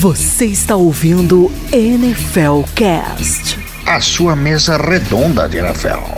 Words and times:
Você 0.00 0.46
está 0.46 0.76
ouvindo 0.76 1.48
NFL 1.70 2.64
Cast. 2.74 3.56
A 3.86 4.00
sua 4.00 4.34
mesa 4.34 4.78
redonda 4.78 5.46
de 5.46 5.58
NFL. 5.58 6.16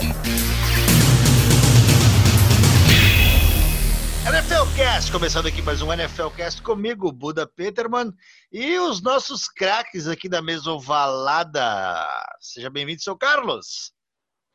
NFL 4.25 4.77
Cast, 4.77 5.11
começando 5.11 5.47
aqui 5.47 5.61
mais 5.61 5.81
um 5.81 5.91
NFL 5.91 6.29
Cast 6.29 6.61
comigo, 6.61 7.11
Buda 7.11 7.45
Peterman, 7.45 8.13
e 8.49 8.79
os 8.79 9.01
nossos 9.01 9.49
craques 9.49 10.07
aqui 10.07 10.29
da 10.29 10.41
mesa 10.41 10.71
ovalada. 10.71 12.07
Seja 12.39 12.69
bem-vindo, 12.69 13.01
seu 13.01 13.17
Carlos. 13.17 13.91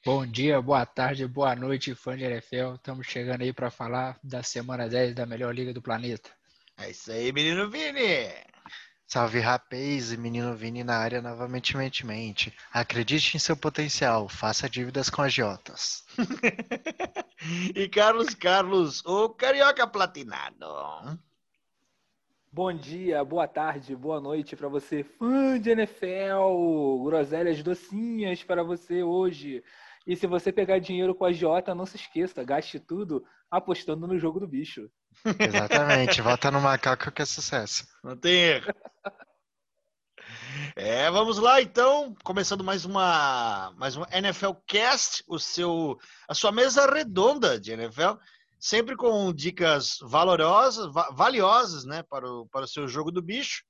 Bom 0.06 0.24
dia, 0.24 0.62
boa 0.62 0.86
tarde, 0.86 1.26
boa 1.26 1.54
noite, 1.54 1.94
fã 1.94 2.16
de 2.16 2.24
NFL. 2.24 2.76
Estamos 2.76 3.06
chegando 3.06 3.42
aí 3.42 3.52
para 3.52 3.70
falar 3.70 4.18
da 4.24 4.42
semana 4.42 4.88
10 4.88 5.14
da 5.14 5.26
melhor 5.26 5.54
liga 5.54 5.74
do 5.74 5.82
planeta. 5.82 6.30
É 6.78 6.90
isso 6.92 7.12
aí, 7.12 7.30
menino 7.30 7.68
Vini. 7.68 8.47
Salve 9.10 9.40
rapaz 9.40 10.12
e 10.12 10.18
menino 10.18 10.54
Vini 10.54 10.84
na 10.84 10.98
área 10.98 11.22
novamente. 11.22 11.74
mente. 12.04 12.54
Acredite 12.70 13.38
em 13.38 13.40
seu 13.40 13.56
potencial, 13.56 14.28
faça 14.28 14.68
dívidas 14.68 15.08
com 15.08 15.22
agiotas. 15.22 16.04
e 17.74 17.88
Carlos 17.88 18.34
Carlos, 18.34 19.02
o 19.06 19.30
carioca 19.30 19.86
platinado. 19.86 20.66
Bom 22.52 22.70
dia, 22.70 23.24
boa 23.24 23.48
tarde, 23.48 23.96
boa 23.96 24.20
noite 24.20 24.54
para 24.54 24.68
você, 24.68 25.02
fã 25.02 25.58
de 25.58 25.70
NFL. 25.70 27.02
Groselhas 27.02 27.62
docinhas 27.62 28.44
para 28.44 28.62
você 28.62 29.02
hoje. 29.02 29.64
E 30.08 30.16
se 30.16 30.26
você 30.26 30.50
pegar 30.50 30.78
dinheiro 30.78 31.14
com 31.14 31.26
a 31.26 31.32
Jota, 31.32 31.74
não 31.74 31.84
se 31.84 31.96
esqueça, 31.96 32.42
gaste 32.42 32.80
tudo 32.80 33.22
apostando 33.50 34.06
no 34.06 34.18
jogo 34.18 34.40
do 34.40 34.48
bicho. 34.48 34.90
Exatamente, 35.38 36.22
vota 36.24 36.50
no 36.50 36.62
macaco 36.62 37.12
que 37.12 37.20
é 37.20 37.26
sucesso. 37.26 37.86
Não 38.02 38.16
tem 38.16 38.32
erro. 38.32 38.72
É, 40.74 41.10
vamos 41.10 41.36
lá 41.36 41.60
então, 41.60 42.16
começando 42.24 42.64
mais 42.64 42.86
uma 42.86 43.70
mais 43.76 43.98
um 43.98 44.04
NFL 44.10 44.52
Cast, 44.66 45.22
o 45.28 45.38
seu 45.38 45.98
a 46.26 46.32
sua 46.32 46.52
mesa 46.52 46.90
redonda 46.90 47.60
de 47.60 47.72
NFL, 47.72 48.14
sempre 48.58 48.96
com 48.96 49.30
dicas 49.30 49.98
valorosas, 50.00 50.90
valiosas, 51.12 51.84
né, 51.84 52.02
para 52.02 52.26
o, 52.26 52.46
para 52.48 52.64
o 52.64 52.68
seu 52.68 52.88
jogo 52.88 53.10
do 53.10 53.20
bicho. 53.20 53.62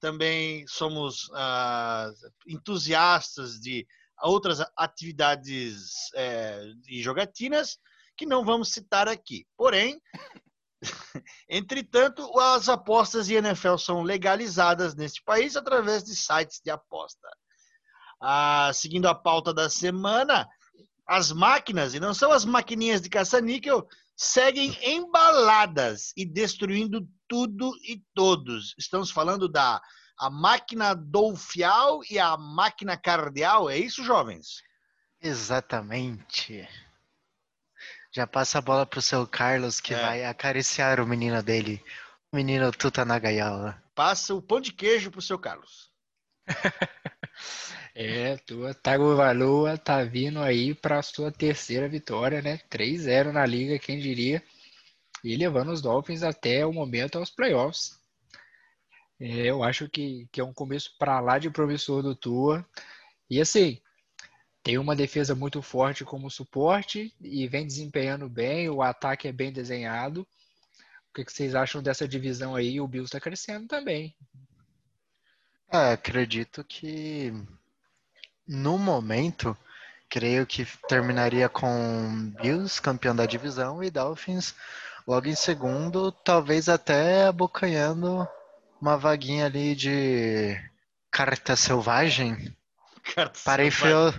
Também 0.00 0.66
somos 0.66 1.28
uh, 1.28 2.10
entusiastas 2.46 3.60
de 3.60 3.86
outras 4.28 4.60
atividades 4.76 6.12
é, 6.14 6.62
e 6.88 7.02
jogatinas 7.02 7.78
que 8.16 8.26
não 8.26 8.44
vamos 8.44 8.72
citar 8.72 9.08
aqui. 9.08 9.46
Porém, 9.56 10.00
Entretanto, 11.48 12.38
as 12.38 12.68
apostas 12.68 13.26
de 13.26 13.34
NFL 13.34 13.76
são 13.76 14.02
legalizadas 14.02 14.94
neste 14.94 15.22
país 15.22 15.56
através 15.56 16.04
de 16.04 16.14
sites 16.14 16.60
de 16.62 16.70
aposta. 16.70 17.28
Ah, 18.20 18.70
seguindo 18.72 19.06
a 19.06 19.14
pauta 19.14 19.52
da 19.52 19.68
semana, 19.68 20.48
as 21.06 21.32
máquinas, 21.32 21.94
e 21.94 22.00
não 22.00 22.14
são 22.14 22.32
as 22.32 22.44
maquininhas 22.44 23.00
de 23.00 23.08
caça-níquel, 23.08 23.86
seguem 24.16 24.76
embaladas 24.82 26.12
e 26.16 26.24
destruindo 26.24 27.06
tudo 27.28 27.72
e 27.82 28.02
todos. 28.14 28.74
Estamos 28.78 29.10
falando 29.10 29.48
da 29.48 29.80
a 30.18 30.30
máquina 30.30 30.94
dolfial 30.94 32.00
e 32.08 32.18
a 32.18 32.36
máquina 32.36 32.96
cardial, 32.96 33.68
é 33.68 33.78
isso, 33.78 34.04
jovens? 34.04 34.62
Exatamente. 35.20 36.68
Já 38.12 38.26
passa 38.26 38.58
a 38.58 38.62
bola 38.62 38.86
pro 38.86 39.02
seu 39.02 39.26
Carlos, 39.26 39.80
que 39.80 39.92
é. 39.92 40.00
vai 40.00 40.24
acariciar 40.24 41.00
o 41.00 41.06
menino 41.06 41.42
dele. 41.42 41.82
O 42.32 42.36
menino 42.36 42.70
tuta 42.70 43.04
na 43.04 43.18
gaiola. 43.18 43.82
Passa 43.94 44.34
o 44.34 44.42
pão 44.42 44.60
de 44.60 44.72
queijo 44.72 45.10
pro 45.10 45.22
seu 45.22 45.38
Carlos. 45.38 45.90
é, 47.94 48.36
tua 48.38 48.74
Tagovailoa 48.74 49.78
tá 49.78 50.04
vindo 50.04 50.40
aí 50.40 50.74
para 50.74 51.02
sua 51.02 51.32
terceira 51.32 51.88
vitória, 51.88 52.40
né? 52.40 52.60
3-0 52.70 53.32
na 53.32 53.44
liga, 53.44 53.78
quem 53.78 53.98
diria. 53.98 54.42
E 55.24 55.36
levando 55.36 55.72
os 55.72 55.80
Dolphins 55.80 56.22
até 56.22 56.64
o 56.64 56.72
momento 56.72 57.18
aos 57.18 57.30
playoffs. 57.30 57.98
É, 59.20 59.46
eu 59.46 59.62
acho 59.62 59.88
que, 59.88 60.28
que 60.32 60.40
é 60.40 60.44
um 60.44 60.52
começo 60.52 60.94
para 60.98 61.20
lá 61.20 61.38
de 61.38 61.50
promissor 61.50 62.02
do 62.02 62.14
Tua. 62.14 62.66
E 63.30 63.40
assim, 63.40 63.80
tem 64.62 64.78
uma 64.78 64.96
defesa 64.96 65.34
muito 65.34 65.60
forte 65.60 66.04
como 66.04 66.30
suporte 66.30 67.14
e 67.20 67.46
vem 67.46 67.66
desempenhando 67.66 68.28
bem, 68.28 68.68
o 68.68 68.82
ataque 68.82 69.28
é 69.28 69.32
bem 69.32 69.52
desenhado. 69.52 70.26
O 71.10 71.14
que, 71.14 71.30
vocês 71.30 71.54
acham 71.54 71.82
dessa 71.82 72.08
divisão 72.08 72.56
aí? 72.56 72.80
O 72.80 72.88
Bills 72.88 73.06
está 73.06 73.20
crescendo 73.20 73.68
também. 73.68 74.16
É, 75.70 75.92
acredito 75.92 76.64
que 76.64 77.32
no 78.46 78.78
momento, 78.78 79.56
creio 80.08 80.46
que 80.46 80.66
terminaria 80.88 81.48
com 81.48 82.32
Bills 82.40 82.80
campeão 82.80 83.14
da 83.14 83.26
divisão 83.26 83.82
e 83.82 83.90
Dolphins 83.90 84.54
logo 85.06 85.28
em 85.28 85.34
segundo, 85.34 86.10
talvez 86.10 86.68
até 86.68 87.26
abocanhando 87.26 88.26
uma 88.84 88.98
vaguinha 88.98 89.46
ali 89.46 89.74
de 89.74 90.54
carta 91.10 91.56
selvagem 91.56 92.54
Parei 93.42 93.70
frio. 93.70 94.12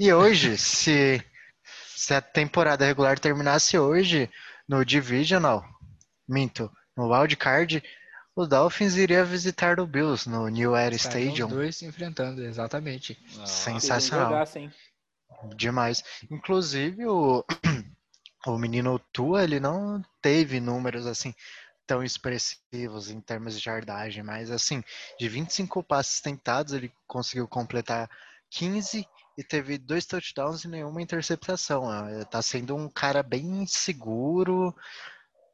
E 0.00 0.10
hoje, 0.10 0.56
se, 0.56 1.22
se 1.94 2.14
a 2.14 2.20
temporada 2.22 2.86
regular 2.86 3.18
terminasse 3.18 3.78
hoje, 3.78 4.30
no 4.66 4.84
Divisional, 4.84 5.62
minto, 6.26 6.70
no 6.96 7.12
Wildcard, 7.12 7.82
o 8.34 8.46
Dolphins 8.46 8.96
iria 8.96 9.22
visitar 9.22 9.78
o 9.78 9.86
Bills 9.86 10.28
no 10.28 10.48
New 10.48 10.74
Era 10.74 10.94
Stadium. 10.94 11.48
Os 11.48 11.52
dois 11.52 11.76
se 11.76 11.84
enfrentando, 11.84 12.42
exatamente. 12.42 13.18
Ah, 13.38 13.46
Sensacional. 13.46 14.46
Jogar, 14.46 14.70
Demais. 15.54 16.02
Inclusive, 16.30 17.06
o, 17.06 17.44
o 18.46 18.58
menino 18.58 18.98
Tua, 19.12 19.44
ele 19.44 19.60
não 19.60 20.02
teve 20.22 20.58
números 20.58 21.06
assim 21.06 21.34
tão 21.86 22.02
expressivos 22.02 23.10
em 23.10 23.20
termos 23.20 23.56
de 23.56 23.64
jardagem, 23.64 24.22
mas 24.22 24.50
assim, 24.50 24.82
de 25.18 25.28
25 25.28 25.82
passes 25.82 26.20
tentados, 26.20 26.72
ele 26.72 26.92
conseguiu 27.06 27.46
completar 27.46 28.10
15 28.50 29.06
e 29.38 29.44
teve 29.44 29.78
dois 29.78 30.06
touchdowns 30.06 30.64
e 30.64 30.68
nenhuma 30.68 31.02
interceptação. 31.02 31.84
Tá 32.30 32.42
sendo 32.42 32.74
um 32.74 32.88
cara 32.88 33.22
bem 33.22 33.66
seguro, 33.66 34.74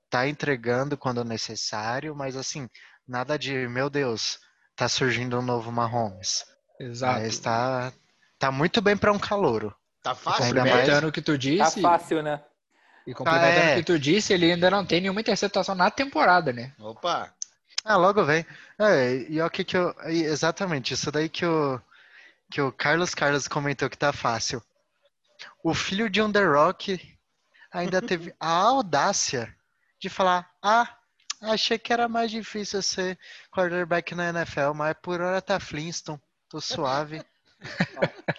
tá 0.09 0.27
entregando 0.27 0.97
quando 0.97 1.25
necessário, 1.25 2.15
mas 2.15 2.37
assim, 2.37 2.69
nada 3.07 3.39
de, 3.39 3.67
meu 3.69 3.91
Deus, 3.91 4.39
tá 4.77 4.89
surgindo 4.89 5.39
um 5.39 5.43
novo 5.43 5.71
Mahomes. 5.71 6.45
Exato. 6.81 7.21
Mas 7.21 7.39
tá, 7.39 7.93
tá 8.39 8.51
muito 8.51 8.81
bem 8.81 8.97
para 8.97 9.13
um 9.13 9.19
calouro. 9.19 9.75
Tá 10.03 10.15
fácil, 10.15 10.47
Complementando 10.47 11.09
o 11.09 11.13
que 11.13 11.23
tu 11.23 11.39
disse. 11.39 11.81
Tá 11.81 11.91
fácil, 11.91 12.23
né? 12.23 12.43
E 13.07 13.15
complementando 13.15 13.61
ah, 13.61 13.65
é. 13.65 13.75
o 13.75 13.77
que 13.79 13.85
tu 13.85 13.99
disse, 13.99 14.33
ele 14.33 14.53
ainda 14.53 14.71
não 14.71 14.85
tem 14.85 15.01
nenhuma 15.01 15.21
interceptação 15.21 15.75
na 15.75 15.91
temporada, 15.91 16.53
né? 16.53 16.73
Opa! 16.79 17.33
Ah, 17.85 17.97
logo 17.97 18.25
vem. 18.25 18.47
É, 18.79 19.27
e 19.29 19.43
o 19.43 19.51
que 19.51 19.65
que 19.65 19.77
eu. 19.77 19.95
Exatamente, 20.05 20.95
isso 20.95 21.11
daí 21.11 21.29
que 21.29 21.45
o, 21.45 21.81
que 22.51 22.61
o 22.61 22.71
Carlos 22.71 23.15
Carlos 23.15 23.49
comentou 23.49 23.91
que 23.91 23.99
tá 23.99 24.13
fácil. 24.13 24.63
O 25.65 25.75
filho 25.75 26.09
de 26.09 26.23
um 26.23 26.31
The 26.31 26.45
Rock 26.45 27.19
ainda 27.73 28.01
teve 28.01 28.33
a 28.39 28.49
audácia 28.51 29.53
de 29.99 30.09
falar: 30.09 30.49
Ah, 30.63 30.97
achei 31.41 31.77
que 31.79 31.93
era 31.93 32.09
mais 32.09 32.31
difícil 32.31 32.81
ser 32.83 33.19
quarterback 33.51 34.15
na 34.15 34.29
NFL, 34.29 34.75
mas 34.75 34.95
por 35.03 35.21
hora 35.21 35.43
tá 35.43 35.59
Flintstone, 35.59 36.21
tô 36.49 36.61
suave. 36.61 37.21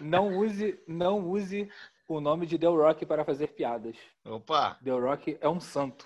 Não 0.01 0.37
use, 0.37 0.79
não 0.87 1.19
use 1.19 1.69
o 2.15 2.21
nome 2.21 2.45
de 2.45 2.57
The 2.57 2.67
Rock 2.67 3.05
para 3.05 3.25
fazer 3.25 3.47
piadas. 3.47 3.95
Opa! 4.25 4.77
The 4.83 4.91
Rock 4.91 5.37
é 5.39 5.49
um 5.49 5.59
santo. 5.59 6.05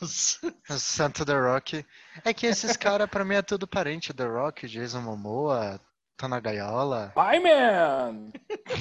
Santo 0.78 1.24
The 1.24 1.38
Rock. 1.38 1.84
É 2.24 2.32
que 2.32 2.46
esses 2.46 2.76
caras, 2.76 3.08
pra 3.08 3.24
mim, 3.24 3.34
é 3.34 3.42
tudo 3.42 3.66
parente. 3.66 4.14
The 4.14 4.24
Rock, 4.24 4.68
Jason 4.68 5.00
Momoa, 5.00 5.80
tá 6.16 6.28
na 6.28 6.40
gaiola. 6.40 7.12
My 7.16 7.40
man! 7.40 8.30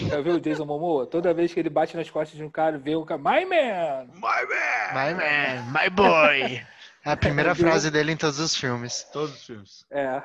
Já 0.10 0.22
viu 0.22 0.36
o 0.36 0.40
Jason 0.40 0.66
Momoa? 0.66 1.08
Toda 1.08 1.34
vez 1.34 1.54
que 1.54 1.60
ele 1.60 1.70
bate 1.70 1.98
nas 1.98 2.10
costas 2.10 2.38
de 2.38 2.44
um 2.44 2.50
cara, 2.50 2.78
vê 2.78 2.96
um 2.96 3.06
cara, 3.06 3.20
My 3.20 3.46
man! 3.46 4.06
My 4.14 4.46
man! 4.48 4.94
My 4.94 5.14
man! 5.14 5.82
My 5.82 5.90
boy! 5.90 6.62
É 7.06 7.12
a 7.12 7.18
primeira 7.18 7.56
frase 7.56 7.90
dele 7.90 8.12
em 8.12 8.18
todos 8.18 8.40
os 8.40 8.56
filmes. 8.56 9.04
Todos 9.12 9.34
os 9.36 9.46
filmes. 9.46 9.86
É. 9.90 10.22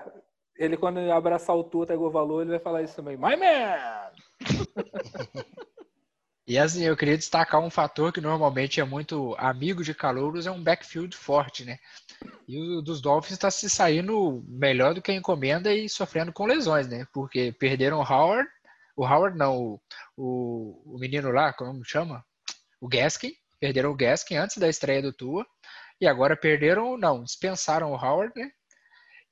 Ele, 0.56 0.76
quando 0.76 0.98
abraçar 1.10 1.56
o 1.56 1.64
Tua, 1.64 1.86
o 1.96 2.10
valor, 2.10 2.42
ele 2.42 2.50
vai 2.50 2.58
falar 2.58 2.82
isso 2.82 2.96
também. 2.96 3.16
My 3.16 3.36
man! 3.36 4.10
E 6.46 6.58
assim, 6.58 6.82
eu 6.82 6.96
queria 6.96 7.16
destacar 7.16 7.60
um 7.60 7.70
fator 7.70 8.12
que 8.12 8.20
normalmente 8.20 8.80
é 8.80 8.84
muito 8.84 9.34
amigo 9.38 9.84
de 9.84 9.94
calouros, 9.94 10.46
é 10.46 10.50
um 10.50 10.62
backfield 10.62 11.16
forte, 11.16 11.64
né? 11.64 11.78
E 12.48 12.58
o 12.58 12.82
dos 12.82 13.00
Dolphins 13.00 13.34
está 13.34 13.50
se 13.50 13.70
saindo 13.70 14.44
melhor 14.48 14.92
do 14.92 15.00
que 15.00 15.12
a 15.12 15.14
encomenda 15.14 15.72
e 15.72 15.88
sofrendo 15.88 16.32
com 16.32 16.44
lesões, 16.44 16.88
né? 16.88 17.06
Porque 17.12 17.52
perderam 17.52 18.00
o 18.00 18.02
Howard, 18.02 18.48
o 18.96 19.06
Howard 19.06 19.38
não, 19.38 19.80
o, 20.16 20.94
o, 20.94 20.98
menino 20.98 21.30
lá, 21.30 21.52
como 21.52 21.84
chama? 21.84 22.24
O 22.80 22.88
Gaskin, 22.88 23.32
perderam 23.60 23.90
o 23.90 23.96
Gaskin 23.96 24.36
antes 24.36 24.58
da 24.58 24.68
estreia 24.68 25.00
do 25.00 25.12
Tua, 25.12 25.46
e 26.00 26.06
agora 26.06 26.36
perderam, 26.36 26.98
não, 26.98 27.22
dispensaram 27.22 27.92
o 27.92 27.96
Howard, 27.96 28.32
né? 28.36 28.50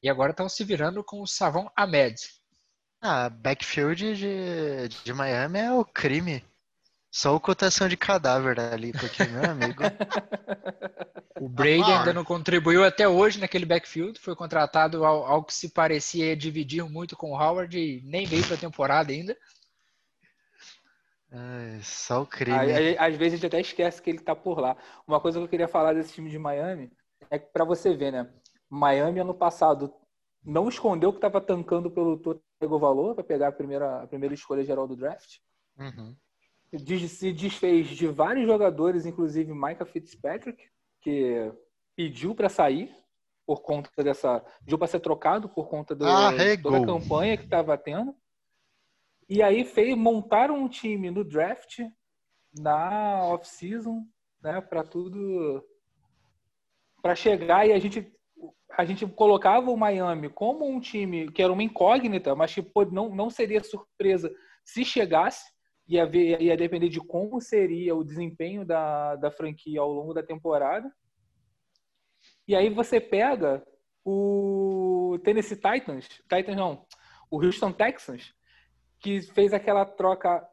E 0.02 0.08
agora 0.08 0.30
estão 0.30 0.48
se 0.48 0.64
virando 0.64 1.02
com 1.02 1.20
o 1.20 1.26
Savon 1.26 1.68
Ahmed. 1.76 2.16
Ah, 3.02 3.28
backfield 3.28 4.14
de, 4.16 4.88
de 5.04 5.12
Miami 5.12 5.58
é 5.58 5.72
o 5.72 5.84
crime. 5.84 6.44
Só 7.10 7.34
ocultação 7.34 7.88
de 7.88 7.96
cadáver 7.96 8.60
ali, 8.60 8.92
porque, 8.92 9.24
meu 9.24 9.50
amigo. 9.50 9.82
O 11.40 11.48
Brady 11.48 11.82
Ah, 11.82 12.00
ainda 12.00 12.12
não 12.12 12.22
contribuiu 12.22 12.84
até 12.84 13.08
hoje 13.08 13.40
naquele 13.40 13.64
backfield. 13.64 14.20
Foi 14.20 14.36
contratado 14.36 15.06
ao, 15.06 15.24
ao 15.24 15.42
que 15.42 15.54
se 15.54 15.70
parecia 15.70 16.36
dividir 16.36 16.84
muito 16.84 17.16
com 17.16 17.32
o 17.32 17.34
Howard 17.34 17.78
e 17.78 18.02
nem 18.04 18.26
veio 18.26 18.44
para 18.44 18.56
a 18.56 18.58
temporada 18.58 19.10
ainda. 19.10 19.34
ai, 21.32 21.80
só 21.82 22.20
o 22.20 22.26
crime. 22.26 22.58
Aí, 22.58 22.98
às 22.98 23.16
vezes 23.16 23.32
a 23.32 23.36
gente 23.36 23.46
até 23.46 23.58
esquece 23.58 24.02
que 24.02 24.10
ele 24.10 24.18
tá 24.18 24.36
por 24.36 24.60
lá. 24.60 24.76
Uma 25.06 25.18
coisa 25.18 25.38
que 25.38 25.44
eu 25.44 25.48
queria 25.48 25.66
falar 25.66 25.94
desse 25.94 26.12
time 26.12 26.28
de 26.28 26.38
Miami 26.38 26.92
é 27.30 27.38
que 27.38 27.46
pra 27.46 27.64
você 27.64 27.96
ver, 27.96 28.12
né? 28.12 28.30
Miami 28.68 29.20
ano 29.20 29.34
passado 29.34 29.90
não 30.44 30.68
escondeu 30.68 31.10
que 31.10 31.18
estava 31.18 31.40
tancando 31.40 31.90
pelo 31.90 32.18
Totego 32.18 32.78
Valor 32.78 33.14
para 33.14 33.24
pegar 33.24 33.48
a 33.48 33.52
primeira, 33.52 34.02
a 34.02 34.06
primeira 34.06 34.34
escolha 34.34 34.62
geral 34.62 34.86
do 34.86 34.94
draft. 34.94 35.38
Uhum. 35.78 36.14
Se 36.72 37.32
desfez 37.32 37.88
de 37.88 38.06
vários 38.06 38.46
jogadores, 38.46 39.04
inclusive 39.04 39.52
Micah 39.52 39.84
Fitzpatrick, 39.84 40.62
que 41.00 41.52
pediu 41.96 42.34
para 42.34 42.48
sair 42.48 42.94
por 43.44 43.62
conta 43.62 43.90
dessa. 44.04 44.40
pediu 44.60 44.78
para 44.78 44.86
ser 44.86 45.00
trocado 45.00 45.48
por 45.48 45.68
conta 45.68 45.94
do, 45.96 46.06
Arregou. 46.06 46.70
toda 46.70 46.84
a 46.84 46.86
campanha 46.86 47.36
que 47.36 47.44
estava 47.44 47.76
tendo. 47.76 48.14
E 49.28 49.42
aí 49.42 49.64
fez, 49.64 49.96
montaram 49.96 50.54
um 50.56 50.68
time 50.68 51.10
no 51.10 51.24
draft, 51.24 51.80
na 52.56 53.24
off-season, 53.24 54.06
né, 54.40 54.60
para 54.60 54.84
tudo. 54.84 55.64
para 57.02 57.16
chegar 57.16 57.66
e 57.66 57.72
a 57.72 57.78
gente. 57.78 58.12
A 58.78 58.84
gente 58.84 59.04
colocava 59.04 59.70
o 59.70 59.76
Miami 59.76 60.30
como 60.30 60.64
um 60.64 60.78
time 60.78 61.30
que 61.32 61.42
era 61.42 61.52
uma 61.52 61.62
incógnita, 61.62 62.36
mas 62.36 62.54
que 62.54 62.62
pô, 62.62 62.84
não, 62.84 63.12
não 63.12 63.28
seria 63.28 63.62
surpresa 63.64 64.32
se 64.64 64.84
chegasse 64.84 65.52
ia, 65.90 66.06
ver, 66.06 66.40
ia 66.40 66.56
depender 66.56 66.88
de 66.88 67.00
como 67.00 67.40
seria 67.40 67.96
o 67.96 68.04
desempenho 68.04 68.64
da, 68.64 69.16
da 69.16 69.30
franquia 69.30 69.80
ao 69.80 69.92
longo 69.92 70.14
da 70.14 70.22
temporada. 70.22 70.90
E 72.46 72.54
aí 72.54 72.70
você 72.70 73.00
pega 73.00 73.66
o 74.04 75.18
Tennessee 75.24 75.56
Titans, 75.56 76.06
Titans 76.28 76.56
não, 76.56 76.86
o 77.28 77.44
Houston 77.44 77.72
Texans, 77.72 78.32
que 79.00 79.20
fez 79.20 79.52
aquela 79.52 79.84
troca 79.84 80.46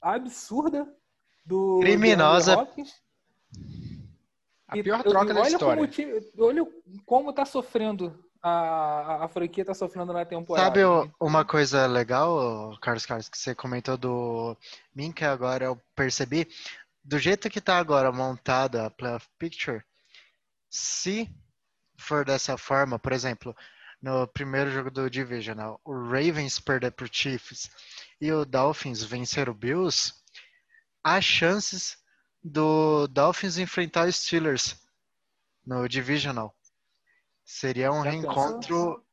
absurda 0.00 0.86
do 1.44 1.80
Criminosa. 1.80 2.56
Hopkins. 2.56 3.02
A 4.68 4.74
pior 4.74 5.00
eu- 5.04 5.10
troca 5.10 5.34
da 5.34 5.40
olha 5.40 5.48
história. 5.48 5.74
Como 5.76 5.88
time, 5.88 6.12
olha 6.38 6.66
como 7.04 7.32
tá 7.32 7.44
sofrendo 7.44 8.24
a, 8.44 9.24
a, 9.24 9.28
franquia 9.28 9.64
tá 9.64 9.72
sofrendo 9.72 10.12
na 10.12 10.24
temporada. 10.24 10.66
Sabe 10.66 10.84
o- 10.84 11.10
uma 11.18 11.46
coisa 11.46 11.86
legal, 11.86 12.76
Carlos 12.80 13.06
Carlos, 13.06 13.28
que 13.28 13.38
você 13.38 13.54
comentou 13.54 13.96
do 13.96 14.54
que 15.14 15.24
agora 15.24 15.64
eu 15.64 15.80
percebi? 15.96 16.46
Do 17.02 17.18
jeito 17.18 17.48
que 17.48 17.60
tá 17.60 17.78
agora 17.78 18.12
montada 18.12 18.84
a 18.86 18.90
playoff 18.90 19.26
picture, 19.38 19.82
se 20.68 21.30
for 21.96 22.24
dessa 22.24 22.58
forma, 22.58 22.98
por 22.98 23.12
exemplo, 23.12 23.56
no 24.02 24.26
primeiro 24.28 24.70
jogo 24.70 24.90
do 24.90 25.08
Divisional, 25.08 25.80
o 25.82 25.92
Ravens 25.94 26.60
perder 26.60 26.90
pro 26.90 27.08
Chiefs 27.10 27.70
e 28.20 28.30
o 28.30 28.44
Dolphins 28.44 29.02
vencer 29.02 29.48
o 29.48 29.54
Bills, 29.54 30.12
há 31.02 31.18
chances 31.18 31.96
do 32.42 33.06
Dolphins 33.06 33.56
enfrentar 33.56 34.06
os 34.06 34.16
Steelers 34.16 34.76
no 35.66 35.88
Divisional. 35.88 36.54
Seria 37.44 37.92
um 37.92 38.02
Já 38.02 38.10
reencontro 38.10 39.04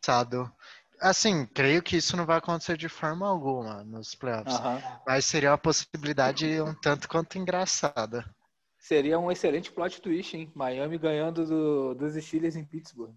passado. 0.00 0.52
Assim, 1.00 1.44
creio 1.46 1.82
que 1.82 1.96
isso 1.96 2.16
não 2.16 2.24
vai 2.24 2.38
acontecer 2.38 2.76
de 2.76 2.88
forma 2.88 3.28
alguma 3.28 3.82
nos 3.84 4.14
playoffs, 4.14 4.54
Aham. 4.54 4.80
mas 5.06 5.24
seria 5.24 5.50
uma 5.50 5.58
possibilidade 5.58 6.60
um 6.62 6.74
tanto 6.74 7.08
quanto 7.08 7.36
engraçada. 7.36 8.24
Seria 8.78 9.18
um 9.18 9.30
excelente 9.32 9.72
plot 9.72 10.00
twist, 10.00 10.36
hein? 10.36 10.52
Miami 10.54 10.98
ganhando 10.98 11.44
do- 11.46 11.94
dos 11.94 12.14
Steelers 12.22 12.54
em 12.54 12.64
Pittsburgh 12.64 13.14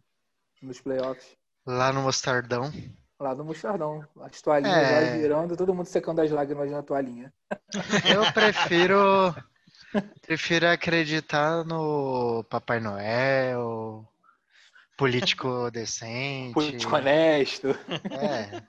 nos 0.62 0.82
playoffs. 0.82 1.36
Lá 1.66 1.92
no 1.94 2.02
Mostardão. 2.02 2.72
Lá 3.20 3.36
no 3.36 3.44
Mostardão. 3.44 4.06
As 4.22 4.42
toalhinhas 4.42 4.76
É. 4.78 4.92
lá 5.12 5.18
girando, 5.18 5.58
todo 5.58 5.74
mundo 5.74 5.86
secando 5.88 6.22
as 6.22 6.32
lágrimas 6.32 6.72
na 6.72 6.82
toalhinha. 6.82 7.34
Eu 8.06 8.22
prefiro 8.34 9.36
prefiro 10.22 10.68
acreditar 10.68 11.64
no 11.66 12.44
Papai 12.50 12.80
Noel, 12.80 14.08
político 14.98 15.70
decente. 15.72 16.54
Político 16.54 16.96
honesto. 16.96 17.68
É, 18.12 18.62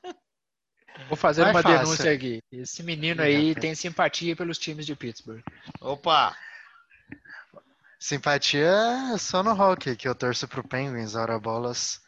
Vou 1.06 1.16
fazer 1.16 1.42
Mais 1.42 1.54
uma 1.54 1.62
fácil. 1.62 1.78
denúncia 1.78 2.12
aqui. 2.12 2.42
Esse 2.50 2.82
menino 2.82 3.22
aí 3.22 3.54
tem 3.54 3.74
simpatia 3.74 4.34
pelos 4.34 4.58
times 4.58 4.84
de 4.84 4.94
Pittsburgh. 4.94 5.42
Opa! 5.80 6.36
simpatia 8.00 9.12
é 9.14 9.18
só 9.18 9.42
no 9.42 9.50
hockey, 9.52 9.96
que 9.96 10.06
eu 10.06 10.14
torço 10.14 10.46
pro 10.46 10.66
Penguins, 10.66 11.14
ora 11.14 11.38
bolas. 11.38 12.00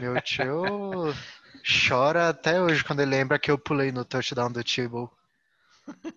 Meu 0.00 0.20
tio 0.22 1.14
chora 1.88 2.28
até 2.28 2.60
hoje 2.62 2.84
quando 2.84 3.00
ele 3.00 3.10
lembra 3.10 3.38
que 3.38 3.50
eu 3.50 3.58
pulei 3.58 3.92
no 3.92 4.04
touchdown 4.04 4.50
do 4.50 4.62
Tebow. 4.64 5.12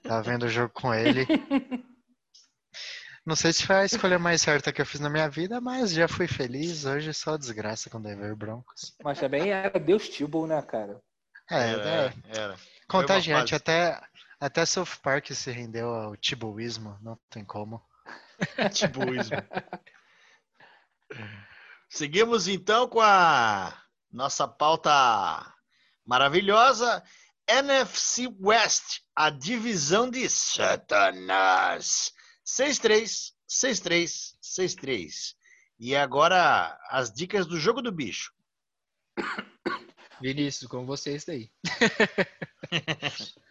Tá 0.04 0.22
vendo 0.22 0.44
o 0.44 0.50
jogo 0.50 0.72
com 0.74 0.94
ele. 0.94 1.26
Não 3.24 3.36
sei 3.36 3.54
se 3.54 3.66
foi 3.66 3.76
a 3.76 3.86
escolha 3.86 4.18
mais 4.18 4.42
certa 4.42 4.74
que 4.74 4.82
eu 4.82 4.86
fiz 4.86 5.00
na 5.00 5.10
minha 5.10 5.30
vida, 5.30 5.62
mas 5.62 5.92
já 5.92 6.08
fui 6.08 6.28
feliz. 6.28 6.86
Hoje 6.86 7.14
só 7.14 7.38
desgraça 7.38 7.90
com 7.90 8.00
o 8.00 8.02
Denver 8.02 8.36
Broncos. 8.36 8.96
Mas 9.04 9.20
também 9.20 9.52
era 9.52 9.80
Deus 9.80 10.10
Tibble, 10.10 10.48
né, 10.48 10.60
cara? 10.64 11.00
É, 11.50 11.56
é 11.56 11.70
Era, 11.70 12.14
era. 12.30 12.56
contagiante. 12.88 13.54
Até, 13.54 14.02
até 14.40 14.66
South 14.66 14.98
Park 15.04 15.32
se 15.32 15.52
rendeu 15.52 15.94
ao 15.94 16.18
Tebowismo, 16.18 16.98
não 17.02 17.20
tem 17.30 17.46
como. 17.46 17.84
Tibuísmo. 18.74 19.38
Seguimos 21.88 22.48
então 22.48 22.88
com 22.88 23.02
a 23.02 23.72
nossa 24.12 24.48
pauta 24.48 24.92
maravilhosa. 26.06 27.04
NFC 27.48 28.34
West, 28.40 29.02
a 29.16 29.30
divisão 29.30 30.10
de 30.10 30.30
Satanás. 30.30 32.14
6-3, 32.58 33.32
6-3, 33.50 34.34
6-3. 34.42 35.36
E 35.80 35.96
agora 35.96 36.78
as 36.90 37.12
dicas 37.12 37.46
do 37.46 37.60
jogo 37.60 37.82
do 37.82 37.92
bicho. 37.92 38.32
Vinícius, 40.22 40.70
com 40.70 40.86
vocês 40.86 41.26
daí. 41.26 41.50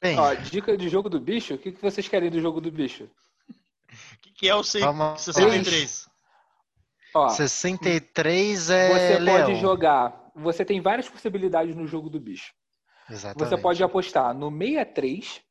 Bem, 0.00 0.18
Ó, 0.18 0.34
dica 0.34 0.76
de 0.76 0.88
jogo 0.88 1.08
do 1.08 1.20
bicho, 1.20 1.54
o 1.54 1.58
que, 1.58 1.72
que 1.72 1.82
vocês 1.82 2.08
querem 2.08 2.30
do 2.30 2.40
jogo 2.40 2.60
do 2.60 2.70
bicho? 2.70 3.04
O 3.04 4.18
que, 4.22 4.30
que 4.32 4.48
é 4.48 4.54
o 4.54 4.62
6, 4.62 4.84
Vamos- 4.84 5.20
63? 5.22 6.08
Ó, 7.14 7.28
63 7.28 8.70
é 8.70 8.88
você 8.88 9.18
Leão. 9.18 9.46
pode 9.46 9.60
jogar. 9.60 10.30
Você 10.34 10.64
tem 10.64 10.80
várias 10.80 11.08
possibilidades 11.08 11.74
no 11.74 11.86
jogo 11.86 12.08
do 12.08 12.20
bicho. 12.20 12.52
Exatamente. 13.08 13.48
Você 13.48 13.60
pode 13.60 13.82
apostar 13.82 14.32
no 14.32 14.48
63, 14.50 15.42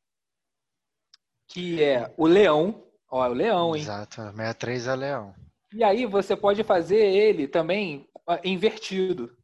que 1.50 1.82
é 1.82 2.12
o 2.16 2.26
leão. 2.26 2.82
Ó, 3.10 3.26
é 3.26 3.28
o 3.28 3.32
leão, 3.32 3.74
hein? 3.74 3.82
Exato, 3.82 4.22
63 4.22 4.86
é 4.86 4.94
Leão. 4.94 5.34
E 5.74 5.82
aí 5.82 6.06
você 6.06 6.36
pode 6.36 6.62
fazer 6.62 7.04
ele 7.04 7.48
também 7.48 8.08
ah, 8.26 8.40
invertido. 8.44 9.36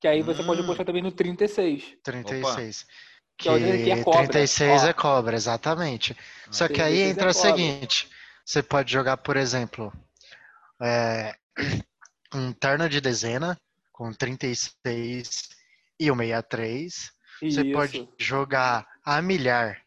Que 0.00 0.08
aí 0.08 0.22
você 0.22 0.42
pode 0.42 0.60
Hum. 0.60 0.64
apostar 0.64 0.84
também 0.84 1.02
no 1.02 1.12
36. 1.12 1.96
36. 2.02 2.84
Que 3.38 3.48
é 3.48 3.52
o 3.52 3.58
que 3.58 3.90
é 3.90 4.04
cobra. 4.04 4.28
36 4.28 4.82
Ó. 4.82 4.86
é 4.86 4.92
cobra, 4.92 5.36
exatamente. 5.36 6.16
Só 6.50 6.66
que 6.66 6.82
aí 6.82 6.96
36 6.96 7.06
é 7.06 7.10
entra 7.10 7.30
o 7.30 7.34
cobra. 7.34 7.50
seguinte: 7.50 8.10
você 8.44 8.62
pode 8.62 8.92
jogar, 8.92 9.16
por 9.18 9.36
exemplo, 9.36 9.92
é, 10.80 11.34
um 12.34 12.52
terno 12.52 12.88
de 12.88 13.00
dezena 13.00 13.56
com 13.92 14.12
36 14.12 15.48
e 16.00 16.10
o 16.10 16.16
63. 16.16 17.12
Você 17.40 17.46
Isso. 17.46 17.72
pode 17.72 18.08
jogar 18.18 18.86
a 19.04 19.22
milhar 19.22 19.81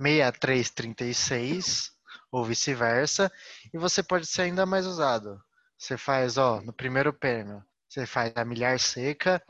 63, 0.00 0.70
36 0.70 1.92
ou 2.30 2.44
vice-versa. 2.44 3.30
E 3.72 3.78
você 3.78 4.02
pode 4.02 4.26
ser 4.26 4.42
ainda 4.42 4.66
mais 4.66 4.86
usado. 4.86 5.40
Você 5.78 5.96
faz, 5.96 6.36
ó, 6.38 6.60
no 6.62 6.72
primeiro 6.72 7.12
prêmio, 7.12 7.62
você 7.88 8.06
faz 8.06 8.32
a 8.36 8.44
milhar 8.44 8.78
seca. 8.80 9.42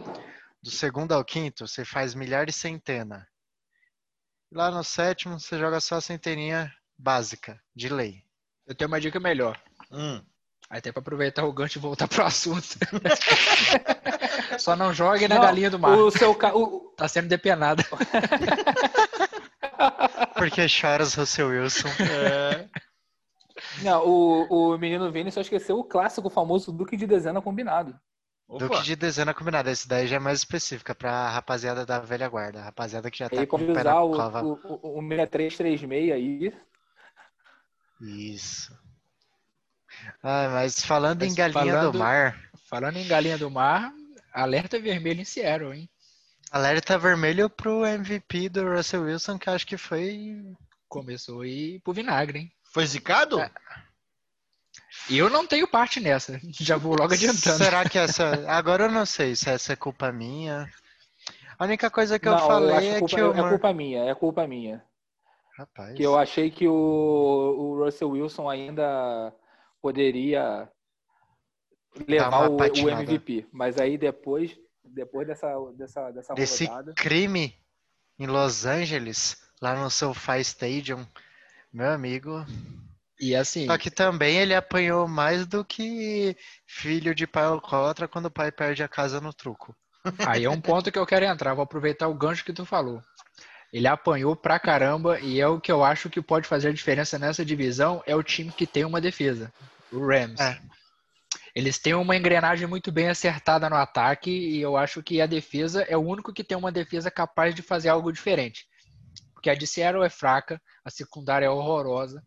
Do 0.63 0.71
segundo 0.71 1.13
ao 1.13 1.25
quinto, 1.25 1.67
você 1.67 1.85
faz 1.85 2.15
milhar 2.15 2.49
e 2.49 2.53
centena. 2.53 3.27
Lá 4.53 4.71
no 4.71 4.83
sétimo, 4.83 5.39
você 5.39 5.59
joga 5.59 5.81
só 5.81 5.97
a 5.97 6.01
centeninha 6.01 6.73
básica, 6.99 7.61
de 7.75 7.89
lei. 7.89 8.23
Eu 8.67 8.75
tenho 8.75 8.89
uma 8.89 9.01
dica 9.01 9.21
melhor. 9.21 9.61
Hum. 9.93 10.21
Até 10.69 10.91
para 10.91 11.01
aproveitar 11.01 11.45
o 11.45 11.53
gancho 11.53 11.79
e 11.79 11.81
voltar 11.81 12.09
pro 12.09 12.25
assunto. 12.25 12.67
Só 14.59 14.75
não 14.75 14.93
jogue 14.93 15.29
na 15.29 15.37
Não, 15.37 15.43
galinha 15.43 15.71
do 15.71 15.79
mar. 15.79 15.97
O 15.97 16.11
seu 16.11 16.35
ca... 16.35 16.53
o- 16.57 16.93
Tá 16.97 17.07
sendo 17.07 17.29
depenada. 17.29 17.85
Porque 20.49 20.69
choras, 20.69 21.15
Russell 21.15 21.49
Wilson. 21.49 21.89
É, 22.01 23.83
Não, 23.83 24.07
o, 24.07 24.73
o 24.75 24.79
menino 24.79 25.11
Vini 25.11 25.33
só 25.33 25.41
esqueceu 25.41 25.79
o 25.79 25.85
clássico 25.85 26.29
famoso 26.29 26.71
Duque 26.73 26.97
de 26.97 27.07
Dezena 27.07 27.41
combinado. 27.41 27.99
Opa. 28.49 28.67
Duque 28.69 28.83
de 28.85 28.95
dezena 28.95 29.35
combinada. 29.35 29.71
Esse 29.73 29.89
daí 29.89 30.07
já 30.07 30.17
é 30.17 30.19
mais 30.21 30.39
específica 30.39 30.95
pra 30.95 31.31
rapaziada 31.31 31.85
da 31.85 31.99
velha 31.99 32.29
guarda. 32.29 32.63
Rapaziada 32.63 33.11
que 33.11 33.19
já 33.19 33.29
tá 33.29 33.41
Aí 33.41 33.47
com 33.47 33.57
o 33.57 33.75
pé 33.75 33.83
na 33.83 34.01
o, 34.03 34.13
cova. 34.13 34.43
o, 34.45 34.53
o, 34.63 34.99
o 34.99 35.03
6336 35.09 36.13
aí. 36.13 36.53
Isso. 38.01 38.73
Ah, 40.23 40.49
mas 40.53 40.85
falando 40.85 41.21
Mas 41.23 41.33
em 41.33 41.35
galinha 41.35 41.53
falando- 41.75 41.93
do 41.93 41.99
mar, 41.99 42.39
Falando 42.69 42.97
em 42.99 43.07
galinha 43.09 43.39
do 43.39 43.51
mar, 43.51 43.93
alerta 44.33 44.79
vermelho 44.79 45.21
em 45.21 45.25
Seattle, 45.25 45.73
hein? 45.77 45.89
Alerta 46.57 46.99
vermelho 46.99 47.49
pro 47.49 47.85
MVP 47.85 48.49
do 48.49 48.69
Russell 48.69 49.03
Wilson, 49.03 49.39
que 49.39 49.49
eu 49.49 49.53
acho 49.53 49.67
que 49.67 49.77
foi. 49.77 50.43
Começou 50.89 51.43
a 51.43 51.47
ir 51.47 51.81
pro 51.81 51.93
vinagre, 51.93 52.39
hein? 52.39 52.53
Foi 52.73 52.87
zicado? 52.87 53.41
É. 53.41 53.51
E 55.09 55.19
eu 55.19 55.29
não 55.31 55.47
tenho 55.47 55.69
parte 55.69 56.01
nessa. 56.01 56.41
Já 56.61 56.77
vou 56.77 56.97
logo 56.97 57.13
adiantando. 57.13 57.59
Será 57.59 57.89
que 57.89 57.99
essa. 57.99 58.45
Agora 58.51 58.85
eu 58.85 58.91
não 58.91 59.07
sei 59.07 59.37
se 59.37 59.51
essa 59.51 59.73
é 59.75 59.77
culpa 59.77 60.11
minha. 60.11 60.69
A 61.59 61.65
única 61.65 61.91
coisa 61.91 62.19
que 62.19 62.29
eu 62.29 62.33
não, 62.33 62.41
eu 62.41 62.47
falei 62.47 62.77
acho 62.77 62.87
é 62.87 62.99
culpa, 62.99 63.17
que 63.17 63.23
o 63.23 63.33
é 63.33 63.49
culpa 63.49 63.73
minha, 63.73 64.05
é 64.05 64.15
culpa 64.15 64.47
minha. 64.47 64.85
Rapaz. 65.57 65.95
Que 65.95 66.03
eu 66.03 66.19
achei 66.19 66.51
que 66.51 66.69
o, 66.69 66.73
o 66.73 67.85
Russell 67.85 68.11
Wilson 68.11 68.49
ainda 68.49 69.33
poderia 69.81 70.69
levar 72.07 72.51
o, 72.51 72.57
o. 72.57 72.91
MVP. 72.91 73.47
Mas 73.53 73.79
aí 73.79 73.97
depois, 73.97 74.59
depois 74.97 75.27
dessa, 75.27 75.55
dessa, 75.77 76.11
dessa 76.11 76.35
Desse 76.35 76.65
rodada. 76.65 76.95
crime 76.95 77.55
em 78.19 78.27
Los 78.27 78.65
Angeles, 78.65 79.37
lá 79.61 79.77
no 79.77 79.91
SoFi 79.91 80.41
Stadium, 80.41 81.07
meu 81.71 81.91
amigo. 81.91 82.45
E 83.21 83.35
assim, 83.35 83.67
Só 83.67 83.77
que 83.77 83.91
também 83.91 84.39
ele 84.39 84.55
apanhou 84.55 85.07
mais 85.07 85.47
do 85.47 85.63
que 85.63 86.35
filho 86.67 87.15
de 87.15 87.27
pai 87.27 87.45
alcoólatra 87.45 88.09
quando 88.09 88.27
o 88.27 88.31
pai 88.31 88.51
perde 88.51 88.83
a 88.83 88.89
casa 88.89 89.21
no 89.21 89.35
truco. 89.35 89.77
aí 90.27 90.45
é 90.45 90.51
um 90.51 90.61
ponto 90.61 90.91
que 90.91 90.99
eu 90.99 91.07
quero 91.07 91.27
entrar. 91.27 91.53
Vou 91.53 91.65
aproveitar 91.65 92.09
o 92.09 92.15
gancho 92.15 92.45
que 92.45 92.53
tu 92.53 92.65
falou. 92.65 93.03
Ele 93.73 93.87
apanhou 93.87 94.35
pra 94.35 94.59
caramba 94.59 95.21
e 95.21 95.41
é 95.41 95.47
o 95.47 95.61
que 95.61 95.73
eu 95.73 95.85
acho 95.85 96.09
que 96.09 96.23
pode 96.23 96.49
fazer 96.49 96.69
a 96.69 96.73
diferença 96.73 97.19
nessa 97.19 97.45
divisão 97.45 98.03
é 98.07 98.17
o 98.17 98.23
time 98.23 98.51
que 98.51 98.67
tem 98.67 98.85
uma 98.85 99.01
defesa, 99.01 99.53
o 99.93 100.07
Rams. 100.07 100.41
É. 100.41 100.59
Eles 101.57 101.79
têm 101.79 101.95
uma 101.95 102.15
engrenagem 102.15 102.67
muito 102.67 102.93
bem 102.93 103.09
acertada 103.09 103.71
no 103.71 103.77
ataque 103.77 104.31
e 104.31 104.61
eu 104.61 104.77
acho 104.77 105.03
que 105.03 105.23
a 105.23 105.27
defesa 105.27 105.81
é 105.85 105.97
o 105.97 106.07
único 106.07 106.31
que 106.31 106.45
tem 106.45 106.55
uma 106.55 106.71
defesa 106.71 107.11
capaz 107.11 107.55
de 107.55 107.63
fazer 107.63 107.89
algo 107.89 108.13
diferente. 108.13 108.67
Porque 109.33 109.49
a 109.49 109.55
de 109.55 109.67
Seattle 109.67 110.05
é 110.05 110.11
fraca, 110.11 110.61
a 110.85 110.91
secundária 110.91 111.47
é 111.47 111.49
horrorosa, 111.49 112.23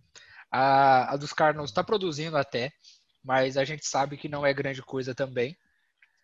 a, 0.51 1.13
a 1.13 1.15
dos 1.15 1.31
Cardinals 1.31 1.69
está 1.69 1.83
produzindo 1.83 2.37
até, 2.37 2.71
mas 3.23 3.55
a 3.55 3.63
gente 3.63 3.85
sabe 3.85 4.17
que 4.17 4.27
não 4.27 4.43
é 4.43 4.51
grande 4.51 4.81
coisa 4.81 5.13
também. 5.13 5.55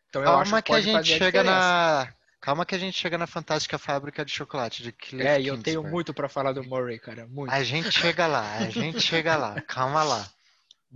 Então 0.09 0.23
eu 0.23 0.35
acho 0.39 0.49
Calma 0.49 0.61
que 0.63 0.71
que 0.71 0.73
a 0.73 0.81
gente 0.81 0.93
fazer 0.93 1.13
a 1.13 1.17
chega 1.17 1.43
diferença. 1.43 1.59
na. 1.59 2.13
Calma 2.41 2.65
que 2.65 2.73
a 2.73 2.79
gente 2.79 2.97
chega 2.97 3.19
na 3.19 3.27
fantástica 3.27 3.77
fábrica 3.77 4.25
de 4.25 4.31
chocolate 4.31 4.81
de 4.81 4.91
Cliff 4.91 5.23
É, 5.27 5.39
e 5.39 5.45
eu 5.45 5.61
tenho 5.61 5.83
muito 5.83 6.11
pra 6.11 6.27
falar 6.27 6.53
do 6.53 6.63
Murray, 6.63 6.97
cara, 6.97 7.27
muito. 7.27 7.51
A 7.51 7.63
gente 7.63 7.91
chega 7.91 8.25
lá, 8.25 8.57
a 8.57 8.69
gente 8.71 8.99
chega 8.99 9.35
lá. 9.37 9.61
Calma 9.61 10.01
lá. 10.01 10.27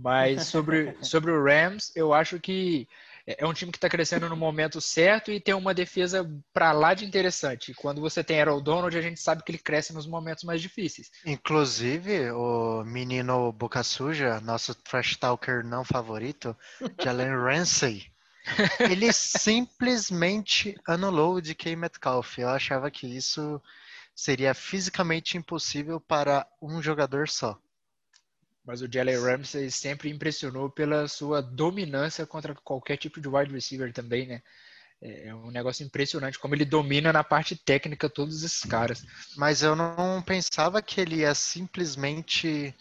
Mas 0.02 0.46
sobre, 0.48 0.96
sobre 1.02 1.30
o 1.30 1.42
Rams, 1.44 1.92
eu 1.94 2.12
acho 2.12 2.38
que 2.40 2.88
é 3.26 3.46
um 3.46 3.52
time 3.52 3.70
que 3.70 3.78
está 3.78 3.88
crescendo 3.88 4.28
no 4.28 4.36
momento 4.36 4.80
certo 4.80 5.30
e 5.30 5.40
tem 5.40 5.54
uma 5.54 5.74
defesa 5.74 6.28
para 6.52 6.72
lá 6.72 6.94
de 6.94 7.04
interessante. 7.04 7.74
Quando 7.74 8.00
você 8.00 8.24
tem 8.24 8.40
Aaron 8.40 8.60
Donald, 8.62 8.96
a 8.96 9.02
gente 9.02 9.20
sabe 9.20 9.42
que 9.42 9.52
ele 9.52 9.58
cresce 9.58 9.92
nos 9.92 10.06
momentos 10.06 10.44
mais 10.44 10.60
difíceis. 10.60 11.10
Inclusive, 11.24 12.30
o 12.32 12.82
menino 12.84 13.52
Boca 13.52 13.82
Suja, 13.82 14.40
nosso 14.40 14.74
trash 14.74 15.16
talker 15.16 15.64
não 15.64 15.84
favorito, 15.84 16.56
Jalen 17.02 17.36
Ramsey, 17.36 18.06
ele 18.80 19.12
simplesmente 19.12 20.74
anulou 20.86 21.36
o 21.36 21.42
DK 21.42 21.76
Metcalf. 21.76 22.38
Eu 22.38 22.48
achava 22.48 22.90
que 22.90 23.06
isso 23.06 23.60
seria 24.14 24.54
fisicamente 24.54 25.36
impossível 25.36 26.00
para 26.00 26.46
um 26.60 26.82
jogador 26.82 27.28
só. 27.28 27.58
Mas 28.64 28.82
o 28.82 28.88
Jalen 28.92 29.18
Ramsey 29.18 29.70
sempre 29.70 30.10
impressionou 30.10 30.70
pela 30.70 31.08
sua 31.08 31.40
dominância 31.40 32.26
contra 32.26 32.54
qualquer 32.54 32.96
tipo 32.96 33.20
de 33.20 33.28
wide 33.28 33.52
receiver 33.52 33.92
também, 33.92 34.26
né? 34.26 34.42
É 35.02 35.34
um 35.34 35.50
negócio 35.50 35.82
impressionante 35.82 36.38
como 36.38 36.54
ele 36.54 36.64
domina 36.64 37.10
na 37.10 37.24
parte 37.24 37.56
técnica 37.56 38.08
todos 38.08 38.44
esses 38.44 38.62
caras. 38.62 39.02
Mas 39.34 39.62
eu 39.62 39.74
não 39.74 40.20
pensava 40.20 40.82
que 40.82 41.00
ele 41.00 41.20
ia 41.20 41.34
simplesmente 41.34 42.74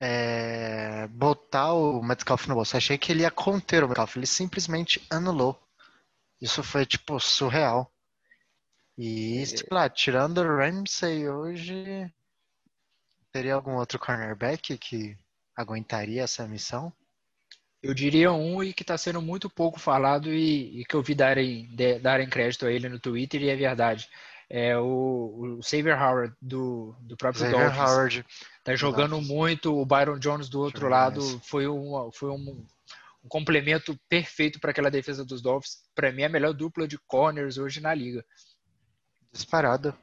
é, 0.00 1.06
botar 1.06 1.74
o 1.74 2.02
Metcalf 2.02 2.48
no 2.48 2.56
bolso. 2.56 2.76
Achei 2.76 2.98
que 2.98 3.12
ele 3.12 3.22
ia 3.22 3.30
conter 3.30 3.84
o 3.84 3.88
Metcalf. 3.88 4.16
Ele 4.16 4.26
simplesmente 4.26 5.00
anulou. 5.08 5.56
Isso 6.40 6.60
foi, 6.62 6.84
tipo, 6.84 7.20
surreal. 7.20 7.88
E, 8.96 9.46
sei 9.46 9.68
lá, 9.70 9.88
tirando 9.88 10.38
o 10.38 10.56
Ramsey 10.56 11.28
hoje, 11.28 12.12
teria 13.38 13.54
algum 13.54 13.76
outro 13.76 14.00
cornerback 14.00 14.76
que 14.76 15.16
aguentaria 15.56 16.22
essa 16.22 16.48
missão? 16.48 16.92
Eu 17.80 17.94
diria 17.94 18.32
um 18.32 18.64
e 18.64 18.72
que 18.72 18.82
está 18.82 18.98
sendo 18.98 19.22
muito 19.22 19.48
pouco 19.48 19.78
falado 19.78 20.32
e, 20.32 20.80
e 20.80 20.84
que 20.84 20.96
eu 20.96 21.02
vi 21.02 21.14
darem, 21.14 21.68
de- 21.72 22.00
darem 22.00 22.28
crédito 22.28 22.66
a 22.66 22.72
ele 22.72 22.88
no 22.88 22.98
Twitter 22.98 23.40
e 23.40 23.48
é 23.48 23.54
verdade. 23.54 24.08
É 24.50 24.76
o, 24.76 25.58
o 25.58 25.62
Xavier 25.62 25.96
Howard 26.02 26.34
do, 26.42 26.96
do 27.00 27.16
próprio 27.16 27.44
Xavier 27.44 27.66
Dolphins. 27.66 27.90
Howard. 27.90 28.26
Tá 28.64 28.74
jogando 28.74 29.10
Dolphins. 29.10 29.28
muito. 29.28 29.78
O 29.80 29.86
Byron 29.86 30.18
Jones 30.18 30.48
do 30.48 30.60
outro 30.60 30.88
lado 30.88 31.20
foi 31.44 31.68
um, 31.68 32.10
foi 32.12 32.30
um, 32.30 32.66
um 33.22 33.28
complemento 33.28 33.96
perfeito 34.08 34.58
para 34.58 34.72
aquela 34.72 34.90
defesa 34.90 35.24
dos 35.24 35.40
Dolphins. 35.40 35.76
Para 35.94 36.10
mim, 36.10 36.22
é 36.22 36.26
a 36.26 36.30
melhor 36.30 36.52
dupla 36.52 36.88
de 36.88 36.98
corners 37.06 37.56
hoje 37.56 37.80
na 37.80 37.94
liga. 37.94 38.24
Disparado. 39.32 39.96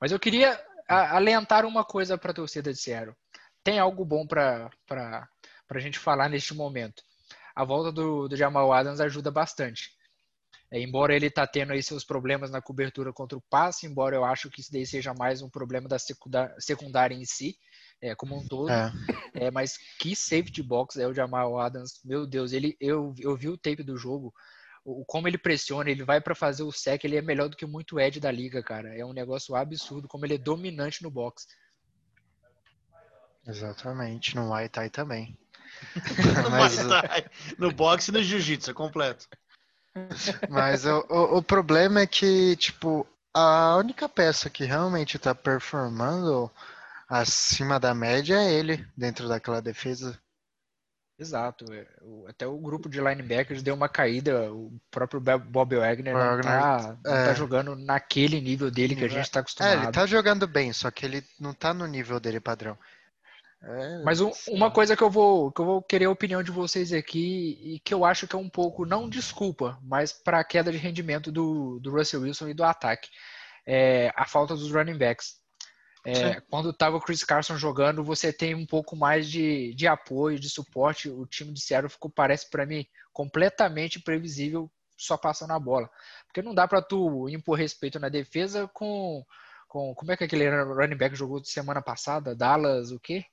Mas 0.00 0.12
eu 0.12 0.20
queria 0.20 0.60
a- 0.92 1.16
alentar 1.16 1.64
uma 1.64 1.84
coisa 1.84 2.16
para 2.18 2.30
a 2.30 2.34
torcida 2.34 2.72
de 2.72 2.78
Seattle. 2.78 3.16
Tem 3.64 3.78
algo 3.78 4.04
bom 4.04 4.26
para 4.26 4.70
a 4.88 5.78
gente 5.78 5.98
falar 5.98 6.28
neste 6.28 6.54
momento. 6.54 7.02
A 7.54 7.64
volta 7.64 7.92
do, 7.92 8.28
do 8.28 8.36
Jamal 8.36 8.72
Adams 8.72 9.00
ajuda 9.00 9.30
bastante. 9.30 9.90
É, 10.70 10.80
embora 10.80 11.14
ele 11.14 11.30
tá 11.30 11.46
tendo 11.46 11.72
aí 11.72 11.82
seus 11.82 12.02
problemas 12.02 12.50
na 12.50 12.62
cobertura 12.62 13.12
contra 13.12 13.36
o 13.36 13.42
passe, 13.50 13.86
embora 13.86 14.16
eu 14.16 14.24
acho 14.24 14.50
que 14.50 14.62
isso 14.62 14.72
daí 14.72 14.86
seja 14.86 15.12
mais 15.12 15.42
um 15.42 15.50
problema 15.50 15.86
da 15.86 15.98
secundária 16.58 17.14
em 17.14 17.26
si, 17.26 17.54
é, 18.00 18.14
como 18.14 18.34
um 18.36 18.46
todo. 18.46 18.70
É. 18.70 18.90
É, 19.34 19.50
mas 19.50 19.76
que 19.98 20.16
safety 20.16 20.62
box 20.62 20.96
é 20.98 21.06
o 21.06 21.12
Jamal 21.12 21.58
Adams. 21.58 22.00
Meu 22.02 22.26
Deus, 22.26 22.52
ele, 22.52 22.74
eu, 22.80 23.14
eu 23.18 23.36
vi 23.36 23.50
o 23.50 23.58
tape 23.58 23.82
do 23.82 23.98
jogo, 23.98 24.32
o, 24.84 25.04
como 25.04 25.28
ele 25.28 25.38
pressiona, 25.38 25.90
ele 25.90 26.04
vai 26.04 26.20
para 26.20 26.34
fazer 26.34 26.62
o 26.62 26.72
sec, 26.72 27.04
ele 27.04 27.16
é 27.16 27.22
melhor 27.22 27.48
do 27.48 27.56
que 27.56 27.66
muito 27.66 28.00
Ed 28.00 28.18
da 28.20 28.30
liga, 28.30 28.62
cara. 28.62 28.96
É 28.96 29.04
um 29.04 29.12
negócio 29.12 29.54
absurdo, 29.54 30.08
como 30.08 30.24
ele 30.26 30.34
é 30.34 30.38
dominante 30.38 31.02
no 31.02 31.10
box. 31.10 31.46
Exatamente. 33.46 34.34
No 34.36 34.46
Muay 34.46 34.68
Thai 34.68 34.90
também. 34.90 35.36
No, 36.44 36.50
Mas- 36.50 36.78
Muay 36.84 37.02
Thai, 37.02 37.30
no 37.58 37.72
boxe 37.72 38.10
e 38.10 38.14
no 38.14 38.22
jiu-jitsu, 38.22 38.70
é 38.70 38.74
completo. 38.74 39.26
Mas 40.48 40.84
o, 40.86 41.04
o, 41.08 41.38
o 41.38 41.42
problema 41.42 42.00
é 42.00 42.06
que, 42.06 42.56
tipo, 42.56 43.06
a 43.34 43.76
única 43.76 44.08
peça 44.08 44.48
que 44.48 44.64
realmente 44.64 45.18
tá 45.18 45.34
performando 45.34 46.50
acima 47.08 47.78
da 47.80 47.94
média 47.94 48.36
é 48.36 48.52
ele 48.52 48.86
dentro 48.96 49.28
daquela 49.28 49.60
defesa. 49.60 50.18
Exato. 51.22 51.72
é, 51.72 51.86
Até 52.28 52.46
o 52.46 52.58
grupo 52.58 52.88
de 52.88 52.98
linebackers 53.00 53.62
deu 53.62 53.74
uma 53.74 53.88
caída. 53.88 54.52
O 54.52 54.72
próprio 54.90 55.20
Bob 55.20 55.76
Wagner 55.76 56.12
não, 56.14 56.40
tá, 56.40 56.98
não 57.04 57.14
é. 57.14 57.24
tá 57.26 57.34
jogando 57.34 57.76
naquele 57.76 58.40
nível 58.40 58.70
dele 58.70 58.96
que 58.96 59.04
a 59.04 59.08
gente 59.08 59.30
tá 59.30 59.38
É, 59.38 59.42
acostumado. 59.42 59.82
ele 59.84 59.92
tá 59.92 60.04
jogando 60.06 60.46
bem, 60.46 60.72
só 60.72 60.90
que 60.90 61.06
ele 61.06 61.24
não 61.38 61.54
tá 61.54 61.72
no 61.72 61.86
nível 61.86 62.18
dele 62.20 62.40
padrão. 62.40 62.76
É, 63.62 64.02
Mas 64.02 64.20
um- 64.20 64.32
uma 64.48 64.72
coisa 64.72 64.96
que 64.96 65.02
eu 65.04 65.10
vou 65.10 65.52
que 65.52 65.60
eu 65.60 65.64
vou 65.64 65.80
querer 65.82 66.06
a 66.06 66.10
opinião 66.10 66.42
de 66.42 66.50
vocês 66.50 66.92
aqui 66.92 67.58
e 67.62 67.78
que 67.78 67.94
eu 67.94 68.04
acho 68.04 68.26
que 68.26 68.34
é 68.34 68.38
um 68.38 68.48
pouco 68.48 68.84
não 68.84 69.08
desculpa, 69.08 69.78
mas 69.84 70.12
para 70.12 70.40
a 70.40 70.44
queda 70.44 70.72
de 70.72 70.78
rendimento 70.78 71.30
do, 71.30 71.78
do 71.78 71.92
Russell 71.92 72.22
Wilson 72.22 72.48
e 72.48 72.54
do 72.54 72.64
ataque, 72.64 73.08
é 73.64 74.12
a 74.16 74.26
falta 74.26 74.56
dos 74.56 74.72
running 74.72 74.98
backs. 74.98 75.40
É, 76.04 76.40
quando 76.50 76.70
estava 76.70 76.96
o 76.96 77.00
Chris 77.00 77.22
Carson 77.22 77.56
jogando, 77.56 78.02
você 78.02 78.32
tem 78.32 78.54
um 78.54 78.66
pouco 78.66 78.96
mais 78.96 79.30
de, 79.30 79.72
de 79.74 79.86
apoio, 79.86 80.38
de 80.38 80.50
suporte. 80.50 81.08
O 81.08 81.26
time 81.26 81.52
de 81.52 81.60
Seattle 81.60 81.90
ficou, 81.90 82.10
parece 82.10 82.50
para 82.50 82.66
mim, 82.66 82.84
completamente 83.12 84.00
previsível 84.00 84.70
só 84.96 85.16
passando 85.16 85.52
a 85.52 85.58
bola. 85.58 85.88
Porque 86.26 86.42
não 86.42 86.54
dá 86.54 86.66
para 86.66 86.82
tu 86.82 87.28
impor 87.28 87.56
respeito 87.56 88.00
na 88.00 88.08
defesa 88.08 88.68
com, 88.72 89.24
com. 89.68 89.94
Como 89.94 90.10
é 90.10 90.16
que 90.16 90.24
aquele 90.24 90.48
running 90.48 90.96
back 90.96 91.14
jogou 91.14 91.42
semana 91.44 91.80
passada? 91.80 92.34
Dallas, 92.34 92.90
o 92.90 92.98
quê? 92.98 93.24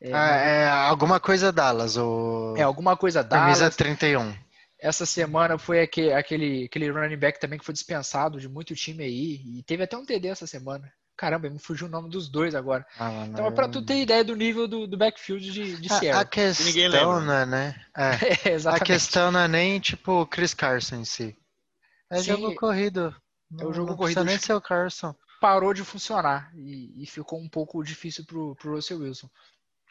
É, 0.00 0.12
Ah, 0.12 0.36
é 0.36 0.68
alguma 0.68 1.18
coisa 1.18 1.50
Dallas, 1.50 1.96
o 1.96 2.54
é 2.56 2.62
alguma 2.62 2.96
coisa 2.96 3.24
camisa 3.24 3.60
Dallas. 3.60 3.76
31. 3.76 4.34
Essa 4.78 5.06
semana 5.06 5.56
foi 5.56 5.80
aquele, 5.80 6.12
aquele, 6.12 6.64
aquele 6.64 6.90
running 6.90 7.16
back 7.16 7.40
também 7.40 7.58
que 7.58 7.64
foi 7.64 7.72
dispensado 7.72 8.38
de 8.38 8.48
muito 8.48 8.74
time 8.74 9.04
aí. 9.04 9.58
E 9.58 9.62
teve 9.62 9.84
até 9.84 9.96
um 9.96 10.04
TD 10.04 10.28
essa 10.28 10.46
semana. 10.46 10.92
Caramba, 11.16 11.48
me 11.50 11.58
fugiu 11.58 11.86
o 11.86 11.90
nome 11.90 12.08
dos 12.10 12.28
dois 12.28 12.54
agora. 12.54 12.84
Ah, 12.98 13.24
Então, 13.30 13.46
é 13.46 13.50
pra 13.50 13.68
tu 13.68 13.82
ter 13.82 14.00
ideia 14.02 14.24
do 14.24 14.34
nível 14.36 14.66
do, 14.68 14.86
do 14.86 14.96
backfield 14.96 15.50
de, 15.52 15.76
de 15.76 15.88
a, 15.88 15.96
a 15.96 15.98
Seattle. 15.98 16.26
ninguém 16.58 16.88
questão, 16.88 16.90
lembra. 16.90 17.26
não 17.26 17.32
é, 17.34 17.46
né? 17.46 17.86
É, 17.96 18.10
É, 18.52 18.56
a 18.68 18.80
questão 18.80 19.30
não 19.32 19.40
é 19.40 19.48
nem, 19.48 19.80
tipo, 19.80 20.12
o 20.22 20.26
Chris 20.26 20.54
Carson 20.54 20.96
em 20.96 21.04
si. 21.04 21.36
É 22.10 22.16
Sim, 22.20 22.22
jogo 22.22 22.54
corrido. 22.54 23.14
é 23.60 23.64
o 23.64 23.72
jogo 23.72 23.90
não 23.90 23.96
corrido. 23.96 24.24
nem 24.24 24.38
ser 24.38 24.54
o 24.54 24.60
Carson. 24.60 25.14
Parou 25.40 25.74
de 25.74 25.84
funcionar 25.84 26.50
e, 26.56 27.02
e 27.02 27.06
ficou 27.06 27.38
um 27.40 27.48
pouco 27.48 27.82
difícil 27.82 28.24
pro, 28.24 28.54
pro 28.56 28.74
Russell 28.74 28.98
Wilson. 29.00 29.28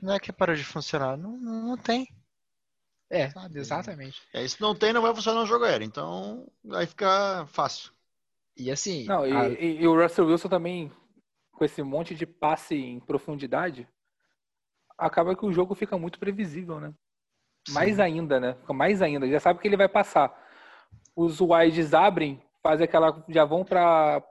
Não 0.01 0.13
é 0.13 0.19
que 0.19 0.31
parou 0.33 0.55
de 0.55 0.63
funcionar. 0.63 1.17
Não, 1.17 1.37
não 1.37 1.67
não 1.67 1.77
tem. 1.77 2.07
É, 3.09 3.29
Sabe? 3.29 3.59
exatamente. 3.59 4.21
É, 4.33 4.47
se 4.47 4.59
não 4.59 4.73
tem, 4.75 4.91
não 4.91 5.01
vai 5.01 5.13
funcionar 5.13 5.41
no 5.41 5.45
jogo 5.45 5.65
aéreo. 5.65 5.85
Então, 5.85 6.47
vai 6.63 6.85
ficar 6.87 7.45
fácil. 7.47 7.91
E 8.57 8.71
assim, 8.71 9.07
Não, 9.07 9.25
e, 9.27 9.31
a- 9.31 9.49
e- 9.49 9.81
e 9.81 9.87
o 9.87 9.95
Russell 9.99 10.25
Wilson 10.27 10.49
também, 10.49 10.91
com 11.53 11.63
esse 11.63 11.81
monte 11.81 12.15
de 12.15 12.25
passe 12.25 12.75
em 12.75 12.99
profundidade, 12.99 13.87
acaba 14.97 15.35
que 15.35 15.45
o 15.45 15.53
jogo 15.53 15.75
fica 15.75 15.97
muito 15.97 16.19
previsível, 16.19 16.79
né? 16.79 16.93
Mais 17.69 17.99
ainda, 17.99 18.39
né? 18.39 18.55
Fica 18.55 18.73
mais 18.73 19.01
ainda. 19.01 19.27
Já 19.27 19.39
sabe 19.39 19.59
que 19.59 19.67
ele 19.67 19.77
vai 19.77 19.87
passar. 19.87 20.33
Os 21.15 21.39
wides 21.39 21.93
abrem, 21.93 22.43
fazem 22.61 22.85
aquela. 22.85 23.23
Já 23.29 23.45
vão 23.45 23.63
para 23.63 24.21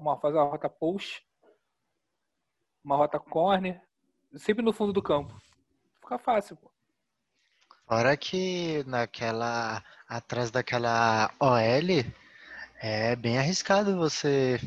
uma, 0.00 0.16
fazer 0.18 0.38
uma 0.38 0.50
rota 0.50 0.68
post, 0.68 1.22
uma 2.82 2.96
rota 2.96 3.18
corner, 3.18 3.82
sempre 4.36 4.64
no 4.64 4.72
fundo 4.72 4.92
do 4.92 5.02
campo. 5.02 5.34
Fica 6.00 6.18
fácil, 6.18 6.56
pô. 6.56 6.70
Fora 7.86 8.16
que 8.16 8.82
naquela. 8.86 9.82
Atrás 10.08 10.52
daquela 10.52 11.32
OL 11.40 12.04
é 12.80 13.16
bem 13.16 13.38
arriscado 13.38 13.96
você 13.96 14.60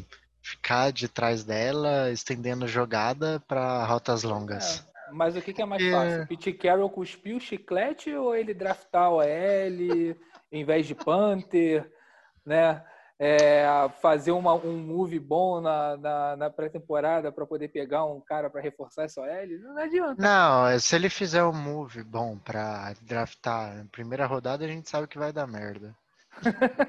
ficar 0.50 0.92
de 0.92 1.08
trás 1.08 1.44
dela, 1.44 2.10
estendendo 2.12 2.68
jogada 2.68 3.40
para 3.48 3.86
rotas 3.86 4.24
longas. 4.24 4.80
É, 5.08 5.12
mas 5.12 5.36
o 5.36 5.42
que, 5.42 5.54
que 5.54 5.62
é 5.62 5.66
mais 5.66 5.84
É. 5.84 5.92
fácil? 5.92 6.28
Pete 6.28 6.54
Carroll 6.54 6.90
cuspir 6.90 7.36
o 7.36 7.40
chiclete 7.40 8.14
ou 8.14 8.36
ele 8.36 8.54
draftar 8.54 9.12
o 9.12 9.22
L 9.22 10.16
em 10.52 10.66
vez 10.66 10.88
de 10.88 10.96
Panther, 10.96 11.90
né? 12.46 12.84
É, 13.22 13.66
fazer 14.02 14.32
uma- 14.32 14.54
um 14.56 14.78
move 14.78 15.20
bom 15.20 15.60
na, 15.60 15.98
na, 15.98 16.36
na 16.38 16.50
pré-temporada 16.50 17.32
para 17.34 17.46
poder 17.46 17.68
pegar 17.68 18.06
um 18.06 18.22
cara 18.22 18.50
para 18.50 18.62
reforçar 18.62 19.04
essa 19.04 19.20
OL? 19.20 19.60
Não 19.60 19.78
adianta. 19.78 20.22
Não, 20.22 20.80
se 20.80 20.96
ele 20.96 21.10
fizer 21.10 21.44
um 21.44 21.52
move 21.54 22.02
bom 22.02 22.38
pra 22.38 22.94
draftar 23.02 23.76
na 23.76 23.86
primeira 23.92 24.26
rodada, 24.26 24.64
a 24.64 24.68
gente 24.70 24.90
sabe 24.90 25.06
que 25.06 25.20
vai 25.20 25.34
dar 25.34 25.46
merda. 25.46 25.94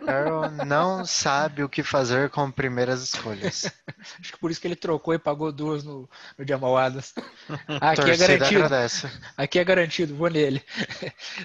Carroll 0.05 0.51
não 0.67 1.05
sabe 1.05 1.63
o 1.63 1.69
que 1.69 1.83
fazer 1.83 2.31
com 2.31 2.51
primeiras 2.51 3.03
escolhas. 3.03 3.65
acho 4.21 4.33
que 4.33 4.39
por 4.39 4.51
isso 4.51 4.61
que 4.61 4.69
ele 4.69 4.77
trocou 4.77 5.13
e 5.15 5.19
pagou 5.19 5.51
duas 5.53 5.83
no, 5.83 6.09
no 6.39 6.47
Jamal 6.47 6.77
Adams. 6.77 7.13
Aqui 7.81 8.11
é 8.11 8.17
Torcida 8.17 8.27
garantido. 8.27 8.65
agradece. 8.65 9.11
Aqui 9.37 9.59
é 9.59 9.65
garantido, 9.65 10.15
vou 10.15 10.31
nele. 10.31 10.63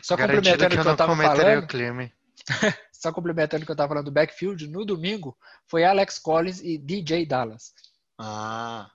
Só 0.02 0.16
Garantido 0.16 0.58
complementando 0.58 0.70
que 0.70 0.78
o 0.78 0.80
eu 0.80 0.84
que 0.84 0.90
eu 0.90 0.96
tava 0.96 1.16
falando, 1.16 1.64
o 1.64 1.68
crime. 1.68 2.14
só 2.92 3.12
complementando 3.12 3.64
o 3.64 3.66
que 3.66 3.72
eu 3.72 3.76
tava 3.76 3.90
falando 3.90 4.06
do 4.06 4.12
backfield, 4.12 4.68
no 4.68 4.86
domingo 4.86 5.36
foi 5.68 5.84
Alex 5.84 6.20
Collins 6.20 6.62
e 6.62 6.78
DJ 6.78 7.26
Dallas. 7.26 7.74
Ah, 8.20 8.90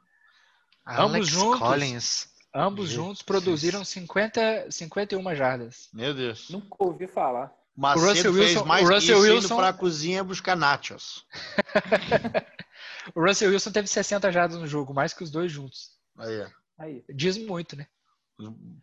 Ambos 0.87 1.02
Alex 1.14 1.28
juntos? 1.28 1.59
Collins. 1.59 2.28
Ambos 2.54 2.88
Jesus. 2.88 3.07
juntos 3.07 3.23
produziram 3.23 3.85
50, 3.85 4.71
51 4.71 5.35
jardas. 5.37 5.88
meu 5.92 6.12
Deus. 6.14 6.49
Nunca 6.50 6.76
ouvi 6.80 7.07
falar. 7.07 7.52
Mas 7.77 7.97
O 7.97 8.00
Russell 8.05 8.17
sempre 8.17 8.33
fez 8.43 8.50
Wilson- 8.55 8.65
mais 8.67 8.83
o 8.89 8.93
Russell 8.93 9.17
isso 9.25 9.33
Wilson- 9.35 9.55
indo 9.55 9.57
pra 9.57 9.73
cozinha 9.73 10.25
buscar 10.25 10.57
nachos. 10.57 11.25
O 13.15 13.25
Russell 13.27 13.50
Wilson 13.50 13.73
teve 13.73 13.89
60 13.89 14.31
jardas 14.31 14.59
no 14.59 14.67
jogo, 14.67 14.93
mais 14.93 15.12
que 15.15 15.25
os 15.25 15.31
dois 15.31 15.50
juntos. 15.50 15.91
Aí. 16.19 16.47
Aí. 16.79 17.05
Diz 17.09 17.37
muito, 17.39 17.75
né? 17.75 17.87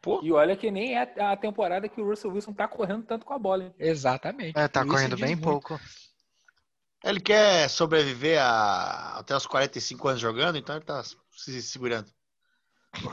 Pô, 0.01 0.20
E 0.24 0.32
olha 0.32 0.56
que 0.56 0.70
nem 0.72 0.96
é 0.98 1.22
a 1.22 1.36
temporada 1.38 1.88
que 1.88 2.01
o 2.01 2.06
Russell 2.10 2.32
Wilson 2.32 2.53
tá 2.53 2.67
correndo 2.67 3.06
tanto 3.06 3.25
com 3.25 3.34
a 3.34 3.39
bola. 3.39 3.63
hein? 3.65 3.74
Exatamente. 3.79 4.58
É, 4.58 4.67
tá 4.67 4.84
correndo 4.86 5.15
bem 5.17 5.36
muito. 5.36 5.44
pouco. 5.44 5.79
ele 7.03 7.20
quer 7.20 7.69
sobreviver 7.69 8.41
a... 8.41 9.19
até 9.19 9.36
os 9.36 9.45
45 9.45 10.08
anos 10.08 10.21
jogando, 10.21 10.58
então 10.58 10.76
ele 10.76 10.86
tá 10.86 11.04
se 11.04 11.62
segurando. 11.62 12.10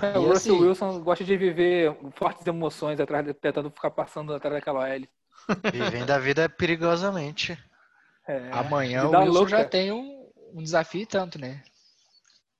É, 0.02 0.18
o 0.18 0.22
Russell 0.28 0.54
assim- 0.56 0.64
Wilson 0.64 1.00
gosta 1.02 1.24
de 1.24 1.36
viver 1.36 1.96
fortes 2.16 2.46
emoções 2.46 2.98
atrás, 2.98 3.24
de- 3.26 3.34
tentando 3.34 3.70
ficar 3.70 3.90
passando 3.90 4.32
atrás 4.34 4.54
daquela 4.56 4.88
L. 4.88 5.08
Vivendo 5.72 6.10
a 6.10 6.18
vida 6.18 6.48
perigosamente. 6.48 7.58
É, 8.26 8.50
Amanhã 8.52 9.04
o 9.04 9.10
Wilson 9.10 9.32
louca. 9.32 9.50
já 9.50 9.64
tem 9.64 9.92
um, 9.92 10.30
um 10.52 10.62
desafio 10.62 11.02
e 11.02 11.06
tanto, 11.06 11.38
né? 11.38 11.62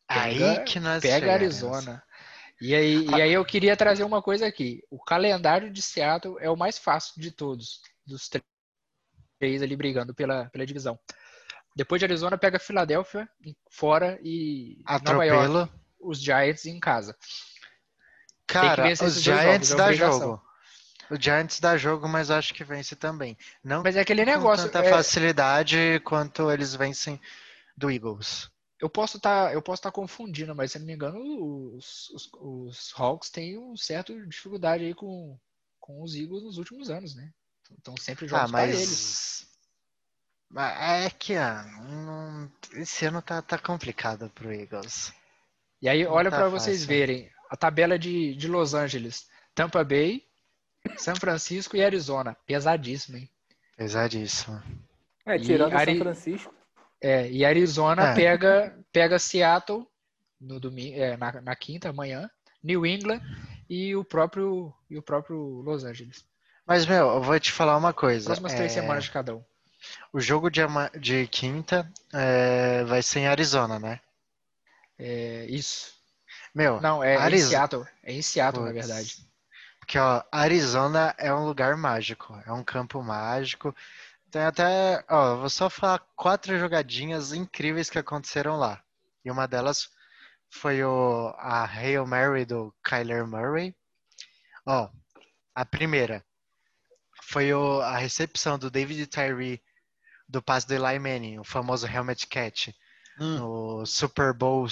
Aí 0.06 0.38
Pega- 0.38 0.64
que 0.64 0.80
nós 0.80 1.02
Pega 1.02 1.14
chegamos. 1.14 1.34
Arizona. 1.34 2.02
E 2.60 2.74
aí, 2.74 3.06
e 3.06 3.14
aí 3.20 3.32
eu 3.32 3.44
queria 3.44 3.76
trazer 3.76 4.04
uma 4.04 4.22
coisa 4.22 4.46
aqui. 4.46 4.82
O 4.90 5.02
calendário 5.02 5.70
de 5.70 5.82
Seattle 5.82 6.36
é 6.38 6.48
o 6.50 6.56
mais 6.56 6.78
fácil 6.78 7.20
de 7.20 7.30
todos, 7.30 7.80
dos 8.06 8.28
três 9.38 9.62
ali 9.62 9.74
brigando 9.76 10.14
pela, 10.14 10.46
pela 10.50 10.64
divisão. 10.66 10.98
Depois 11.76 11.98
de 11.98 12.04
Arizona, 12.04 12.38
pega 12.38 12.58
Filadélfia 12.58 13.28
fora 13.70 14.18
e 14.22 14.82
Nova 15.04 15.24
York, 15.24 15.72
os 15.98 16.20
Giants 16.22 16.66
em 16.66 16.78
casa. 16.78 17.16
Cara, 18.46 18.92
os 18.92 19.20
Giants 19.20 19.68
jogos, 19.68 19.70
é 19.72 19.76
dá 19.76 19.92
jogo. 19.92 20.42
O 21.10 21.16
Giants 21.20 21.60
dá 21.60 21.76
jogo, 21.76 22.08
mas 22.08 22.30
acho 22.30 22.54
que 22.54 22.64
vence 22.64 22.96
também. 22.96 23.36
Não 23.62 23.84
Mas 23.84 23.96
é 23.96 24.00
aquele 24.00 24.24
com 24.24 24.40
negócio. 24.40 24.70
tanta 24.70 24.82
é, 24.82 24.84
facilidade 24.84 26.00
quanto 26.04 26.50
eles 26.50 26.74
vencem 26.74 27.20
do 27.76 27.90
Eagles. 27.90 28.50
eu 28.80 28.88
posso 28.90 29.16
estar 29.16 29.52
eu 29.52 29.62
posso 29.62 29.80
estar 29.80 29.92
confundindo, 29.92 30.54
mas 30.54 30.72
se 30.72 30.78
não 30.78 30.86
me 30.86 30.92
engano, 30.94 31.18
os, 31.76 32.10
os, 32.10 32.30
os 32.34 32.92
Hawks 32.96 33.30
têm 33.30 33.58
um 33.58 33.76
certo 33.76 34.14
dificuldade 34.28 34.84
aí 34.84 34.94
com, 34.94 35.38
com 35.80 36.02
os 36.02 36.14
Eagles 36.14 36.42
nos 36.44 36.58
últimos 36.58 36.90
anos, 36.90 37.14
né? 37.14 37.32
Então 37.72 37.96
sempre 37.96 38.26
Ah, 38.28 38.28
jogos 38.28 38.52
para 38.52 38.68
eles. 38.68 39.16
mas. 39.18 39.46
Mas 40.48 41.06
É 41.06 41.10
que 41.10 41.34
ah, 41.36 41.64
não- 41.64 42.50
esse 42.74 43.04
ano 43.06 43.20
tá, 43.22 43.42
tá 43.42 43.58
complicado 43.58 44.30
pro 44.30 44.52
Eagles. 44.52 45.12
E 45.80 45.88
aí, 45.88 46.04
Não 46.06 46.06
olha 46.06 46.30
tá 46.30 46.36
para 46.36 46.48
vocês 46.48 46.84
verem 46.84 47.30
a 47.50 47.56
tabela 47.56 47.98
de, 47.98 48.34
de 48.34 48.48
Los 48.48 48.74
Angeles, 48.74 49.28
Tampa 49.54 49.84
Bay, 49.84 50.23
São 50.96 51.16
Francisco 51.16 51.76
e 51.76 51.84
Arizona. 51.84 52.36
Pesadíssimo, 52.46 53.16
hein? 53.18 53.28
Pesadíssimo. 53.76 54.62
É, 55.26 55.36
E 55.36 55.40
tirando 55.40 55.74
Ari- 55.74 55.92
São 55.96 56.04
Francisco. 56.04 56.54
É, 57.00 57.30
e 57.30 57.44
Arizona 57.44 58.10
É. 58.10 58.14
pega, 58.14 58.78
pega 58.92 59.18
Seattle 59.18 59.86
no 60.40 60.58
domingo, 60.60 60.96
é, 60.98 61.16
na, 61.16 61.40
na 61.40 61.56
quinta 61.56 61.88
amanhã, 61.90 62.30
New 62.62 62.86
England 62.86 63.20
e 63.68 63.94
o 63.96 64.04
próprio 64.04 64.72
e 64.90 64.96
o 64.96 65.02
próprio 65.02 65.36
Los 65.62 65.84
Angeles. 65.84 66.24
Mas, 66.66 66.86
meu, 66.86 67.08
eu 67.14 67.22
vou 67.22 67.38
te 67.38 67.52
falar 67.52 67.76
uma 67.76 67.92
coisa. 67.92 68.26
Próximas 68.26 68.54
três 68.54 68.72
é, 68.72 68.80
semanas 68.80 69.04
de 69.04 69.10
cada 69.10 69.34
um. 69.36 69.44
O 70.12 70.20
jogo 70.20 70.48
de, 70.50 70.60
de 70.98 71.26
quinta 71.26 71.90
é, 72.12 72.84
vai 72.84 73.02
ser 73.02 73.20
em 73.20 73.26
Arizona, 73.26 73.78
né? 73.78 74.00
É, 74.98 75.44
isso. 75.48 75.92
Meu, 76.54 76.80
Não, 76.80 77.02
é, 77.04 77.16
em 77.30 77.38
Seattle. 77.38 77.84
É 78.02 78.12
em 78.12 78.22
Seattle, 78.22 78.64
na 78.64 78.72
Putz. 78.72 78.86
verdade. 78.86 79.16
Porque, 79.94 79.98
ó, 80.00 80.24
Arizona 80.32 81.14
é 81.16 81.32
um 81.32 81.46
lugar 81.46 81.76
mágico, 81.76 82.36
é 82.44 82.52
um 82.52 82.64
campo 82.64 83.00
mágico. 83.00 83.72
Tem 84.28 84.42
até, 84.42 85.04
ó, 85.08 85.36
vou 85.36 85.48
só 85.48 85.70
falar 85.70 86.00
quatro 86.16 86.58
jogadinhas 86.58 87.32
incríveis 87.32 87.88
que 87.88 88.00
aconteceram 88.00 88.56
lá. 88.56 88.82
E 89.24 89.30
uma 89.30 89.46
delas 89.46 89.88
foi 90.50 90.82
o, 90.82 91.32
a 91.38 91.64
Hail 91.64 92.04
Mary 92.08 92.44
do 92.44 92.74
Kyler 92.82 93.24
Murray. 93.24 93.72
Ó, 94.66 94.90
a 95.54 95.64
primeira 95.64 96.24
foi 97.22 97.54
o, 97.54 97.80
a 97.80 97.96
recepção 97.96 98.58
do 98.58 98.72
David 98.72 99.06
Tyree 99.06 99.62
do 100.28 100.42
passe 100.42 100.66
do 100.66 100.74
Eli 100.74 100.98
Manning, 100.98 101.38
o 101.38 101.44
famoso 101.44 101.86
helmet 101.86 102.26
catch, 102.26 102.70
Hum. 103.20 103.38
no 103.38 103.86
Super 103.86 104.32
Bowl 104.34 104.66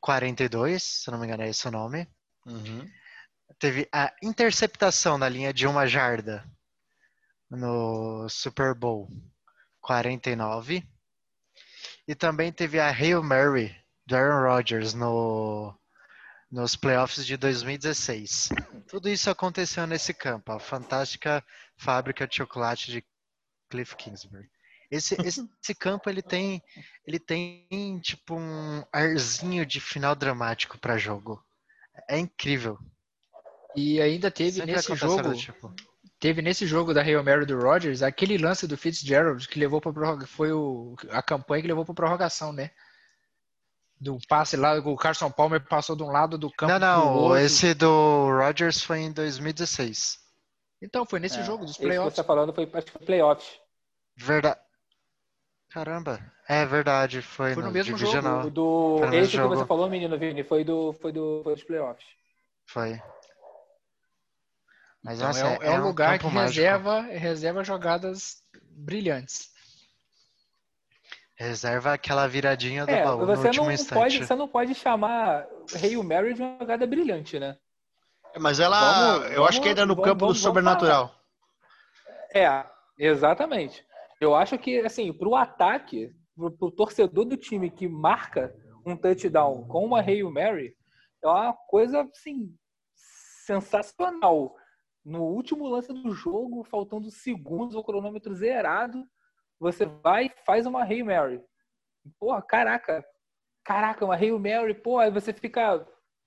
42, 0.00 0.82
se 0.82 1.10
não 1.12 1.18
me 1.20 1.26
engano 1.26 1.44
é 1.44 1.48
esse 1.48 1.68
o 1.68 1.70
nome 1.70 2.08
Uhum. 2.44 2.90
Teve 3.58 3.88
a 3.92 4.12
interceptação 4.22 5.16
na 5.18 5.28
linha 5.28 5.52
de 5.52 5.66
uma 5.66 5.86
jarda 5.86 6.44
no 7.50 8.28
Super 8.28 8.74
Bowl 8.74 9.08
49 9.80 10.86
e 12.08 12.14
também 12.14 12.52
teve 12.52 12.78
a 12.78 12.88
Hail 12.88 13.22
Mary 13.22 13.74
do 14.06 14.16
Aaron 14.16 14.48
Rodgers 14.48 14.94
no 14.94 15.74
nos 16.50 16.76
playoffs 16.76 17.26
de 17.26 17.36
2016. 17.36 18.50
Tudo 18.88 19.08
isso 19.08 19.28
aconteceu 19.28 19.84
nesse 19.84 20.14
campo, 20.14 20.52
a 20.52 20.60
fantástica 20.60 21.44
fábrica 21.76 22.26
de 22.26 22.36
chocolate 22.36 22.92
de 22.92 23.04
Cliff 23.68 23.96
Kingsbury. 23.96 24.48
Esse, 24.88 25.20
esse, 25.22 25.40
esse 25.60 25.74
campo 25.74 26.08
ele 26.08 26.22
tem 26.22 26.62
ele 27.04 27.18
tem 27.18 27.98
tipo 28.00 28.36
um 28.36 28.84
arzinho 28.92 29.66
de 29.66 29.80
final 29.80 30.14
dramático 30.14 30.78
para 30.78 30.96
jogo. 30.96 31.44
É 32.08 32.18
incrível. 32.18 32.78
E 33.76 34.00
ainda 34.00 34.30
teve 34.30 34.52
Sempre 34.52 34.72
nesse 34.72 34.94
jogo, 34.96 35.34
tipo. 35.34 35.72
teve 36.18 36.40
nesse 36.42 36.66
jogo 36.66 36.94
da 36.94 37.02
Hail 37.02 37.22
Mary 37.22 37.44
do 37.46 37.58
Rodgers, 37.60 38.02
aquele 38.02 38.38
lance 38.38 38.66
do 38.66 38.76
Fitzgerald 38.76 39.46
que 39.48 39.58
levou 39.60 39.80
para 39.80 40.26
foi 40.26 40.50
o, 40.52 40.96
a 41.10 41.22
campanha 41.22 41.62
que 41.62 41.68
levou 41.68 41.84
para 41.84 41.94
prorrogação, 41.94 42.52
né? 42.52 42.70
Do 43.98 44.18
passe 44.28 44.56
lá, 44.56 44.78
o 44.78 44.96
Carson 44.96 45.30
Palmer 45.30 45.66
passou 45.66 45.96
de 45.96 46.02
um 46.02 46.10
lado 46.10 46.36
do 46.38 46.50
campo 46.50 46.78
Não, 46.78 46.78
pro 46.90 47.14
não, 47.14 47.14
outro. 47.14 47.36
esse 47.36 47.74
do 47.74 48.28
Rodgers 48.30 48.82
foi 48.82 49.00
em 49.00 49.12
2016. 49.12 50.18
Então, 50.82 51.06
foi 51.06 51.18
nesse 51.20 51.40
É, 51.40 51.42
jogo 51.42 51.64
dos 51.64 51.78
Esse 51.78 51.80
que 51.80 51.86
playoffs. 51.86 52.14
você 52.14 52.16
tá 52.16 52.24
falando 52.24 52.52
foi, 52.54 52.70
acho 52.72 52.86
que 52.86 52.92
foi 52.92 53.06
playoffs. 53.06 53.58
Verdade. 54.16 54.60
Caramba, 55.70 56.20
é 56.48 56.64
verdade, 56.66 57.22
foi, 57.22 57.54
Foi 57.54 57.62
no 57.62 57.70
no, 57.70 57.70
mesmo 57.70 57.96
jogo, 57.96 57.98
divisional. 57.98 58.40
O 58.40 58.50
do, 58.50 58.98
Foi 58.98 59.10
no 59.10 59.14
esse 59.14 59.30
que 59.30 59.36
jogo. 59.36 59.56
você 59.56 59.64
falou, 59.64 59.88
menino 59.90 60.18
Vini, 60.18 60.42
foi, 60.44 60.64
do, 60.64 60.92
foi, 60.94 61.12
do, 61.12 61.40
foi 61.44 61.54
dos 61.54 61.64
playoffs. 61.64 62.06
Foi. 62.66 63.00
Mas 65.06 65.18
Então, 65.18 65.28
nossa, 65.28 65.40
é, 65.46 65.58
um- 65.58 65.62
é 65.62 65.70
um 65.80 65.84
lugar 65.84 66.18
que 66.18 66.24
mágico. 66.26 66.40
reserva, 66.58 67.00
reserva 67.02 67.62
jogadas 67.62 68.42
brilhantes. 68.72 69.50
Reserva 71.36 71.92
aquela 71.92 72.26
viradinha 72.26 72.84
do 72.84 72.90
É, 72.90 73.04
baú 73.04 73.20
no 73.20 73.26
você 73.36 73.46
último 73.46 73.66
não, 73.66 73.72
instante. 73.72 73.94
pode, 73.94 74.26
você 74.26 74.34
não 74.34 74.48
pode 74.48 74.74
chamar 74.74 75.46
Hail 75.80 76.02
Mary 76.02 76.34
de 76.34 76.42
uma 76.42 76.58
jogada 76.58 76.84
brilhante, 76.88 77.38
né? 77.38 77.56
Mas 78.36 78.58
ela, 78.58 79.18
Vamos- 79.20 79.30
eu 79.32 79.46
acho 79.46 79.62
que 79.62 79.68
ainda 79.68 79.82
é 79.82 79.84
no 79.84 79.94
vamos- 79.94 80.08
campo 80.10 80.20
vamos- 80.24 80.38
do 80.38 80.42
vamos 80.42 80.56
sobrenatural. 80.58 81.14
É, 82.34 82.66
exatamente. 82.98 83.86
Eu 84.20 84.34
acho 84.34 84.58
que, 84.58 84.80
assim, 84.80 85.12
pro 85.12 85.36
ataque, 85.36 86.10
pro, 86.34 86.50
pro 86.50 86.70
torcedor 86.72 87.24
do 87.26 87.36
time 87.36 87.70
que 87.70 87.86
marca 87.86 88.52
um 88.84 88.96
touchdown 88.96 89.68
com 89.68 89.84
uma 89.84 90.00
Hail 90.00 90.28
Mary, 90.32 90.74
é 91.22 91.28
uma 91.28 91.52
coisa, 91.52 92.00
assim, 92.02 92.52
sensacional. 93.46 94.54
No 95.06 95.22
último 95.22 95.68
lance 95.68 95.92
do 95.92 96.10
jogo, 96.10 96.64
faltando 96.64 97.12
segundos, 97.12 97.76
o 97.76 97.84
cronômetro 97.84 98.34
zerado, 98.34 99.06
você 99.56 99.86
vai 99.86 100.26
e 100.26 100.44
faz 100.44 100.66
uma 100.66 100.82
Hail 100.82 101.06
Mary. 101.06 101.40
Porra, 102.18 102.42
caraca. 102.42 103.06
Caraca, 103.64 104.04
uma 104.04 104.16
Hail 104.16 104.36
Mary, 104.36 104.74
pô, 104.74 104.98
aí 104.98 105.08
você 105.08 105.32
fica 105.32 105.86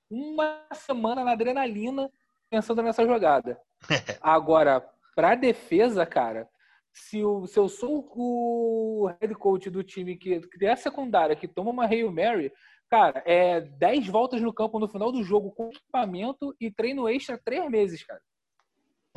uma 0.10 0.66
semana 0.72 1.26
na 1.26 1.34
adrenalina 1.34 2.10
pensando 2.50 2.82
nessa 2.82 3.06
jogada. 3.06 3.60
Agora, 4.22 4.80
pra 5.14 5.36
defesa, 5.36 6.06
cara, 6.06 6.50
se, 6.94 7.22
o, 7.22 7.48
se 7.48 7.60
eu 7.60 7.68
sou 7.68 8.10
o 8.16 9.08
head 9.20 9.36
coach 9.36 9.70
do 9.70 9.84
time 9.84 10.16
que, 10.16 10.40
que 10.40 10.66
é 10.66 10.72
a 10.72 10.78
secundária 10.78 11.36
que 11.36 11.50
toma 11.50 11.72
uma 11.72 11.86
Hail 11.86 12.10
Mary, 12.14 12.50
cara, 12.90 13.22
é 13.26 13.60
10 13.60 14.08
voltas 14.08 14.42
no 14.42 14.54
campo 14.54 14.80
no 14.80 14.88
final 14.88 15.12
do 15.12 15.22
jogo 15.22 15.52
com 15.52 15.68
equipamento 15.68 16.56
e 16.62 16.72
treino 16.72 17.10
extra 17.10 17.38
três 17.38 17.70
meses, 17.70 18.06
cara. 18.06 18.22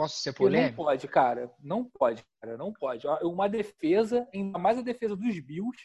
Posso 0.03 0.21
ser 0.21 0.33
Porque 0.33 0.45
não 0.45 0.51
polêmico? 0.51 0.77
pode, 0.85 1.09
cara. 1.09 1.51
Não 1.61 1.85
pode, 1.85 2.25
cara. 2.41 2.57
Não 2.57 2.73
pode. 2.73 3.07
Uma 3.23 3.49
defesa, 3.49 4.27
ainda 4.35 4.59
mais 4.59 4.79
a 4.79 4.83
defesa 4.83 5.15
dos 5.17 5.39
Bills, 5.41 5.79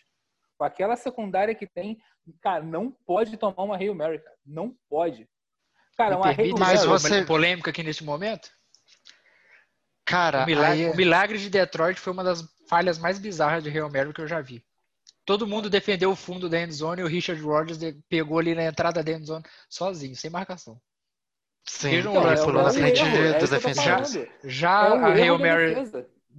com 0.58 0.63
aquela 0.63 0.95
secundária 0.95 1.53
que 1.53 1.67
tem, 1.67 1.99
cara, 2.41 2.63
não 2.63 2.91
pode 3.06 3.38
tomar 3.38 3.63
uma 3.63 3.75
Hail 3.77 3.93
Mary, 3.93 4.19
cara. 4.19 4.36
Não 4.45 4.75
pode. 4.89 5.30
Cara, 5.95 6.12
Me 6.12 6.15
uma 6.17 6.36
permite 6.36 6.49
Hail 6.53 6.58
Mas 6.60 6.84
você- 6.86 7.23
polêmica 7.25 7.69
aqui 7.69 7.84
neste 7.84 8.03
momento? 8.03 8.49
Cara, 10.06 10.43
O 10.43 10.45
milagre, 10.45 10.86
aí- 10.86 10.91
o 10.91 10.95
milagre 10.95 11.38
de 11.38 11.49
Detroit 11.49 11.99
foi 11.99 12.13
uma 12.13 12.23
das 12.23 12.41
falhas 12.67 12.97
mais 12.97 13.19
bizarras 13.19 13.63
de 13.63 13.69
Real 13.69 13.91
Mary 13.91 14.13
que 14.13 14.21
eu 14.21 14.27
já 14.27 14.41
vi. 14.41 14.63
Todo 15.25 15.45
mundo 15.45 15.69
defendeu 15.69 16.10
o 16.12 16.15
fundo 16.15 16.47
da 16.49 16.62
endzone 16.62 17.01
e 17.01 17.03
o 17.03 17.08
Richard 17.08 17.41
Rodgers 17.41 17.77
pegou 18.08 18.39
ali 18.39 18.56
na 18.56 18.63
entrada 18.63 19.03
da 19.03 19.12
endzone 19.12 19.43
sozinho, 19.69 20.15
sem 20.15 20.30
marcação. 20.32 20.80
Sim, 21.67 21.89
Vejam 21.91 22.15
ele 22.15 22.23
lá, 22.25 22.34
é, 22.34 22.38
pulou 22.38 22.62
é 22.62 22.65
na 22.65 22.71
frente 22.73 22.99
erro, 23.01 23.08
é 23.10 23.12
do 23.12 23.17
isso 23.17 23.38
que 23.38 23.43
eu 23.43 23.47
tô 23.49 23.56
defensor. 23.67 23.84
falando. 23.84 24.27
Já 24.43 24.88
É 24.88 24.93
um 24.93 25.06
a 25.06 25.13
Hail 25.13 25.39
Mary 25.39 25.75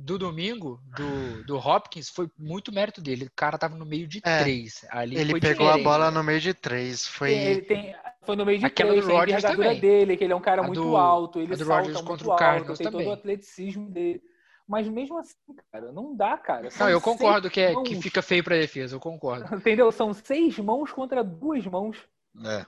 do 0.01 0.17
domingo, 0.19 0.81
do, 0.97 1.43
do 1.45 1.57
Hopkins, 1.57 2.09
foi 2.09 2.31
muito 2.38 2.73
mérito 2.73 3.01
dele. 3.01 3.25
O 3.27 3.31
cara 3.35 3.59
tava 3.59 3.77
no 3.77 3.85
meio 3.85 4.07
de 4.07 4.21
É, 4.25 4.38
três. 4.38 4.85
Ali 4.91 5.19
Ele 5.19 5.31
foi 5.33 5.41
pegou 5.41 5.67
a 5.67 5.71
diferente. 5.71 5.85
bola 5.85 6.11
no 6.11 6.23
meio 6.23 6.41
de 6.41 6.55
três. 6.55 7.07
Foi. 7.07 7.33
Ele 7.33 7.62
tem, 7.62 7.95
foi 8.23 8.37
no 8.37 8.47
meio 8.47 8.59
de 8.61 8.67
Aquela 8.67 8.91
três, 8.91 9.05
do 9.05 9.11
a 9.12 9.23
envergadura 9.25 9.64
também. 9.69 9.81
dele, 9.81 10.17
que 10.17 10.23
ele 10.25 10.33
é 10.33 10.37
um 10.37 10.41
cara 10.41 10.62
A 10.62 10.64
muito 10.67 10.81
do- 10.81 10.97
alto, 10.97 11.41
a 11.41 11.43
ele 11.43 11.57
do 11.57 11.64
salta 11.64 11.75
Rodgers 11.75 11.97
muito 11.97 12.09
contra 12.09 12.29
o 12.29 12.31
alto, 12.31 12.38
Cardinals 12.38 12.79
tem 12.79 12.85
todo 12.87 12.93
também. 12.93 13.09
o 13.09 13.12
atleticismo 13.12 13.91
dele. 13.91 14.23
Mas 14.69 14.87
mesmo 14.87 15.19
assim, 15.19 15.35
cara, 15.73 15.91
não 15.91 16.14
dá, 16.14 16.37
cara. 16.37 16.64
Não, 16.64 16.71
São 16.71 16.88
eu 16.91 17.01
concordo 17.01 17.51
que, 17.51 17.59
é, 17.61 17.75
que 17.83 17.97
fica 18.01 18.23
feio 18.23 18.45
pra 18.45 18.55
defesa, 18.57 18.95
eu 18.95 19.01
concordo. 19.01 19.47
Entendeu? 19.57 19.91
São 19.91 20.12
seis 20.12 20.59
mãos 20.59 20.93
contra 20.93 21.25
duas 21.25 21.67
mãos. 21.67 21.97
É. 22.45 22.67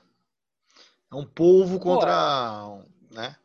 É 1.13 1.17
um 1.17 1.27
polvo 1.27 1.79
contra. 1.81 2.11
Né? 3.11 3.37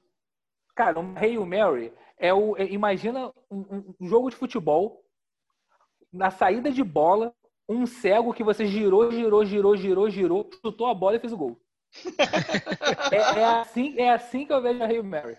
Cara, 0.76 1.00
um 1.00 1.18
Hail 1.18 1.46
Mary 1.46 1.94
é 2.18 2.34
o. 2.34 2.56
é- 2.58 2.66
imagina 2.72 3.32
um, 3.50 3.58
um- 3.60 3.96
um 4.00 4.08
jogo 4.08 4.30
de 4.30 4.36
futebol, 4.36 5.04
na 6.14 6.30
saída 6.30 6.72
de 6.72 6.84
bola, 6.84 7.34
um 7.68 7.86
cego 7.86 8.34
que 8.34 8.44
você 8.44 8.66
girou, 8.68 9.12
girou, 9.12 9.44
girou, 9.44 9.76
girou, 9.76 10.10
girou, 10.10 10.50
chutou 10.64 10.88
a 10.88 10.94
bola 10.94 11.16
e 11.16 11.20
fez 11.20 11.34
o 11.34 11.38
gol. 11.38 11.60
é, 13.12 13.40
é 13.40 13.46
assim, 13.46 13.98
é 13.98 14.12
assim 14.14 14.46
que 14.46 14.54
eu 14.54 14.62
vejo 14.62 14.84
a 14.84 14.86
Hail 14.88 15.04
Mary. 15.04 15.38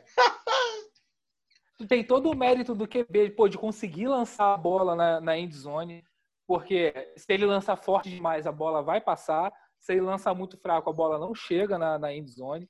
Tu 1.79 1.87
tem 1.87 2.03
todo 2.03 2.31
o 2.31 2.35
mérito 2.37 2.75
do 2.75 2.89
QB, 2.89 3.31
pô, 3.37 3.49
de 3.49 3.59
conseguir 3.59 4.09
lançar 4.09 4.55
a 4.55 4.57
bola 4.57 4.95
na, 4.97 5.21
na 5.21 5.39
end 5.39 5.55
zone, 5.55 6.03
porque 6.47 7.13
se 7.17 7.27
ele 7.29 7.45
lançar 7.45 7.77
forte 7.77 8.09
demais, 8.09 8.47
a 8.47 8.53
bola 8.53 8.83
vai 8.83 9.01
passar. 9.01 9.53
Se 9.79 9.93
ele 9.93 10.03
lançar 10.03 10.35
muito 10.35 10.57
fraco, 10.57 10.91
a 10.91 10.93
bola 10.93 11.19
não 11.19 11.35
chega 11.35 11.79
na, 11.79 11.99
na 11.99 12.13
end 12.13 12.31
zone 12.31 12.69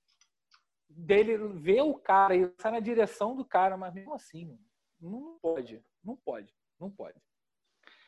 dele 0.88 1.37
ver 1.59 1.83
o 1.83 1.95
cara 1.95 2.35
e 2.35 2.45
lançar 2.45 2.73
na 2.73 2.81
direção 2.81 3.37
do 3.37 3.45
cara, 3.45 3.77
mas 3.77 3.92
mesmo 3.92 4.14
assim, 4.14 4.47
mano, 4.47 4.61
não 5.01 5.38
pode, 5.40 5.83
não 6.03 6.16
pode, 6.16 6.55
não 6.81 6.90
pode. 6.90 7.21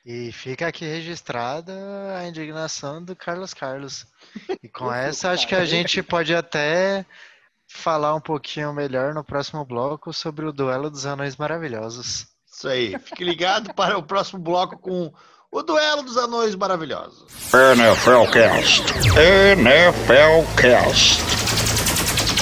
E 0.05 0.33
fica 0.33 0.67
aqui 0.69 0.87
registrada 0.87 1.73
a 2.17 2.27
indignação 2.27 3.05
do 3.05 3.15
Carlos 3.15 3.53
Carlos. 3.53 4.07
E 4.63 4.69
com 4.69 4.91
essa, 4.93 5.33
acho 5.33 5.47
que 5.47 5.55
a 5.55 5.67
gente 5.67 6.03
pode 6.03 6.35
até 6.35 7.05
falar 7.67 8.15
um 8.15 8.21
pouquinho 8.21 8.73
melhor 8.73 9.13
no 9.13 9.23
próximo 9.23 9.65
bloco 9.65 10.13
sobre 10.13 10.47
o 10.47 10.53
duelo 10.53 10.91
dos 10.91 11.05
anões 11.05 11.37
maravilhosos. 11.37 12.27
Isso 12.47 12.69
aí. 12.69 12.99
Fique 12.99 13.23
ligado 13.23 13.75
para 13.75 13.99
o 13.99 14.03
próximo 14.03 14.41
bloco 14.41 14.79
com 14.79 15.13
o 15.51 15.63
duelo 15.63 16.03
dos 16.03 16.17
anões 16.17 16.55
maravilhosos. 16.55 17.27
NFL 17.53 18.31
Cast. 18.33 18.85
NFL 19.17 20.45
Cast. 20.61 21.23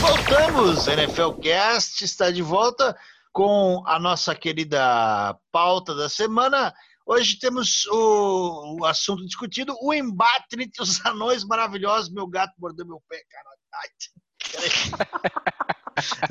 Voltamos, 0.00 0.86
NFL 0.86 1.40
Cast 1.42 2.04
está 2.04 2.30
de 2.30 2.42
volta 2.42 2.96
com 3.32 3.82
a 3.86 3.98
nossa 3.98 4.34
querida 4.34 5.36
pauta 5.52 5.94
da 5.94 6.08
semana. 6.08 6.72
Hoje 7.04 7.38
temos 7.38 7.86
o, 7.86 8.80
o 8.80 8.84
assunto 8.84 9.24
discutido, 9.24 9.76
o 9.80 9.94
embate 9.94 10.56
entre 10.58 10.82
os 10.82 11.04
anões 11.06 11.44
maravilhosos. 11.44 12.12
Meu 12.12 12.26
gato 12.26 12.54
mordeu 12.58 12.86
meu 12.86 13.00
pé, 13.08 13.22
cara. 13.30 13.46
Ai, 13.74 13.88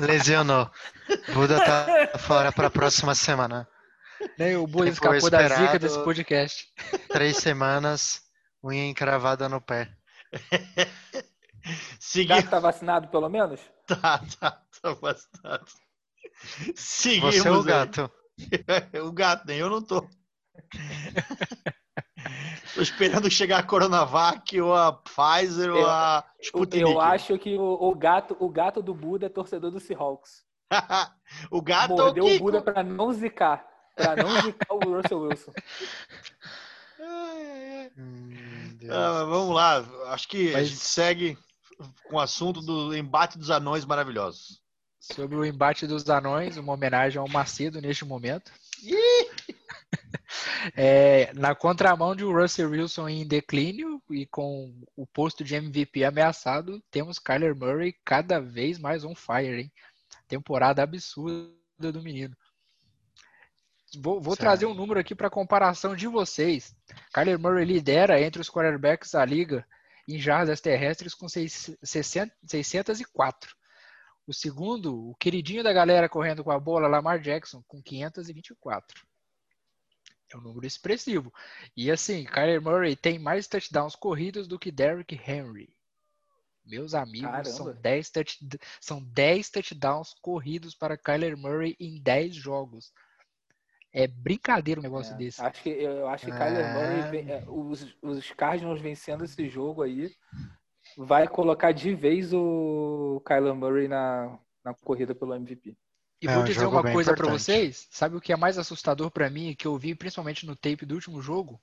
Lesionou. 0.00 0.70
Buda 1.32 1.64
tá 1.64 2.18
fora 2.18 2.52
para 2.52 2.66
a 2.68 2.70
próxima 2.70 3.14
semana. 3.14 3.66
Nem 4.38 4.56
o 4.56 4.66
Buda 4.66 4.92
Ficou 4.92 5.14
escapou 5.14 5.30
da 5.30 5.48
zica 5.48 5.78
desse 5.78 6.02
podcast. 6.02 6.66
Três 7.08 7.36
semanas, 7.38 8.22
unha 8.62 8.86
encravada 8.86 9.48
no 9.48 9.60
pé. 9.60 9.90
Seguimos. 11.98 12.42
Gato 12.42 12.50
tá 12.50 12.60
vacinado 12.60 13.08
pelo 13.08 13.28
menos? 13.28 13.60
Tá, 13.86 14.20
tá, 14.40 14.62
tá 14.82 14.94
bastante. 14.96 15.72
Seguimos. 16.74 17.36
Você 17.36 17.46
é 17.46 17.52
o 17.52 17.58
aí. 17.58 17.64
gato. 17.64 18.10
o 19.00 19.12
gato, 19.12 19.46
nem 19.46 19.58
eu 19.58 19.70
não 19.70 19.80
tô. 19.80 20.04
Tô 22.74 22.82
esperando 22.82 23.30
chegar 23.30 23.58
a 23.58 23.62
Coronavac 23.62 24.60
ou 24.60 24.74
a 24.74 24.92
Pfizer 24.92 25.72
ou 25.72 25.86
a 25.86 26.24
Sputnik. 26.40 26.82
Eu 26.82 27.00
acho 27.00 27.38
que 27.38 27.56
o, 27.56 27.62
o 27.62 27.94
gato, 27.94 28.36
o 28.40 28.48
gato 28.48 28.82
do 28.82 28.92
Buda 28.92 29.26
é 29.26 29.28
torcedor 29.28 29.70
do 29.70 29.78
Seahawks. 29.78 30.44
o 31.48 31.62
gato 31.62 31.92
é 31.92 31.94
o 31.94 31.98
Mordeu 31.98 32.24
o 32.24 32.26
Kiko. 32.26 32.44
Buda 32.44 32.60
pra 32.60 32.82
não 32.82 33.12
zicar, 33.12 33.64
pra 33.96 34.14
não 34.16 34.40
zicar 34.42 34.72
o 34.74 34.78
Russell 34.78 35.20
Wilson. 35.22 35.52
Hum. 37.98 38.78
Ah, 38.90 39.12
mas 39.20 39.28
vamos 39.28 39.54
lá. 39.54 39.78
Acho 40.12 40.28
que 40.28 40.50
a 40.50 40.58
Mas- 40.58 40.68
gente 40.68 40.80
segue 40.80 41.38
com 42.08 42.16
o 42.16 42.20
assunto 42.20 42.60
do 42.62 42.94
embate 42.96 43.38
dos 43.38 43.50
anões 43.50 43.84
maravilhosos. 43.84 44.60
Sobre 45.00 45.36
o 45.36 45.44
embate 45.44 45.86
dos 45.86 46.08
anões, 46.08 46.56
uma 46.56 46.72
homenagem 46.72 47.18
ao 47.20 47.28
Macedo 47.28 47.80
neste 47.80 48.04
momento. 48.04 48.50
É, 50.74 51.32
na 51.34 51.54
contramão 51.54 52.14
de 52.16 52.24
Russell 52.24 52.70
Wilson 52.70 53.08
em 53.08 53.26
declínio 53.26 54.02
e 54.10 54.26
com 54.26 54.74
o 54.96 55.06
posto 55.06 55.44
de 55.44 55.54
MVP 55.54 56.02
ameaçado, 56.04 56.82
temos 56.90 57.18
Kyler 57.20 57.54
Murray 57.54 57.94
cada 58.04 58.40
vez 58.40 58.78
mais 58.78 59.04
on 59.04 59.14
fire, 59.14 59.60
hein? 59.60 59.72
Temporada 60.26 60.82
absurda 60.82 61.52
do 61.78 62.02
menino. 62.02 62.36
Vou, 63.94 64.20
vou 64.20 64.36
trazer 64.36 64.66
um 64.66 64.74
número 64.74 64.98
aqui 64.98 65.14
para 65.14 65.30
comparação 65.30 65.94
de 65.94 66.06
vocês. 66.06 66.74
Kyler 67.14 67.38
Murray 67.38 67.64
lidera 67.64 68.20
entre 68.20 68.40
os 68.40 68.50
quarterbacks 68.50 69.12
da 69.12 69.24
liga 69.24 69.66
em 70.08 70.18
jardas 70.18 70.60
terrestres 70.60 71.14
com 71.14 71.28
seis- 71.28 71.76
60 71.82 72.34
604. 72.46 73.54
O 74.26 74.34
segundo, 74.34 75.10
o 75.10 75.14
queridinho 75.14 75.62
da 75.62 75.72
galera 75.72 76.08
correndo 76.08 76.42
com 76.42 76.50
a 76.50 76.58
bola, 76.58 76.88
Lamar 76.88 77.20
Jackson, 77.20 77.62
com 77.66 77.80
524. 77.80 79.06
É 80.32 80.36
um 80.36 80.40
número 80.40 80.66
expressivo. 80.66 81.32
E 81.76 81.90
assim, 81.90 82.24
Kyler 82.24 82.60
Murray 82.60 82.96
tem 82.96 83.18
mais 83.18 83.46
touchdowns 83.46 83.94
corridos 83.94 84.48
do 84.48 84.58
que 84.58 84.72
Derrick 84.72 85.14
Henry. 85.14 85.72
Meus 86.64 86.94
amigos, 86.94 87.48
são 87.50 87.66
Caramba. 87.66 87.80
10, 87.80 88.10
touch, 88.10 88.48
são 88.80 89.00
10 89.00 89.50
touchdowns 89.50 90.12
corridos 90.20 90.74
para 90.74 90.98
Kyler 90.98 91.36
Murray 91.36 91.76
em 91.78 92.02
10 92.02 92.34
jogos. 92.34 92.92
É 93.98 94.06
brincadeira 94.06 94.78
um 94.78 94.82
negócio 94.82 95.14
É, 95.14 95.16
desse. 95.16 95.40
Acho 95.42 95.62
que, 95.62 95.70
eu 95.70 96.06
acho 96.08 96.26
que 96.26 96.30
Kyler 96.32 96.66
Murray, 96.74 97.30
é, 97.30 97.44
os, 97.48 97.96
os 98.02 98.30
Cardinals 98.32 98.78
vencendo 98.78 99.24
esse 99.24 99.48
jogo 99.48 99.82
aí, 99.82 100.12
vai 100.98 101.26
colocar 101.26 101.72
de 101.72 101.94
vez 101.94 102.30
o 102.34 103.22
Kyler 103.24 103.54
Murray 103.54 103.88
na, 103.88 104.38
na 104.62 104.74
corrida 104.74 105.14
pelo 105.14 105.34
MVP. 105.34 105.74
E 106.20 106.28
É 106.28 106.34
vou 106.34 106.42
um 106.42 106.44
dizer 106.44 106.60
jogo 106.60 106.76
uma 106.76 106.82
coisa 106.92 107.14
pra 107.14 107.24
importante. 107.24 107.42
vocês. 107.42 107.88
Sabe 107.90 108.16
o 108.16 108.20
que 108.20 108.34
é 108.34 108.36
mais 108.36 108.58
assustador 108.58 109.10
pra 109.10 109.30
mim, 109.30 109.54
que 109.58 109.66
eu 109.66 109.78
vi 109.78 109.94
principalmente 109.94 110.44
no 110.44 110.54
tape 110.54 110.84
do 110.84 110.94
último 110.94 111.22
jogo? 111.22 111.58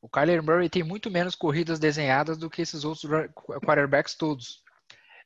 O 0.00 0.08
Kyler 0.08 0.42
Murray 0.42 0.70
tem 0.70 0.82
muito 0.82 1.10
menos 1.10 1.34
corridas 1.34 1.78
desenhadas 1.78 2.38
do 2.38 2.48
que 2.48 2.62
esses 2.62 2.84
outros 2.84 3.04
quarterbacks 3.62 4.14
todos. 4.14 4.62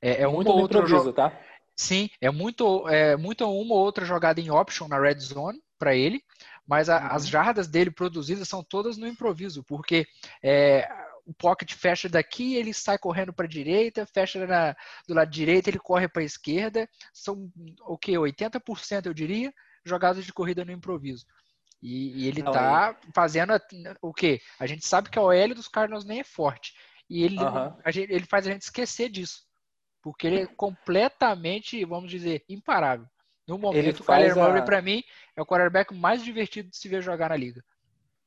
É, 0.02 0.22
é 0.22 0.26
uma 0.26 0.36
Muito 0.38 0.48
ou 0.50 0.56
no 0.56 0.62
outra 0.62 0.78
improviso, 0.78 1.04
jo- 1.04 1.12
tá? 1.12 1.40
Sim, 1.76 2.10
é 2.20 2.30
muito, 2.30 2.88
é 2.88 3.16
muito 3.16 3.44
uma 3.44 3.74
ou 3.74 3.80
outra 3.80 4.04
jogada 4.04 4.40
em 4.40 4.50
option 4.50 4.88
na 4.88 4.98
red 5.00 5.20
zone 5.20 5.60
para 5.78 5.94
ele, 5.94 6.22
mas 6.66 6.88
a- 6.88 6.98
Uhum. 6.98 7.06
as 7.12 7.28
jardas 7.28 7.68
dele 7.68 7.90
produzidas 7.90 8.48
são 8.48 8.62
todas 8.62 8.96
no 8.96 9.06
improviso, 9.06 9.62
porque 9.64 10.06
é, 10.42 10.88
o 11.24 11.32
pocket 11.34 11.72
fecha 11.74 12.08
daqui, 12.08 12.54
ele 12.54 12.72
sai 12.74 12.98
correndo 12.98 13.32
para 13.32 13.44
a 13.46 13.48
direita, 13.48 14.06
fecha 14.06 14.46
na- 14.46 14.74
do 15.06 15.14
lado 15.14 15.30
direito, 15.30 15.68
ele 15.68 15.78
corre 15.78 16.08
para 16.08 16.22
a 16.22 16.24
esquerda. 16.24 16.88
São 17.12 17.50
o 17.82 17.98
que 17.98 18.16
80% 18.18 19.06
eu 19.06 19.14
diria 19.14 19.52
jogadas 19.84 20.24
de 20.24 20.32
corrida 20.32 20.64
no 20.64 20.72
improviso. 20.72 21.26
E, 21.82 22.24
e 22.24 22.26
ele 22.26 22.42
Não, 22.42 22.50
tá 22.50 22.98
fazendo 23.14 23.52
a- 23.52 23.60
o 24.02 24.12
quê? 24.12 24.40
A 24.58 24.66
gente 24.66 24.86
sabe 24.86 25.10
que 25.10 25.18
a 25.18 25.22
OL 25.22 25.54
dos 25.54 25.68
Cardinals 25.68 26.04
nem 26.04 26.20
é 26.20 26.24
forte. 26.24 26.74
E 27.08 27.22
ele, 27.22 27.36
gente- 27.90 28.12
ele 28.12 28.26
faz 28.26 28.46
a 28.46 28.50
gente 28.50 28.62
esquecer 28.62 29.08
disso. 29.08 29.46
Porque 30.02 30.26
ele 30.26 30.40
é 30.40 30.46
completamente, 30.46 31.84
vamos 31.84 32.10
dizer, 32.10 32.44
imparável. 32.48 33.06
No 33.48 33.58
momento, 33.58 34.00
o 34.00 34.04
Kyler 34.04 34.36
Murray, 34.36 34.60
a- 34.60 34.64
pra 34.64 34.82
mim, 34.82 35.02
é 35.34 35.40
o 35.42 35.46
quarterback 35.46 35.94
mais 35.94 36.22
divertido 36.22 36.68
de 36.68 36.76
se 36.76 36.88
ver 36.88 37.00
jogar 37.02 37.30
na 37.30 37.36
liga. 37.36 37.64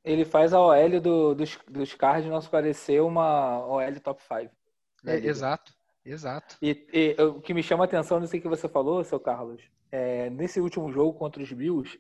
Ele 0.04 0.26
faz 0.26 0.52
a 0.52 0.60
OL 0.60 1.00
do- 1.00 1.36
dos, 1.36 1.60
dos 1.70 1.94
Cardinals 1.94 2.48
parecer 2.48 3.02
uma 3.02 3.64
OL 3.68 4.00
top 4.02 4.22
5. 4.24 4.52
É, 5.06 5.16
exato, 5.18 5.72
exato. 6.04 6.58
E, 6.62 6.88
e 6.92 7.22
o 7.22 7.40
que 7.40 7.54
me 7.54 7.62
chama 7.62 7.84
a 7.84 7.86
atenção 7.86 8.20
nisso 8.20 8.40
que 8.40 8.48
você 8.48 8.68
falou, 8.68 9.04
seu 9.04 9.20
Carlos, 9.20 9.62
é, 9.92 10.30
nesse 10.32 10.60
último 10.60 10.92
jogo 10.92 11.18
contra 11.18 11.42
os 11.44 11.52
Bills, 11.52 12.00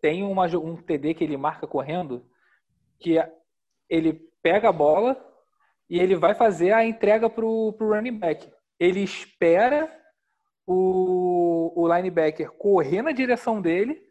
tem 0.00 0.22
uma 0.22 0.46
um 0.58 0.76
TD 0.76 1.14
que 1.14 1.24
ele 1.24 1.36
marca 1.36 1.66
correndo, 1.66 2.24
que 3.00 3.16
ele 3.88 4.12
pega 4.40 4.68
a 4.68 4.72
bola 4.72 5.16
e 5.90 5.98
ele 5.98 6.14
vai 6.14 6.34
fazer 6.36 6.70
a 6.72 6.84
entrega 6.84 7.28
pro, 7.28 7.72
pro 7.72 7.88
running 7.94 8.16
back. 8.16 8.48
Ele 8.78 9.00
espera 9.00 9.92
o, 10.64 11.17
o 11.74 11.94
linebacker 11.94 12.50
correr 12.52 13.02
na 13.02 13.12
direção 13.12 13.60
dele 13.60 14.08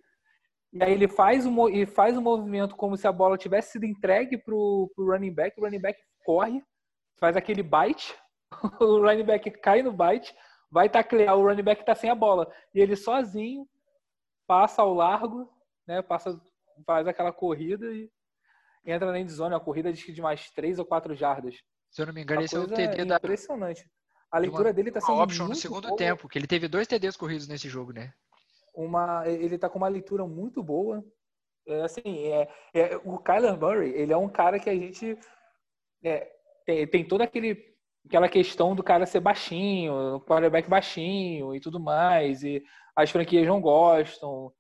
e 0.74 0.84
aí 0.84 0.92
ele 0.92 1.08
faz 1.08 1.46
o, 1.46 1.70
e 1.70 1.86
faz 1.86 2.18
o 2.18 2.22
movimento 2.22 2.76
como 2.76 2.98
se 2.98 3.08
a 3.08 3.12
bola 3.12 3.38
tivesse 3.38 3.74
sido 3.74 3.86
entregue 3.86 4.38
pro, 4.38 4.92
pro 4.96 5.12
running 5.12 5.34
back, 5.34 5.60
o 5.60 5.64
running 5.64 5.80
back 5.80 6.00
corre, 6.26 6.64
faz 7.20 7.36
aquele 7.38 7.64
bite, 7.64 8.16
o 8.82 9.02
running 9.02 9.24
back 9.24 9.50
cai 9.52 9.82
no 9.82 9.92
bite, 9.92 10.36
vai 10.70 10.90
taclear, 10.90 11.38
o 11.38 11.48
running 11.48 11.64
back 11.64 11.86
tá 11.86 11.96
sem 11.96 12.10
a 12.10 12.16
bola. 12.16 12.52
E 12.74 12.80
ele 12.80 12.96
sozinho 12.96 13.68
passa 14.46 14.82
ao 14.82 14.94
largo, 14.94 15.50
né? 15.88 16.02
Passa, 16.02 16.40
faz 16.86 17.08
aquela 17.08 17.32
corrida 17.32 17.92
e 17.92 18.10
entra 18.86 19.12
na 19.12 19.20
endzone, 19.20 19.54
uma 19.54 19.60
corrida 19.60 19.92
de, 19.92 20.22
mais 20.22 20.52
três 20.52 20.80
ou 20.80 20.86
quatro 20.86 21.16
jardas. 21.16 21.56
Se 21.90 22.02
eu 22.02 22.08
não 22.08 22.14
me 22.14 22.22
engano, 22.22 22.42
esse 22.42 22.56
é 22.56 22.60
o 22.60 22.68
TD 22.68 23.06
da 23.06 23.16
impressionante. 23.16 23.90
A 24.32 24.40
leitura 24.40 24.74
dele 24.74 24.92
tá 24.92 25.00
uma 25.00 25.06
sendo 25.06 25.22
option 25.22 25.44
no 25.44 25.50
muito 25.50 25.62
segundo 25.62 25.88
boa. 25.88 25.98
tempo, 25.98 26.28
que 26.28 26.38
ele 26.38 26.48
teve 26.48 26.68
dois 26.68 26.88
TDs 26.88 27.16
corridos 27.16 27.48
nesse 27.48 27.70
jogo, 27.70 27.94
né? 27.94 28.14
uma 28.78 29.28
ele 29.28 29.58
tá 29.58 29.68
com 29.68 29.80
uma 29.80 29.88
leitura 29.88 30.26
muito 30.28 30.62
boa. 30.62 31.04
É, 31.68 31.82
assim, 31.82 32.28
é, 32.28 32.48
é, 32.74 32.98
o 33.04 33.18
Kyler 33.18 33.60
Murray, 33.60 33.90
ele 33.90 34.14
é 34.14 34.18
um 34.18 34.30
cara 34.30 34.60
que 34.60 34.70
a 34.70 34.74
gente 34.74 35.18
é, 36.04 36.32
tem, 36.66 36.88
tem 36.88 37.06
toda 37.06 37.24
aquele 37.24 37.76
aquela 38.06 38.30
questão 38.30 38.74
do 38.74 38.82
cara 38.82 39.06
ser 39.06 39.20
baixinho, 39.20 40.16
o 40.16 40.22
quarterback 40.22 40.70
baixinho 40.70 41.54
e 41.54 41.60
tudo 41.60 41.78
mais, 41.78 42.42
e 42.42 42.64
as 42.96 43.10
franquias 43.10 43.46
não 43.46 43.60
gostam. 43.60 44.54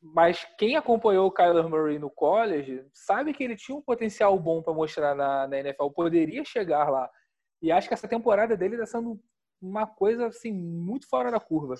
Mas 0.00 0.46
quem 0.56 0.76
acompanhou 0.76 1.26
o 1.26 1.32
Kyler 1.32 1.68
Murray 1.68 1.98
no 1.98 2.10
college 2.10 2.84
sabe 2.92 3.32
que 3.32 3.42
ele 3.42 3.56
tinha 3.56 3.76
um 3.76 3.82
potencial 3.82 4.38
bom 4.38 4.62
para 4.62 4.72
mostrar 4.72 5.16
na, 5.16 5.48
na 5.48 5.58
NFL, 5.58 5.88
poderia 5.90 6.44
chegar 6.44 6.88
lá. 6.88 7.10
E 7.62 7.70
acho 7.70 7.86
que 7.86 7.94
essa 7.94 8.08
temporada 8.08 8.56
dele 8.56 8.74
está 8.74 8.86
sendo 8.86 9.18
uma 9.60 9.86
coisa 9.86 10.26
assim 10.26 10.52
muito 10.52 11.08
fora 11.08 11.30
da 11.30 11.38
curva. 11.38 11.76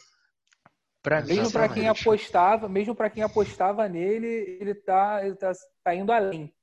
Pra 1.03 1.21
Mesmo 1.21 1.51
para 1.51 1.69
quem 1.69 1.89
apostava, 1.89 2.69
mesmo 2.69 2.95
para 2.95 3.11
quem 3.11 3.25
apostava 3.25 3.89
nele, 3.89 4.57
ele 4.61 4.73
tá, 4.73 5.27
ele 5.27 5.35
tá, 5.35 5.51
tá 5.83 5.93
indo 5.93 6.13
além. 6.13 6.55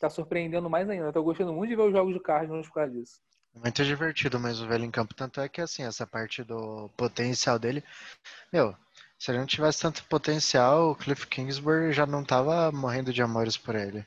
Tá 0.00 0.08
surpreendendo 0.08 0.70
mais 0.70 0.88
ainda. 0.88 1.06
Eu 1.06 1.12
tô 1.12 1.22
gostando 1.22 1.52
muito 1.52 1.68
de 1.68 1.76
ver 1.76 1.82
os 1.82 1.92
jogos 1.92 2.14
do 2.14 2.20
Cardinals 2.20 2.66
por 2.66 2.74
causa 2.74 2.92
disso. 2.92 3.20
Muito 3.54 3.84
divertido 3.84 4.40
mesmo 4.40 4.66
ver 4.66 4.76
ele 4.76 4.86
em 4.86 4.90
campo. 4.90 5.14
Tanto 5.14 5.40
é 5.40 5.48
que, 5.48 5.60
assim, 5.60 5.84
essa 5.84 6.06
parte 6.06 6.42
do 6.42 6.88
potencial 6.96 7.58
dele. 7.58 7.84
Meu, 8.50 8.74
se 9.18 9.30
ele 9.30 9.38
não 9.38 9.46
tivesse 9.46 9.82
tanto 9.82 10.04
potencial, 10.04 10.90
o 10.90 10.96
Cliff 10.96 11.26
Kingsbury 11.26 11.92
já 11.92 12.06
não 12.06 12.24
tava 12.24 12.72
morrendo 12.72 13.12
de 13.12 13.22
amores 13.22 13.56
por 13.56 13.74
ele. 13.74 14.04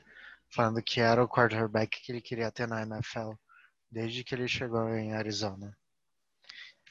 Falando 0.50 0.82
que 0.82 1.00
era 1.00 1.22
o 1.22 1.28
quarterback 1.28 2.00
que 2.00 2.12
ele 2.12 2.20
queria 2.20 2.50
ter 2.50 2.66
na 2.66 2.82
NFL. 2.82 3.32
Desde 3.90 4.22
que 4.22 4.34
ele 4.34 4.46
chegou 4.46 4.88
em 4.90 5.14
Arizona. 5.14 5.76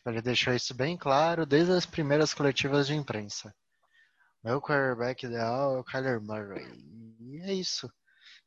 Ele 0.06 0.22
deixou 0.22 0.54
isso 0.54 0.74
bem 0.74 0.98
claro 0.98 1.46
desde 1.46 1.74
as 1.74 1.86
primeiras 1.86 2.34
coletivas 2.34 2.88
de 2.88 2.96
imprensa. 2.96 3.54
Meu 4.44 4.62
quarterback 4.62 5.26
ideal 5.26 5.76
é 5.76 5.80
o 5.80 5.84
Kyler 5.84 6.22
Murray. 6.22 6.66
E 7.20 7.42
é 7.42 7.54
isso. 7.54 7.92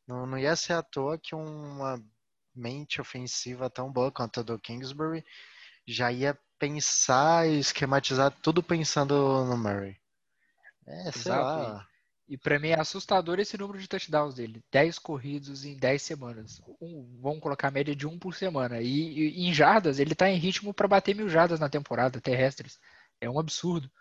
Não, 0.07 0.25
não 0.25 0.37
ia 0.37 0.55
ser 0.55 0.73
à 0.73 0.81
toa 0.81 1.17
que 1.17 1.35
uma 1.35 2.03
mente 2.55 2.99
ofensiva 2.99 3.69
tão 3.69 3.91
boa 3.91 4.11
quanto 4.11 4.39
a 4.39 4.43
do 4.43 4.59
Kingsbury 4.59 5.23
já 5.87 6.11
ia 6.11 6.37
pensar 6.57 7.47
e 7.47 7.59
esquematizar 7.59 8.31
tudo 8.41 8.63
pensando 8.63 9.45
no 9.45 9.57
Murray. 9.57 9.97
É, 10.87 11.11
sei 11.11 11.31
Exato, 11.31 11.73
lá. 11.73 11.87
E 12.31 12.37
pra 12.37 12.57
mim 12.57 12.69
é 12.69 12.79
assustador 12.79 13.41
esse 13.41 13.57
número 13.57 13.77
de 13.77 13.89
touchdowns 13.89 14.35
dele. 14.35 14.63
10 14.71 14.97
corridos 14.99 15.65
em 15.65 15.75
10 15.75 16.01
semanas. 16.01 16.61
Um- 16.79 17.19
vamos 17.21 17.41
colocar 17.41 17.67
a 17.67 17.71
média 17.71 17.93
de 17.93 18.07
um 18.07 18.17
por 18.17 18.33
semana. 18.33 18.79
E, 18.79 18.87
e 18.87 19.49
em 19.49 19.53
jardas, 19.53 19.99
ele 19.99 20.15
tá 20.15 20.29
em 20.29 20.37
ritmo 20.37 20.73
para 20.73 20.87
bater 20.87 21.13
mil 21.13 21.27
jardas 21.27 21.59
na 21.59 21.67
temporada 21.67 22.21
terrestres. 22.21 22.79
É 23.19 23.29
um 23.29 23.37
absurdo. 23.37 23.91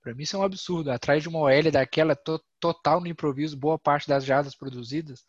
Pra 0.00 0.14
mim 0.14 0.22
isso 0.22 0.36
é 0.36 0.38
um 0.38 0.42
absurdo. 0.42 0.90
Atrás 0.90 1.22
de 1.22 1.28
uma 1.28 1.38
OL 1.40 1.70
daquela 1.70 2.16
to- 2.16 2.42
total 2.58 2.98
no 2.98 3.08
improviso, 3.08 3.58
boa 3.58 3.78
parte 3.78 4.08
das 4.08 4.24
jardas 4.24 4.54
produzidas 4.54 5.22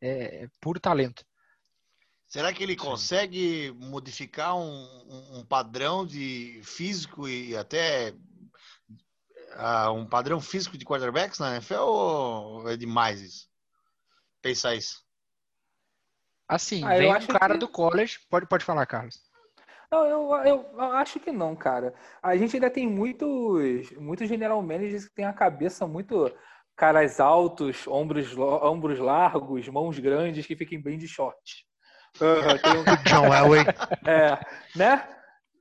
é, 0.00 0.44
é 0.44 0.48
puro 0.62 0.80
talento. 0.80 1.22
Será 2.26 2.50
que 2.50 2.62
ele 2.62 2.76
consegue 2.76 3.74
modificar 3.78 4.56
um- 4.56 5.38
um 5.38 5.44
padrão 5.44 6.06
de 6.06 6.62
físico 6.62 7.28
e 7.28 7.54
até 7.54 8.14
ah, 9.54 9.90
um 9.92 10.06
padrão 10.06 10.40
físico 10.40 10.76
de 10.78 10.84
quarterbacks 10.84 11.38
na 11.38 11.52
NFL 11.56 11.74
ou 11.80 12.68
é 12.70 12.76
demais 12.76 13.20
isso? 13.20 13.48
Pensar 14.42 14.74
isso. 14.74 15.02
Assim, 16.48 16.84
Ah, 16.84 16.96
vem 16.96 17.14
um 17.14 17.26
cara 17.26 17.54
que- 17.54 17.60
do 17.60 17.68
college. 17.68 18.20
Pode, 18.30 18.46
pode 18.46 18.64
falar, 18.64 18.86
Carlos. 18.86 19.20
Não, 19.90 20.04
eu, 20.06 20.30
eu, 20.46 20.70
eu 20.74 20.80
acho 20.92 21.18
que 21.18 21.32
não, 21.32 21.56
cara. 21.56 21.94
A 22.22 22.36
gente 22.36 22.54
ainda 22.56 22.70
tem 22.70 22.86
muitos, 22.86 23.90
muitos 23.92 24.28
general 24.28 24.60
managers 24.62 25.06
que 25.08 25.14
têm 25.14 25.24
a 25.24 25.32
cabeça 25.32 25.86
muito 25.86 26.30
caras 26.76 27.18
altos, 27.20 27.86
ombros, 27.88 28.36
ombros 28.36 28.98
largos, 28.98 29.66
mãos 29.68 29.98
grandes, 29.98 30.46
que 30.46 30.54
fiquem 30.56 30.80
bem 30.80 30.96
de 30.98 31.08
short. 31.08 31.66
Aham, 32.20 32.58
tem 32.58 32.72
um- 32.78 32.84
John 33.04 33.34
Elway. 33.34 33.64
É, 34.06 34.38
né? 34.76 35.08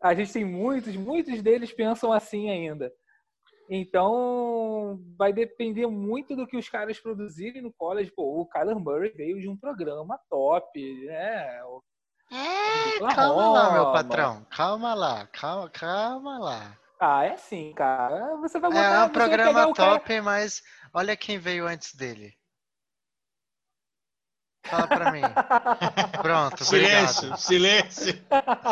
A 0.02 0.14
gente 0.14 0.32
tem 0.32 0.46
muitos, 0.46 0.96
muitos 0.96 1.42
deles 1.42 1.74
pensam 1.74 2.12
assim 2.14 2.50
ainda. 2.50 2.92
Então, 3.70 5.00
vai 5.18 5.34
depender 5.34 5.88
muito 5.88 6.36
do 6.36 6.48
que 6.48 6.56
os 6.58 6.70
caras 6.70 7.00
produzirem 7.00 7.62
no 7.62 7.74
college. 7.74 8.12
Pô, 8.16 8.42
o 8.42 8.46
Kyler 8.48 8.80
Murray 8.80 9.12
veio 9.12 9.40
de 9.42 9.50
um 9.50 9.58
programa 9.58 10.20
top, 10.30 11.06
né? 11.06 11.64
O- 11.66 11.84
É, 12.32 13.14
calma 13.16 13.50
lá, 13.52 13.72
meu 13.74 13.92
patrão. 13.92 14.46
Calma 14.50 14.94
lá, 14.94 15.28
calma, 15.28 15.70
calma 15.70 16.40
lá. 16.40 16.78
Ah, 17.00 17.26
é 17.26 17.38
sim, 17.38 17.74
cara. 17.74 18.36
Você 18.38 18.60
vai 18.60 18.70
botar, 18.72 18.84
É 18.84 19.00
você 19.00 19.06
um 19.06 19.10
programa 19.10 19.68
o 19.68 19.74
cara- 19.74 20.00
top, 20.00 20.22
mas 20.22 20.62
olha 20.94 21.16
quem 21.16 21.38
veio 21.38 21.68
antes 21.68 21.94
dele. 21.96 22.34
Fala 24.66 24.88
pra 24.88 25.12
mim. 25.12 25.22
Pronto, 26.22 26.66
Silêncio, 26.66 27.20
obrigado. 27.34 27.40
silêncio. 27.40 28.14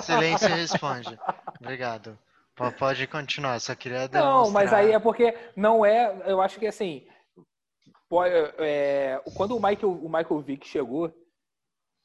Silêncio 0.03 0.47
responde. 0.49 1.17
Obrigado. 1.61 2.19
Pode 2.55 3.05
continuar, 3.07 3.59
só 3.59 3.75
queria 3.75 4.07
Não, 4.07 4.49
mas 4.49 4.69
demonstrar. 4.69 4.79
aí 4.79 4.91
é 4.93 4.99
porque 4.99 5.35
não 5.55 5.85
é. 5.85 6.21
Eu 6.25 6.41
acho 6.41 6.57
que 6.57 6.65
assim. 6.67 7.05
pô, 8.07 8.23
é, 8.23 9.21
quando 9.35 9.57
o 9.57 9.61
Michael, 9.61 9.91
o 9.91 10.05
Michael 10.09 10.39
Vick 10.41 10.65
chegou, 10.67 11.13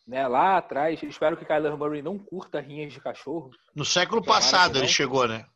né, 0.06 0.26
lá 0.26 0.56
atrás, 0.56 1.00
espero 1.02 1.36
que 1.36 1.44
Kyler 1.44 1.76
Murray 1.76 2.02
não 2.02 2.18
curta 2.18 2.58
rinhas 2.60 2.92
de 2.92 3.00
cachorro. 3.00 3.50
No 3.74 3.84
século 3.84 4.22
passado 4.24 4.78
ele 4.78 4.88
chegou, 4.88 5.28
né? 5.28 5.46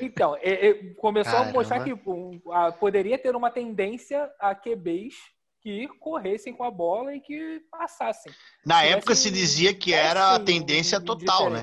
Então, 0.00 0.36
é, 0.40 0.68
é, 0.70 0.94
começou 0.94 1.38
a 1.38 1.44
mostrar 1.44 1.84
que 1.84 1.94
Caramba. 1.94 2.10
um, 2.10 2.40
a- 2.52 2.72
poderia 2.72 3.16
ter 3.16 3.36
uma 3.36 3.50
tendência 3.52 4.28
a 4.40 4.52
QBs 4.52 5.14
que 5.62 5.86
corressem 6.00 6.52
com 6.52 6.64
a 6.64 6.70
bola 6.72 7.14
e 7.14 7.20
que 7.20 7.60
passassem. 7.70 8.32
Na 8.66 8.82
época 8.82 9.14
se 9.14 9.30
dizia 9.30 9.72
que 9.72 9.94
era 9.94 10.34
a 10.34 10.40
tendência 10.40 10.98
um 10.98 11.04
total, 11.04 11.50
né? 11.50 11.62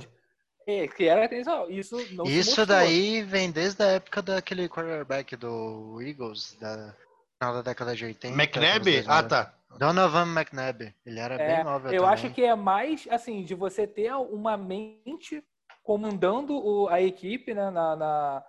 É, 0.68 0.86
que 0.86 1.06
era. 1.06 1.34
Isso 1.70 1.96
não 2.12 2.26
Isso 2.26 2.66
daí 2.66 3.24
vem 3.24 3.50
desde 3.50 3.82
a 3.82 3.88
época 3.88 4.22
daquele 4.22 4.68
quarterback 4.68 5.36
do 5.38 6.02
Eagles, 6.02 6.58
da 6.60 6.94
final 7.40 7.54
da 7.56 7.62
década 7.62 7.96
de 7.96 8.04
80. 8.04 8.36
McNabb? 8.36 8.98
Ah, 9.08 9.22
2000. 9.24 9.28
tá. 9.30 9.54
Donovan 9.80 10.26
McNabb. 10.34 10.94
Ele 11.06 11.20
era 11.20 11.36
É, 11.36 11.56
bem 11.56 11.64
móvel 11.64 11.92
eu 11.94 12.02
também. 12.02 12.14
acho 12.14 12.30
que 12.32 12.44
é 12.44 12.54
mais 12.54 13.08
assim 13.10 13.44
de 13.46 13.56
você 13.56 13.88
ter 13.88 14.14
uma 14.14 14.58
mente 14.58 15.42
comandando 15.84 16.54
o- 16.58 16.90
a 16.90 17.02
equipe 17.02 17.54
né, 17.54 17.70
na, 17.70 17.96
na- 17.96 18.44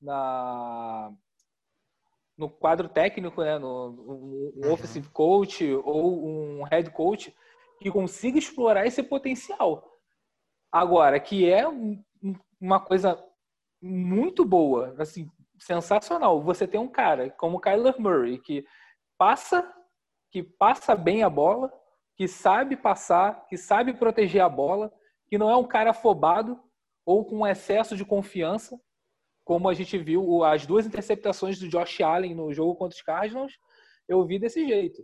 na- 0.00 1.12
no 2.36 2.50
quadro 2.50 2.88
técnico, 2.88 3.42
né, 3.42 3.58
no, 3.58 3.88
um, 3.90 4.52
um 4.56 4.66
Uhum. 4.66 4.72
offensive 4.72 5.08
coach 5.08 5.64
ou 5.84 6.26
um 6.26 6.64
head 6.64 6.90
coach 6.90 7.34
que 7.80 7.90
consiga 7.90 8.38
explorar 8.38 8.86
esse 8.86 9.02
potencial. 9.02 9.91
Agora, 10.72 11.20
que 11.20 11.48
é 11.48 11.68
um- 11.68 12.02
um- 12.22 12.34
uma 12.60 12.80
coisa 12.80 13.22
muito 13.80 14.44
boa, 14.44 14.94
assim, 14.98 15.28
sensacional. 15.58 16.40
Você 16.42 16.66
tem 16.66 16.80
um 16.80 16.88
cara 16.88 17.30
como 17.30 17.58
o 17.58 17.60
Kyler 17.60 18.00
Murray 18.00 18.38
que 18.38 18.64
passa 19.18 19.70
que 20.30 20.42
passa 20.42 20.96
bem 20.96 21.22
a 21.22 21.28
bola, 21.28 21.70
que 22.16 22.26
sabe 22.26 22.74
passar, 22.74 23.46
que 23.48 23.56
sabe 23.58 23.92
proteger 23.92 24.40
a 24.40 24.48
bola, 24.48 24.90
que 25.26 25.36
não 25.36 25.50
é 25.50 25.56
um 25.56 25.66
cara 25.66 25.90
afobado 25.90 26.58
ou 27.04 27.22
com 27.22 27.46
excesso 27.46 27.94
de 27.94 28.02
confiança, 28.02 28.80
como 29.44 29.68
a 29.68 29.74
gente 29.74 29.98
viu 29.98 30.42
as 30.42 30.64
duas 30.64 30.86
interceptações 30.86 31.58
do 31.58 31.68
Josh 31.68 32.00
Allen 32.00 32.34
no 32.34 32.50
jogo 32.50 32.74
contra 32.76 32.96
os 32.96 33.02
Cardinals, 33.02 33.58
eu 34.08 34.24
vi 34.24 34.38
desse 34.38 34.66
jeito. 34.66 35.02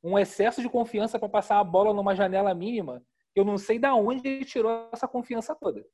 Um 0.00 0.16
excesso 0.16 0.62
de 0.62 0.68
confiança 0.68 1.18
para 1.18 1.28
passar 1.28 1.58
a 1.58 1.64
bola 1.64 1.92
numa 1.92 2.14
janela 2.14 2.54
mínima, 2.54 3.02
eu 3.38 3.44
não 3.44 3.56
sei 3.58 3.78
da 3.78 3.94
onde 3.94 4.26
ele 4.28 4.44
tirou 4.44 4.88
essa 4.92 5.06
confiança 5.08 5.54
toda. 5.54 5.84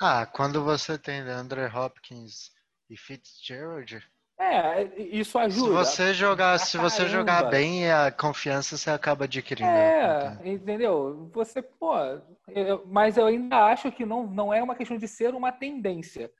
Ah, 0.00 0.26
quando 0.26 0.62
você 0.62 0.98
tem 0.98 1.20
Andrew 1.20 1.66
Hopkins 1.74 2.50
e 2.90 2.96
Fitzgerald, 2.96 4.02
É, 4.38 4.84
isso 5.00 5.32
se 5.32 5.38
ajuda. 5.38 5.84
você 5.84 6.12
jogar, 6.14 6.58
se 6.58 6.76
você 6.76 7.08
jogar 7.08 7.44
bem, 7.44 7.90
a 7.90 8.10
confiança 8.12 8.76
você 8.76 8.90
acaba 8.90 9.24
adquirindo. 9.24 9.70
É, 9.70 10.38
entendeu? 10.44 11.30
Você, 11.32 11.62
pô, 11.62 11.94
eu- 12.48 12.84
mas 12.86 13.16
eu 13.16 13.26
ainda 13.26 13.64
acho 13.66 13.90
que 13.90 14.04
não, 14.04 14.26
não 14.26 14.52
é 14.52 14.62
uma 14.62 14.74
questão 14.74 14.98
de 14.98 15.08
ser 15.08 15.34
uma 15.34 15.50
tendência. 15.50 16.30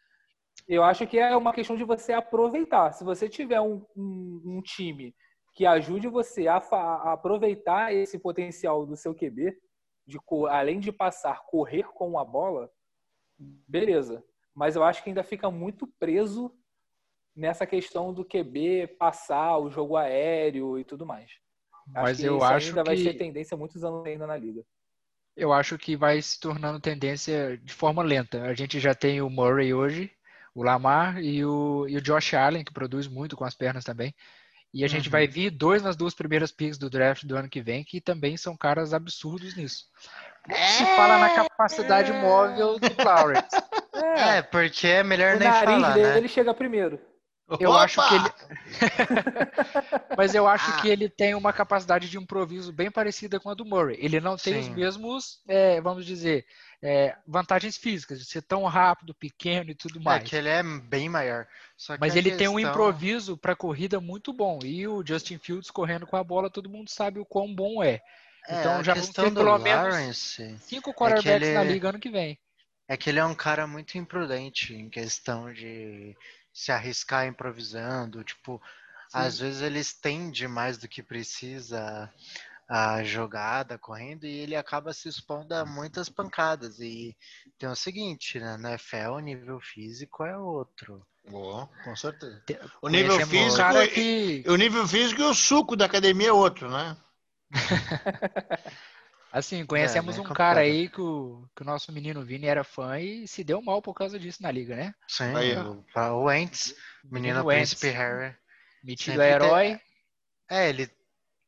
Eu 0.68 0.82
acho 0.82 1.06
que 1.06 1.18
é 1.18 1.34
uma 1.36 1.52
questão 1.52 1.76
de 1.76 1.84
você 1.84 2.12
aproveitar. 2.12 2.92
Se 2.92 3.04
você 3.04 3.28
tiver 3.28 3.60
um, 3.60 3.86
um, 3.96 4.42
um 4.44 4.62
time 4.62 5.14
que 5.54 5.64
ajude 5.64 6.06
você 6.08 6.46
a, 6.48 6.56
a 6.58 7.12
aproveitar 7.14 7.94
esse 7.94 8.18
potencial 8.18 8.84
do 8.84 8.94
seu 8.96 9.14
QB, 9.14 9.56
de, 10.06 10.18
além 10.48 10.78
de 10.80 10.92
passar, 10.92 11.42
correr 11.46 11.84
com 11.92 12.18
a 12.18 12.24
bola, 12.24 12.70
beleza. 13.38 14.24
Mas 14.54 14.76
eu 14.76 14.84
acho 14.84 15.02
que 15.02 15.10
ainda 15.10 15.22
fica 15.22 15.50
muito 15.50 15.86
preso 15.98 16.54
nessa 17.34 17.66
questão 17.66 18.14
do 18.14 18.24
QB 18.24 18.96
passar 18.98 19.58
o 19.58 19.70
jogo 19.70 19.96
aéreo 19.96 20.78
e 20.78 20.84
tudo 20.84 21.04
mais. 21.04 21.30
Mas 21.86 22.18
que 22.18 22.24
eu 22.24 22.42
acho 22.42 22.68
ainda 22.68 22.82
vai 22.84 22.96
que- 22.96 23.02
ser 23.04 23.14
tendência 23.14 23.56
muitos 23.56 23.84
anos 23.84 24.04
ainda 24.06 24.26
na 24.26 24.36
liga. 24.36 24.64
Eu 25.36 25.52
acho 25.52 25.76
que 25.76 25.94
vai 25.96 26.20
se 26.22 26.40
tornando 26.40 26.80
tendência 26.80 27.58
de 27.58 27.74
forma 27.74 28.02
lenta. 28.02 28.42
A 28.44 28.54
gente 28.54 28.80
já 28.80 28.94
tem 28.94 29.20
o 29.20 29.28
Murray 29.28 29.74
hoje, 29.74 30.10
o 30.54 30.62
Lamar 30.62 31.22
e 31.22 31.44
o, 31.44 31.86
e 31.86 31.96
o 31.98 32.00
Josh 32.00 32.32
Allen, 32.32 32.64
que 32.64 32.72
produz 32.72 33.06
muito 33.06 33.36
com 33.36 33.44
as 33.44 33.54
pernas 33.54 33.84
também. 33.84 34.14
E 34.74 34.84
a 34.84 34.88
gente 34.88 35.06
Uhum. 35.06 35.12
vai 35.12 35.26
vir 35.26 35.50
dois 35.50 35.82
nas 35.82 35.96
duas 35.96 36.14
primeiras 36.14 36.52
picks 36.52 36.76
do 36.76 36.90
draft 36.90 37.24
do 37.24 37.36
ano 37.36 37.48
que 37.48 37.60
vem, 37.62 37.82
que 37.84 38.00
também 38.00 38.36
são 38.36 38.56
caras 38.56 38.92
absurdos 38.92 39.56
nisso. 39.56 39.84
Se 40.48 40.84
fala 40.96 41.18
na 41.18 41.30
capacidade 41.30 42.12
móvel 42.12 42.78
do 42.78 43.02
Lawrence. 43.04 43.48
É, 44.18 44.42
porque 44.42 44.86
é 44.86 45.02
melhor 45.02 45.36
o 45.36 45.38
nem 45.38 45.48
nariz 45.48 45.64
falar, 45.64 45.94
dele 45.94 46.20
né? 46.20 46.28
chega 46.28 46.52
primeiro. 46.52 47.00
Eu 47.60 47.70
Opa! 47.70 47.84
acho 47.84 48.08
que 48.08 48.14
ele. 48.14 48.30
Mas 50.16 50.34
eu 50.34 50.46
acho 50.48 50.70
Ah. 50.72 50.80
que 50.80 50.88
ele 50.88 51.08
tem 51.08 51.34
uma 51.34 51.52
capacidade 51.52 52.08
de 52.10 52.18
improviso 52.18 52.72
bem 52.72 52.90
parecida 52.90 53.38
com 53.38 53.48
a 53.48 53.54
do 53.54 53.64
Murray. 53.64 53.96
Ele 54.00 54.20
não 54.20 54.36
tem 54.36 54.58
os 54.58 54.66
Sim. 54.66 54.74
mesmos, 54.74 55.40
é, 55.46 55.80
vamos 55.80 56.04
dizer, 56.04 56.44
é, 56.82 57.14
vantagens 57.26 57.76
físicas, 57.76 58.18
de 58.18 58.24
ser 58.24 58.42
tão 58.42 58.64
rápido, 58.64 59.14
pequeno 59.14 59.70
e 59.70 59.74
tudo 59.74 59.98
É 60.00 60.02
mais. 60.02 60.24
que 60.28 60.34
ele 60.34 60.48
é 60.48 60.62
bem 60.62 61.08
maior. 61.08 61.46
Mas 62.00 62.16
ele 62.16 62.32
tem 62.32 62.48
um 62.48 62.54
questão- 62.56 62.70
improviso 62.72 63.36
para 63.36 63.54
corrida 63.54 64.00
muito 64.00 64.32
bom. 64.32 64.58
E 64.64 64.86
o 64.88 65.04
Justin 65.06 65.38
Fields 65.38 65.70
correndo 65.70 66.06
com 66.06 66.16
a 66.16 66.24
bola, 66.24 66.50
todo 66.50 66.68
mundo 66.68 66.90
sabe 66.90 67.20
o 67.20 67.24
quão 67.24 67.54
bom 67.54 67.82
é. 67.82 68.00
É, 68.48 68.60
Então 68.60 68.82
já 68.82 68.92
vamos 68.94 69.06
questão 69.08 69.24
ter 69.24 69.34
pelo 69.34 69.58
menos 69.58 69.82
Lawrence 69.88 70.56
cinco 70.60 70.92
quarterbacks 70.94 71.48
ele- 71.48 71.54
na 71.54 71.62
liga 71.64 71.88
ano 71.90 71.98
que 72.00 72.10
vem. 72.10 72.38
é 72.88 72.96
que 72.96 73.10
ele 73.10 73.18
é 73.18 73.24
um 73.24 73.34
cara 73.34 73.66
muito 73.66 73.98
imprudente 73.98 74.72
em 74.72 74.88
questão 74.88 75.52
de 75.52 76.16
se 76.56 76.72
arriscar 76.72 77.26
improvisando. 77.26 78.24
Tipo, 78.24 78.60
às 79.12 79.38
vezes 79.38 79.60
ele 79.62 79.78
estende 79.78 80.48
mais 80.48 80.78
do 80.78 80.88
que 80.88 81.02
precisa 81.02 82.10
a 82.68 83.04
jogada 83.04 83.78
correndo 83.78 84.24
e 84.24 84.38
ele 84.38 84.56
acaba 84.56 84.92
se 84.92 85.08
expondo 85.08 85.54
a 85.54 85.64
muitas 85.64 86.08
pancadas. 86.08 86.80
E 86.80 87.16
tem 87.58 87.68
o 87.68 87.76
seguinte, 87.76 88.40
né? 88.40 88.56
Na 88.56 88.70
NFL 88.70 89.14
o 89.16 89.20
nível 89.20 89.60
físico 89.60 90.24
é 90.24 90.36
outro. 90.36 91.06
Boa, 91.28 91.68
com 91.84 91.94
certeza. 91.94 92.42
Te- 92.46 92.58
O 92.80 92.88
nível 92.88 93.20
físico, 93.20 93.56
cara 93.56 93.86
que, 93.88 94.44
o 94.48 94.56
nível 94.56 94.86
físico 94.88 95.20
e 95.20 95.24
o 95.24 95.34
suco 95.34 95.76
da 95.76 95.84
academia 95.84 96.28
é 96.28 96.32
outro, 96.32 96.70
né? 96.70 96.96
assim, 99.38 99.66
conhecemos 99.66 100.16
é 100.16 100.20
um 100.20 100.24
complicado. 100.24 100.56
cara 100.56 100.60
aí 100.60 100.88
que 100.88 101.00
o, 101.00 101.48
que 101.54 101.62
o 101.62 101.66
nosso 101.66 101.92
menino 101.92 102.24
Vini 102.24 102.46
era 102.46 102.64
fã 102.64 102.98
e 103.00 103.26
se 103.28 103.44
deu 103.44 103.62
mal 103.62 103.82
por 103.82 103.94
causa 103.94 104.18
disso 104.18 104.42
na 104.42 104.50
liga, 104.50 104.76
né? 104.76 104.94
Sim, 105.08 105.34
Aí, 105.34 105.56
o, 105.56 105.84
o 105.94 106.24
Wentz, 106.24 106.74
menino 107.10 107.44
Wentz. 107.44 107.74
príncipe 107.74 107.88
Harry. 107.90 108.36
Metido 108.82 109.20
a 109.20 109.26
herói. 109.26 109.80
É, 110.48 110.68
ele 110.68 110.90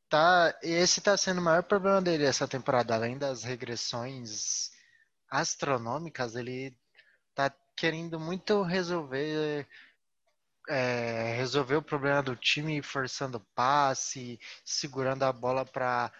tá. 0.09 0.57
Esse 0.61 1.01
tá 1.01 1.17
sendo 1.17 1.39
o 1.39 1.43
maior 1.43 1.63
problema 1.63 2.01
dele 2.01 2.25
essa 2.25 2.47
temporada. 2.47 2.93
Além 2.95 3.17
das 3.17 3.43
regressões 3.43 4.71
astronômicas, 5.29 6.35
ele 6.35 6.75
tá 7.35 7.53
querendo 7.75 8.19
muito 8.19 8.61
resolver. 8.63 9.67
é, 10.69 11.33
resolver 11.37 11.75
o 11.77 11.81
problema 11.81 12.21
do 12.21 12.35
time 12.35 12.81
forçando 12.81 13.39
passe, 13.55 14.39
segurando 14.63 15.23
a 15.23 15.33
bola 15.33 15.65
para 15.65 16.11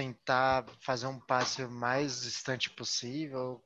tentar 0.00 0.64
fazer 0.80 1.06
um 1.06 1.20
passe 1.20 1.62
o 1.62 1.70
mais 1.70 2.22
distante 2.22 2.70
possível. 2.70 3.62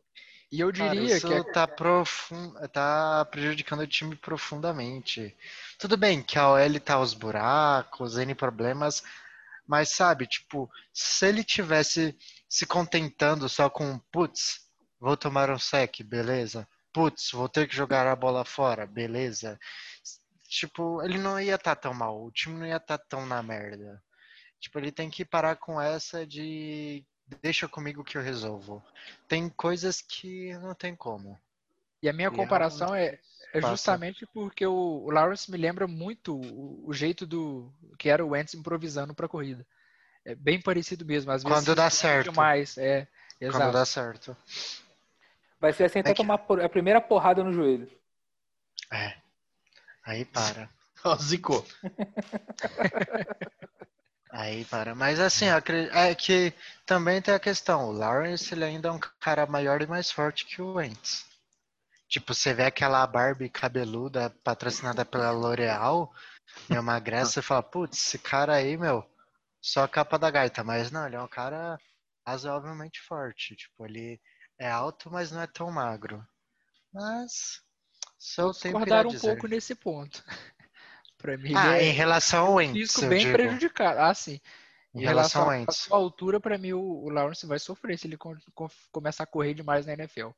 E 0.50 0.60
eu 0.60 0.72
Cara, 0.72 0.90
diria 0.90 1.16
isso 1.16 1.28
que 1.28 1.32
é 1.32 1.42
tá, 1.44 1.66
profun... 1.66 2.52
tá 2.72 3.24
prejudicando 3.30 3.80
o 3.80 3.86
time 3.86 4.16
profundamente. 4.16 5.34
Tudo 5.78 5.96
bem 5.96 6.22
que 6.22 6.38
a 6.38 6.50
OL 6.50 6.80
tá 6.80 6.94
aos 6.94 7.14
buracos, 7.14 8.18
N 8.18 8.34
problemas, 8.34 9.02
mas 9.66 9.90
sabe, 9.90 10.26
tipo, 10.26 10.68
se 10.92 11.26
ele 11.26 11.44
tivesse 11.44 12.16
se 12.48 12.66
contentando 12.66 13.48
só 13.48 13.70
com 13.70 13.98
putz, 14.12 14.60
vou 14.98 15.16
tomar 15.16 15.50
um 15.50 15.58
sec, 15.58 16.02
beleza. 16.02 16.66
Putz, 16.92 17.30
vou 17.30 17.48
ter 17.48 17.68
que 17.68 17.74
jogar 17.74 18.06
a 18.06 18.16
bola 18.16 18.44
fora, 18.44 18.86
beleza. 18.86 19.58
Tipo, 20.48 21.02
ele 21.02 21.18
não 21.18 21.38
ia 21.40 21.54
estar 21.54 21.76
tão 21.76 21.94
mal, 21.94 22.24
o 22.24 22.30
time 22.30 22.58
não 22.58 22.66
ia 22.66 22.76
estar 22.76 22.98
tão 22.98 23.24
na 23.26 23.42
merda. 23.42 24.02
Tipo, 24.64 24.78
ele 24.78 24.90
tem 24.90 25.10
que 25.10 25.26
parar 25.26 25.56
com 25.56 25.78
essa 25.78 26.26
de 26.26 27.04
deixa 27.42 27.68
comigo 27.68 28.02
que 28.02 28.16
eu 28.16 28.22
resolvo. 28.22 28.82
Tem 29.28 29.46
coisas 29.50 30.00
que 30.00 30.54
não 30.54 30.74
tem 30.74 30.96
como. 30.96 31.38
E 32.02 32.08
a 32.08 32.14
minha 32.14 32.30
E 32.30 32.32
é 32.32 32.34
comparação 32.34 32.94
é, 32.94 33.18
é 33.52 33.60
justamente 33.60 34.26
porque 34.32 34.64
o, 34.66 34.72
o 35.04 35.10
Lawrence 35.10 35.50
me 35.50 35.58
lembra 35.58 35.86
muito 35.86 36.34
o, 36.34 36.88
o 36.88 36.94
jeito 36.94 37.26
do 37.26 37.70
que 37.98 38.08
era 38.08 38.24
o 38.24 38.30
Wentz 38.30 38.54
improvisando 38.54 39.14
para 39.14 39.28
corrida. 39.28 39.66
É 40.24 40.34
bem 40.34 40.58
parecido 40.58 41.04
mesmo. 41.04 41.30
Às 41.30 41.42
vezes 41.42 41.58
Quando 41.58 41.66
se 41.66 41.74
dá 41.74 41.90
certo. 41.90 42.30
Demais. 42.30 42.78
É, 42.78 43.06
Quando 43.38 43.50
exato. 43.56 43.72
dá 43.72 43.84
certo. 43.84 44.34
Vai 45.60 45.74
ser 45.74 45.84
assim 45.84 45.98
até 45.98 46.12
É 46.12 46.14
que- 46.14 46.22
tomar 46.22 46.38
por- 46.38 46.62
a 46.62 46.68
primeira 46.70 47.02
porrada 47.02 47.44
no 47.44 47.52
joelho. 47.52 47.86
É. 48.90 49.14
Aí 50.06 50.24
para. 50.24 50.70
Ó, 51.04 51.14
Zicou. 51.20 51.66
Aí 54.36 54.64
para. 54.64 54.96
Mas 54.96 55.20
assim, 55.20 55.46
é 55.46 56.14
que 56.14 56.52
também 56.84 57.22
tem 57.22 57.32
a 57.32 57.38
questão. 57.38 57.88
O 57.88 57.92
Lawrence 57.92 58.52
ele 58.52 58.64
ainda 58.64 58.88
é 58.88 58.92
um 58.92 58.98
cara 59.20 59.46
maior 59.46 59.80
e 59.80 59.86
mais 59.86 60.10
forte 60.10 60.44
que 60.44 60.60
o 60.60 60.74
Wentz. 60.74 61.24
Tipo, 62.08 62.34
você 62.34 62.52
vê 62.52 62.64
aquela 62.64 63.06
Barbie 63.06 63.48
cabeluda 63.48 64.30
patrocinada 64.42 65.04
pela 65.04 65.30
L'Oreal, 65.30 66.12
Meio 66.68 66.82
magrelo, 66.82 67.26
você 67.26 67.42
fala, 67.42 67.62
putz, 67.62 67.98
esse 67.98 68.18
cara 68.18 68.54
aí, 68.54 68.76
meu, 68.76 69.04
só 69.60 69.84
a 69.84 69.88
capa 69.88 70.18
da 70.18 70.30
gaita. 70.30 70.64
Mas 70.64 70.90
não, 70.90 71.06
ele 71.06 71.16
é 71.16 71.22
um 71.22 71.28
cara 71.28 71.78
razoavelmente 72.26 73.00
forte. 73.02 73.54
Tipo, 73.54 73.86
ele 73.86 74.20
é 74.58 74.68
alto, 74.68 75.10
mas 75.10 75.30
não 75.30 75.42
é 75.42 75.46
tão 75.46 75.70
magro. 75.70 76.24
Mas 76.92 77.62
só 78.18 78.50
Discordaram 78.50 79.10
um 79.10 79.18
pouco 79.18 79.46
nesse 79.46 79.74
ponto. 79.74 80.24
Pra 81.24 81.38
mim, 81.38 81.54
Ah, 81.56 81.78
ele 81.78 81.86
em 81.86 81.88
é 81.88 81.92
relação 81.92 82.44
ao 82.48 82.52
um 82.52 82.56
Wentz, 82.56 82.72
físico 82.74 83.04
eu 83.04 83.08
bem 83.08 83.18
digo. 83.20 83.32
prejudicado. 83.32 83.98
Ah, 83.98 84.12
sim. 84.12 84.38
Em 84.94 85.00
Em 85.00 85.04
relação 85.06 85.40
ao 85.44 85.48
relação 85.48 85.64
à 85.64 85.70
Wentz. 85.70 85.76
sua 85.78 85.96
altura, 85.96 86.38
pra 86.38 86.58
mim, 86.58 86.74
o, 86.74 86.82
o 86.82 87.08
Lawrence 87.08 87.46
vai 87.46 87.58
sofrer 87.58 87.98
se 87.98 88.06
ele 88.06 88.18
con- 88.18 88.36
con- 88.54 88.68
começar 88.92 89.24
a 89.24 89.26
correr 89.26 89.54
demais 89.54 89.86
na 89.86 89.94
NFL. 89.94 90.28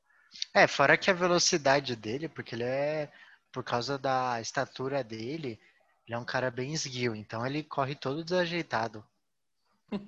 É, 0.55 0.69
fora 0.69 0.97
que 0.97 1.11
a 1.11 1.13
velocidade 1.13 1.97
dele, 1.97 2.29
porque 2.29 2.55
ele 2.55 2.63
é, 2.63 3.11
por 3.51 3.65
causa 3.65 3.99
da 3.99 4.41
estatura 4.41 5.03
dele, 5.03 5.59
ele 6.07 6.15
é 6.15 6.19
um 6.19 6.25
cara 6.25 6.53
bem 6.53 6.73
esguio, 6.73 7.17
então 7.17 7.45
ele 7.45 7.65
corre 7.65 7.97
todo 7.97 8.23
desajeitado. 8.23 9.05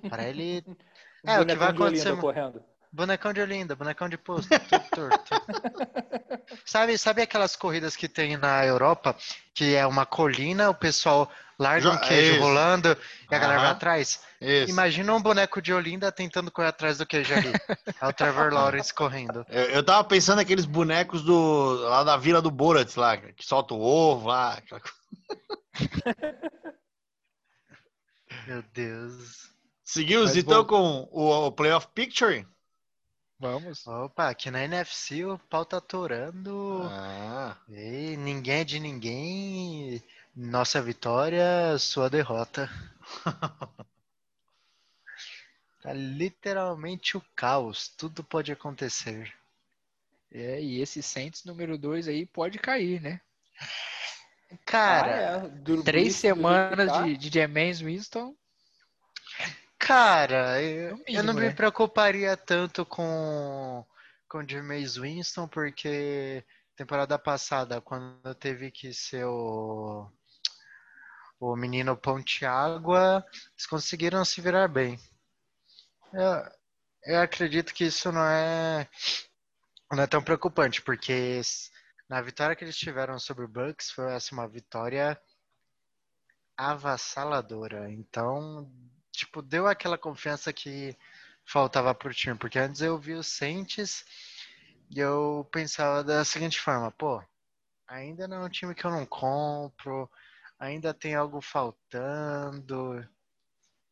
Para 0.09 0.23
ele, 0.29 0.63
É, 1.25 1.41
o 1.41 1.45
que 1.45 1.55
vai 1.55 1.71
acontecer- 1.71 2.15
correndo. 2.15 2.63
Bonecão 2.91 3.31
de 3.33 3.41
Olinda, 3.41 3.75
bonecão 3.75 4.09
de 4.09 4.17
posto, 4.17 4.49
tudo 4.49 4.83
torto. 4.91 5.31
sabe, 6.65 6.97
sabe 6.97 7.21
aquelas 7.21 7.55
corridas 7.55 7.95
que 7.95 8.07
tem 8.09 8.35
na 8.37 8.65
Europa, 8.65 9.15
que 9.53 9.75
é 9.75 9.85
uma 9.85 10.05
colina, 10.05 10.69
o 10.69 10.73
pessoal 10.75 11.31
larga 11.57 11.89
um 11.89 11.95
Jo- 11.95 12.01
queijo 12.01 12.33
isso. 12.33 12.41
rolando 12.41 12.97
e 13.29 13.35
a 13.35 13.39
galera 13.39 13.59
vai 13.61 13.69
atrás? 13.71 14.21
Isso. 14.41 14.69
Imagina 14.71 15.13
um 15.13 15.21
boneco 15.21 15.61
de 15.61 15.73
Olinda 15.73 16.11
tentando 16.11 16.49
correr 16.49 16.69
atrás 16.69 16.97
do 16.97 17.05
queijo 17.05 17.33
ali. 17.33 17.51
É 18.01 18.07
o 18.07 18.13
Trevor 18.13 18.51
Lawrence 18.53 18.93
correndo. 18.93 19.45
Eu, 19.49 19.63
eu 19.65 19.83
tava 19.83 20.03
pensando 20.05 20.37
naqueles 20.37 20.65
bonecos 20.65 21.21
do, 21.21 21.73
lá 21.89 22.03
da 22.03 22.15
Vila 22.17 22.41
do 22.41 22.49
Borat, 22.49 22.95
lá, 22.97 23.17
que 23.17 23.45
solta 23.45 23.73
o 23.73 23.81
ovo 23.81 24.27
lá. 24.29 24.53
aquela. 24.53 24.81
Meu 28.47 28.63
Deus. 28.73 29.49
Seguimos 29.83 30.27
Mas 30.29 30.37
então 30.37 30.57
vou- 30.57 30.65
com 30.65 31.09
o, 31.11 31.47
o 31.47 31.51
Playoff 31.51 31.87
Picture. 31.93 32.47
Vamos. 33.39 33.87
Opa, 33.87 34.29
aqui 34.29 34.51
na 34.51 34.63
NFC 34.63 35.25
o 35.25 35.37
pau 35.39 35.65
tá 35.65 35.77
atorando. 35.77 36.81
Ah, 36.91 37.57
Ei, 37.69 38.15
ninguém 38.17 38.59
é 38.59 38.63
de 38.63 38.79
ninguém. 38.79 40.03
Nossa 40.35 40.81
vitória, 40.81 41.77
sua 41.77 42.09
derrota. 42.09 42.69
Tá 45.81 45.93
literalmente 45.93 47.15
o 47.17 47.21
caos. 47.35 47.87
Tudo 47.87 48.23
pode 48.23 48.51
acontecer. 48.51 49.33
É, 50.31 50.61
e 50.61 50.81
esse 50.81 51.01
Saints 51.01 51.43
número 51.45 51.77
2 51.77 52.07
aí 52.07 52.25
pode 52.25 52.59
cair, 52.59 53.01
né? 53.01 53.21
Cara, 54.65 55.43
Ah, 55.43 55.47
é. 55.47 55.83
Três 55.83 56.15
semanas 56.15 56.91
de, 57.03 57.17
de 57.17 57.29
James 57.39 57.81
Winston. 57.81 58.35
Cara, 59.79 60.61
eu, 60.61 60.97
No 60.97 61.03
eu 61.11 61.23
não 61.23 61.33
mínimo, 61.33 61.39
me 61.39 61.49
né? 61.49 61.51
preocuparia 61.51 62.35
tanto 62.37 62.85
com 62.85 63.85
com 64.27 64.47
Jameis 64.47 64.95
Winston 64.97 65.47
porque 65.47 66.45
temporada 66.75 67.17
passada 67.17 67.81
quando 67.81 68.35
teve 68.35 68.71
que 68.71 68.93
ser 68.93 69.25
o 69.25 70.07
o 71.39 71.55
menino 71.55 71.97
Ponte 71.97 72.45
Água, 72.45 73.25
eles 73.53 73.65
conseguiram 73.65 74.23
se 74.25 74.41
virar 74.41 74.67
bem. 74.67 74.99
Eu, 76.13 76.43
eu 77.15 77.21
acredito 77.21 77.73
que 77.73 77.85
isso 77.85 78.11
não 78.11 78.25
é 78.25 78.87
não 79.91 80.03
é 80.03 80.07
tão 80.07 80.23
preocupante, 80.23 80.81
porque 80.81 81.41
na 82.09 82.21
vitória 82.21 82.55
que 82.55 82.63
eles 82.63 82.77
tiveram 82.77 83.19
sobre 83.19 83.45
o 83.45 83.47
Bucks 83.47 83.91
foi 83.91 84.13
assim, 84.13 84.35
uma 84.35 84.47
vitória 84.47 85.19
avassaladora. 86.57 87.89
Então, 87.91 88.69
tipo, 89.19 89.41
deu 89.41 89.67
aquela 89.67 89.97
confiança 89.97 90.51
que 90.53 90.95
faltava 91.45 91.93
pro 91.93 92.13
time, 92.13 92.37
porque 92.37 92.59
antes 92.59 92.81
eu 92.81 92.97
vi 92.97 93.13
o 93.13 93.23
Saints 93.23 94.05
e 94.89 94.99
eu 94.99 95.47
pensava 95.51 96.03
da 96.03 96.23
seguinte 96.23 96.59
forma, 96.59 96.91
pô, 96.91 97.21
ainda 97.87 98.27
não 98.27 98.43
é 98.43 98.45
um 98.45 98.49
time 98.49 98.73
que 98.75 98.85
eu 98.85 98.91
não 98.91 99.05
compro, 99.05 100.09
ainda 100.59 100.93
tem 100.93 101.15
algo 101.15 101.41
faltando. 101.41 103.07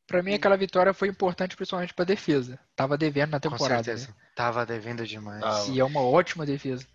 Pra 0.06 0.24
mim, 0.24 0.34
aquela 0.34 0.56
vitória 0.56 0.94
foi 0.94 1.10
importante, 1.10 1.56
principalmente 1.56 1.94
pra 1.94 2.06
defesa. 2.06 2.58
Tava 2.76 2.98
devendo 2.98 3.32
na 3.32 3.40
Com 3.40 3.50
temporada. 3.50 3.84
certeza. 3.84 4.08
né? 4.08 4.16
Tava 4.34 4.66
devendo 4.66 5.06
demais. 5.06 5.42
Tava. 5.42 5.70
E 5.72 5.80
é 5.80 5.84
uma 5.84 6.02
ótima 6.02 6.46
defesa. 6.46 6.88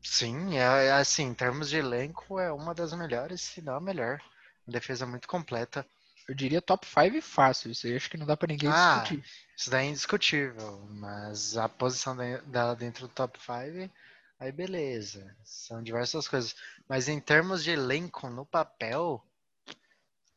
Sim, 0.00 0.58
é, 0.58 0.86
é 0.86 0.92
assim, 0.92 1.24
em 1.24 1.34
termos 1.34 1.68
de 1.70 1.78
elenco, 1.78 2.38
é 2.38 2.52
uma 2.52 2.74
das 2.74 2.92
melhores, 2.92 3.40
se 3.40 3.60
não 3.62 3.76
a 3.76 3.80
melhor. 3.80 4.20
Defesa 4.66 5.06
muito 5.06 5.26
completa. 5.26 5.84
Eu 6.28 6.34
diria 6.34 6.62
top 6.62 6.86
5 6.86 7.20
fácil. 7.22 7.70
Isso 7.70 7.86
aí 7.86 7.96
acho 7.96 8.10
que 8.10 8.16
não 8.16 8.26
dá 8.26 8.36
pra 8.36 8.48
ninguém 8.48 8.70
Ah, 8.70 9.00
discutir. 9.02 9.24
Isso 9.56 9.70
daí 9.70 9.86
é 9.86 9.90
indiscutível, 9.90 10.86
mas 10.90 11.56
a 11.56 11.68
posição 11.68 12.16
de- 12.16 12.40
dela 12.42 12.74
dentro 12.74 13.06
do 13.06 13.14
top 13.14 13.38
5, 13.38 13.92
aí 14.38 14.52
beleza. 14.52 15.36
São 15.44 15.82
diversas 15.82 16.28
coisas. 16.28 16.54
Mas 16.88 17.08
em 17.08 17.20
termos 17.20 17.62
de 17.64 17.70
elenco 17.70 18.28
no 18.28 18.46
papel, 18.46 19.24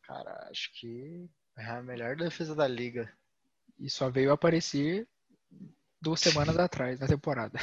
cara, 0.04 0.48
acho 0.50 0.72
que 0.74 1.30
é 1.58 1.66
a 1.66 1.82
melhor 1.82 2.16
defesa 2.16 2.56
da 2.56 2.68
liga. 2.68 3.12
E 3.80 3.90
só 3.90 4.10
veio 4.10 4.32
aparecer 4.32 5.08
duas 6.02 6.20
semanas 6.20 6.58
atrás, 6.58 7.00
na 7.00 7.08
temporada. 7.08 7.60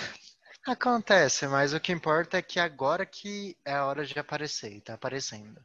Acontece, 0.67 1.47
mas 1.47 1.73
o 1.73 1.79
que 1.79 1.93
importa 1.93 2.39
é 2.39 2.43
que 2.43 2.59
agora 2.59 3.07
que 3.07 3.57
é 3.65 3.75
a 3.75 3.87
hora 3.87 4.05
de 4.05 4.19
aparecer, 4.19 4.73
e 4.73 4.81
tá 4.81 4.95
aparecendo. 4.95 5.65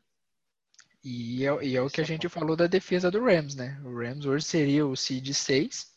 E 1.10 1.45
é, 1.45 1.64
e 1.64 1.78
é 1.78 1.82
o 1.82 1.89
que 1.89 2.01
a 2.01 2.03
gente 2.03 2.28
falou 2.28 2.53
da 2.53 2.68
defesa 2.68 3.10
do 3.10 3.24
Rams, 3.24 3.55
né? 3.55 3.80
O 3.86 3.97
Rams 3.97 4.26
hoje 4.26 4.43
seria 4.43 4.86
o 4.86 4.93
seed 4.93 5.34
6. 5.34 5.95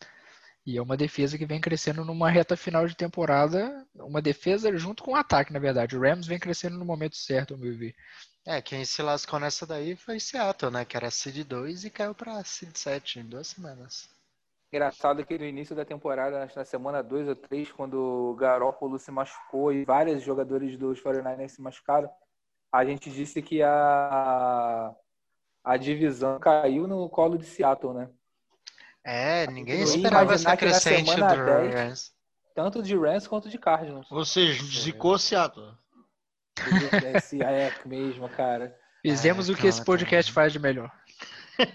E 0.64 0.78
é 0.78 0.82
uma 0.82 0.96
defesa 0.96 1.36
que 1.36 1.44
vem 1.44 1.60
crescendo 1.60 2.04
numa 2.04 2.30
reta 2.30 2.56
final 2.56 2.86
de 2.86 2.94
temporada. 2.94 3.84
Uma 3.96 4.22
defesa 4.22 4.76
junto 4.78 5.02
com 5.02 5.10
o 5.10 5.16
ataque, 5.16 5.52
na 5.52 5.58
verdade. 5.58 5.96
O 5.96 6.00
Rams 6.00 6.28
vem 6.28 6.38
crescendo 6.38 6.78
no 6.78 6.84
momento 6.84 7.16
certo, 7.16 7.54
ao 7.54 7.58
meu 7.58 7.76
ver. 7.76 7.92
É, 8.46 8.62
quem 8.62 8.84
se 8.84 9.02
lascou 9.02 9.40
nessa 9.40 9.66
daí 9.66 9.96
foi 9.96 10.20
Seattle, 10.20 10.70
né? 10.70 10.84
Que 10.84 10.96
era 10.96 11.10
Seed 11.10 11.44
2 11.44 11.86
e 11.86 11.90
caiu 11.90 12.14
pra 12.14 12.44
Seed 12.44 12.76
7 12.76 13.18
em 13.18 13.24
duas 13.24 13.48
semanas. 13.48 14.08
Engraçado 14.72 15.26
que 15.26 15.36
no 15.36 15.44
início 15.44 15.74
da 15.74 15.84
temporada, 15.84 16.44
acho 16.44 16.52
que 16.52 16.58
na 16.60 16.64
semana 16.64 17.02
2 17.02 17.26
ou 17.26 17.34
3, 17.34 17.72
quando 17.72 17.94
o 17.94 18.36
Garoppolo 18.36 18.96
se 18.96 19.10
machucou 19.10 19.72
e 19.72 19.84
vários 19.84 20.22
jogadores 20.22 20.78
dos 20.78 21.02
49ers 21.02 21.48
se 21.48 21.60
machucaram, 21.60 22.08
a 22.72 22.84
gente 22.84 23.10
disse 23.10 23.42
que 23.42 23.62
a, 23.62 24.92
a 25.64 25.76
divisão 25.76 26.38
caiu 26.38 26.86
no 26.86 27.08
colo 27.08 27.36
de 27.38 27.44
Seattle, 27.46 27.94
né? 27.94 28.08
É, 29.04 29.46
ninguém 29.46 29.82
esperava 29.82 30.34
essa 30.34 30.56
crescente 30.56 31.10
semana 31.10 31.34
do 31.36 31.44
10 31.44 31.74
Rams. 31.74 32.12
Tanto 32.54 32.82
de 32.82 32.96
Rams 32.96 33.26
quanto 33.26 33.48
de 33.48 33.58
Cardinals. 33.58 34.10
ou 34.10 34.24
seja, 34.24 34.62
zicou 34.64 35.18
Seattle. 35.18 35.72
Esse 37.16 37.42
é 37.42 37.72
mesmo, 37.86 38.28
cara. 38.28 38.76
Fizemos 39.00 39.48
É, 39.48 39.52
o 39.52 39.56
que 39.56 39.66
esse 39.66 39.82
podcast 39.82 40.30
faz 40.30 40.52
de 40.52 40.58
melhor. 40.58 40.90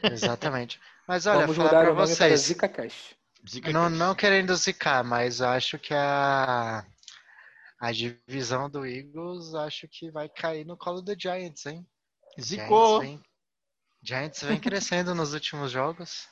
Exatamente. 0.03 0.79
Mas 1.07 1.25
olha, 1.25 1.41
Vamos 1.41 1.55
falar 1.57 1.69
mudar 1.69 1.83
pra 1.85 1.93
vocês, 1.93 2.41
Zika 2.41 2.67
Cash. 2.69 3.15
Zica 3.47 3.71
não, 3.71 3.89
Cash. 3.89 3.97
não 3.97 4.15
querendo 4.15 4.55
zicar, 4.55 5.03
mas 5.03 5.41
acho 5.41 5.79
que 5.79 5.93
a, 5.93 6.85
a 7.79 7.91
divisão 7.91 8.69
do 8.69 8.85
Eagles 8.85 9.53
acho 9.55 9.87
que 9.87 10.09
vai 10.11 10.29
cair 10.29 10.65
no 10.65 10.77
colo 10.77 11.01
do 11.01 11.13
Giants, 11.19 11.65
hein? 11.65 11.85
Zicou. 12.39 13.01
Giants 13.01 13.09
vem, 13.09 13.23
Giants 14.01 14.41
vem 14.43 14.59
crescendo 14.59 15.13
nos 15.15 15.33
últimos 15.33 15.71
jogos. 15.71 16.27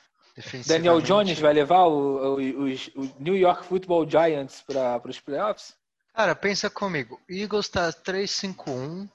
Daniel. 0.66 1.00
Jones 1.00 1.38
vai 1.38 1.52
levar 1.52 1.84
o, 1.84 2.34
o- 2.36 2.64
os- 2.64 2.88
o 2.96 3.02
New 3.20 3.36
York 3.36 3.64
Football 3.66 4.08
Giants 4.10 4.62
para 4.62 5.00
os 5.08 5.20
playoffs? 5.20 5.76
Cara, 6.12 6.34
pensa 6.34 6.68
comigo. 6.68 7.20
Eagles 7.28 7.68
tá 7.68 7.92
3-5-1 7.92 9.08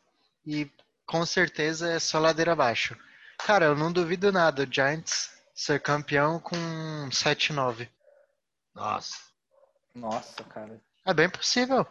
e 0.46 0.70
com 1.06 1.26
certeza 1.26 1.92
é 1.92 2.00
só 2.00 2.20
ladeira 2.20 2.54
abaixo. 2.54 2.98
Cara, 3.38 3.66
eu 3.66 3.76
não 3.76 3.92
duvido 3.92 4.32
nada 4.32 4.64
o 4.64 4.74
Giants 4.74 5.30
ser 5.54 5.82
campeão 5.82 6.40
com 6.40 6.56
7-9. 7.10 7.90
Nossa. 8.74 9.18
Nossa, 9.96 10.44
cara. 10.46 10.80
É 11.06 11.14
bem 11.14 11.30
possível. 11.30 11.86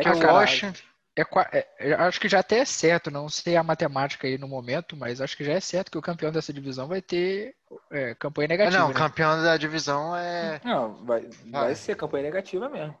O 0.00 0.04
caralho. 0.04 0.32
Washington, 0.34 0.78
É, 1.18 1.22
é- 1.58 1.92
eu 1.94 1.98
acho 2.00 2.20
que 2.20 2.28
já 2.28 2.40
até 2.40 2.58
é 2.58 2.64
certo, 2.66 3.10
não 3.10 3.26
sei 3.28 3.56
a 3.56 3.62
matemática 3.62 4.26
aí 4.26 4.36
no 4.36 4.46
momento, 4.46 4.94
mas 4.96 5.20
acho 5.22 5.34
que 5.36 5.44
já 5.44 5.54
é 5.54 5.60
certo 5.60 5.90
que 5.90 5.96
o 5.96 6.02
campeão 6.02 6.30
dessa 6.30 6.52
divisão 6.52 6.86
vai 6.86 7.00
ter 7.00 7.56
é, 7.90 8.14
campanha 8.14 8.48
negativa. 8.48 8.78
não, 8.78 8.88
né? 8.88 8.94
campeão 8.94 9.42
da 9.42 9.56
divisão 9.56 10.14
é, 10.14 10.60
Não, 10.62 11.02
vai, 11.06 11.22
vai 11.22 11.50
Vai. 11.50 11.74
ser 11.74 11.96
campanha 11.96 12.24
negativa 12.24 12.68
mesmo. 12.68 12.96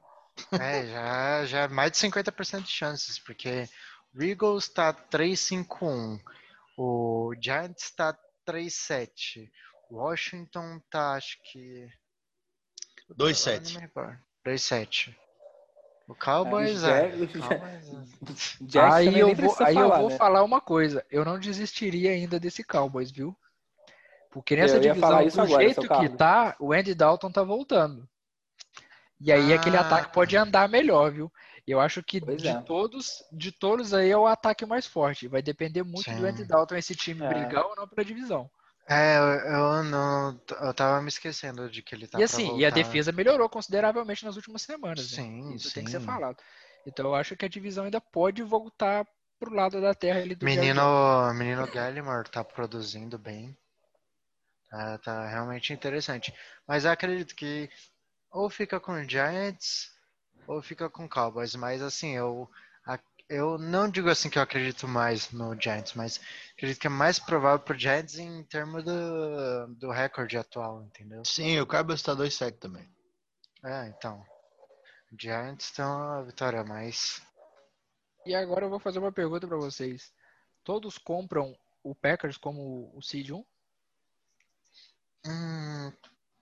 é 0.58 0.86
já, 0.86 1.44
já 1.46 1.58
é 1.64 1.68
mais 1.68 1.92
de 1.92 1.98
50% 1.98 2.62
de 2.62 2.70
chances, 2.70 3.18
porque 3.18 3.68
o 4.14 4.22
Eagles 4.22 4.66
tá 4.68 4.94
3-5-1, 4.94 6.18
o 6.78 7.34
Giants 7.38 7.90
tá 7.94 8.16
3-7, 8.48 9.50
o 9.90 9.96
Washington 9.96 10.80
tá, 10.90 11.12
acho 11.12 11.36
que... 11.52 11.86
2-7. 13.14 13.52
Eu 13.56 13.60
não 13.60 13.70
me 13.72 13.78
recordo. 13.86 14.18
2-7. 14.46 15.14
O 16.08 16.14
Cowboys 16.14 16.84
é. 16.84 17.08
Jack- 17.08 17.26
Jack- 17.40 17.54
é. 17.54 17.80
Jack 18.60 18.92
aí 18.94 19.18
eu 19.18 19.34
vou, 19.34 19.56
aí 19.60 19.74
eu 19.76 19.82
falar, 19.82 19.98
vou 20.00 20.10
né? 20.10 20.16
falar 20.16 20.44
uma 20.44 20.60
coisa. 20.60 21.04
Eu 21.10 21.24
não 21.24 21.38
desistiria 21.38 22.10
ainda 22.12 22.38
desse 22.38 22.62
Cowboys, 22.62 23.10
viu? 23.10 23.36
Porque 24.30 24.54
nessa 24.54 24.76
Eu 24.76 24.80
divisão, 24.80 25.26
do 25.26 25.40
agora, 25.42 25.62
jeito 25.64 25.80
que 25.88 26.08
tá, 26.10 26.54
o 26.60 26.72
Andy 26.72 26.94
Dalton 26.94 27.30
tá 27.32 27.42
voltando. 27.42 28.08
E 29.18 29.32
aí 29.32 29.52
aquele 29.52 29.76
Ah. 29.78 29.80
ataque 29.80 30.12
pode 30.12 30.36
andar 30.36 30.68
melhor, 30.68 31.10
viu? 31.10 31.32
Eu 31.66 31.80
acho 31.80 32.02
que 32.02 32.20
Pois 32.20 32.40
de 32.40 32.48
é. 32.48 32.60
todos, 32.60 33.24
de 33.32 33.50
todos 33.50 33.92
aí 33.94 34.10
é 34.10 34.16
o 34.16 34.26
ataque 34.26 34.64
mais 34.66 34.86
forte. 34.86 35.26
Vai 35.26 35.42
depender 35.42 35.82
muito 35.82 36.08
do 36.10 36.18
Sim. 36.18 36.26
Andy 36.26 36.44
Dalton 36.44 36.76
esse 36.76 36.94
time 36.94 37.24
É. 37.24 37.28
brigar 37.28 37.64
ou 37.64 37.74
não 37.74 37.88
pela 37.88 38.04
divisão. 38.04 38.48
É, 38.88 39.18
eu, 39.18 39.82
não. 39.84 40.40
Eu 40.60 40.72
tava 40.72 41.02
me 41.02 41.08
esquecendo 41.08 41.68
de 41.68 41.82
que 41.82 41.94
ele 41.94 42.06
tá 42.06 42.20
e 42.20 42.22
assim, 42.22 42.56
e 42.56 42.64
a 42.64 42.70
defesa 42.70 43.10
melhorou 43.10 43.48
consideravelmente 43.48 44.24
nas 44.24 44.36
últimas 44.36 44.62
semanas. 44.62 45.10
né? 45.10 45.16
Sim, 45.16 45.54
Isso 45.54 45.74
tem 45.74 45.84
que 45.84 45.90
ser 45.90 46.00
sim. 46.00 46.06
falado. 46.06 46.36
Então 46.86 47.06
eu 47.06 47.14
acho 47.14 47.36
que 47.36 47.44
a 47.44 47.48
divisão 47.48 47.84
ainda 47.84 48.00
pode 48.00 48.42
voltar 48.44 49.04
pro 49.40 49.52
lado 49.52 49.80
da 49.80 49.92
terra 49.92 50.20
ali 50.20 50.36
do. 50.36 50.44
Menino, 50.44 50.82
menino 51.34 51.66
Gallimore 51.66 52.30
tá 52.30 52.44
produzindo 52.44 53.18
bem. 53.18 53.56
Tá, 54.70 54.98
tá 54.98 55.26
realmente 55.26 55.72
interessante. 55.72 56.32
Mas 56.66 56.84
eu 56.84 56.92
acredito 56.92 57.34
que 57.34 57.68
ou 58.30 58.48
fica 58.48 58.78
com 58.78 58.92
o 58.92 59.08
Giants 59.08 59.90
ou 60.46 60.62
fica 60.62 60.88
com 60.88 61.06
o 61.06 61.08
Cowboys. 61.08 61.56
Mas 61.56 61.82
assim, 61.82 62.16
eu, 62.16 62.48
eu 63.28 63.58
não 63.58 63.88
digo 63.88 64.08
assim 64.08 64.30
que 64.30 64.38
eu 64.38 64.42
acredito 64.42 64.86
mais 64.86 65.30
no 65.32 65.60
Giants, 65.60 65.94
mas 65.94 66.20
acredito 66.52 66.80
que 66.80 66.86
é 66.86 66.90
mais 66.90 67.18
provável 67.18 67.58
pro 67.58 67.78
Giants 67.78 68.18
em 68.18 68.42
termos 68.44 68.84
do, 68.84 69.66
do 69.74 69.90
recorde 69.90 70.38
atual, 70.38 70.82
entendeu? 70.84 71.24
Sim, 71.24 71.58
o 71.60 71.66
Cowboys 71.66 72.02
tá 72.02 72.14
2-7 72.14 72.58
também. 72.58 72.88
É, 73.64 73.88
então. 73.88 74.24
Giants 75.18 75.70
tem 75.72 75.84
uma 75.84 76.22
vitória 76.24 76.60
a 76.60 76.64
mais. 76.64 77.22
E 78.24 78.34
agora 78.34 78.66
eu 78.66 78.70
vou 78.70 78.78
fazer 78.78 78.98
uma 78.98 79.12
pergunta 79.12 79.46
pra 79.46 79.56
vocês. 79.56 80.12
Todos 80.62 80.98
compram 80.98 81.56
o 81.82 81.94
Packers 81.94 82.36
como 82.36 82.92
o 82.94 83.02
seed 83.02 83.30
1? 83.30 83.44
Hum, 85.26 85.92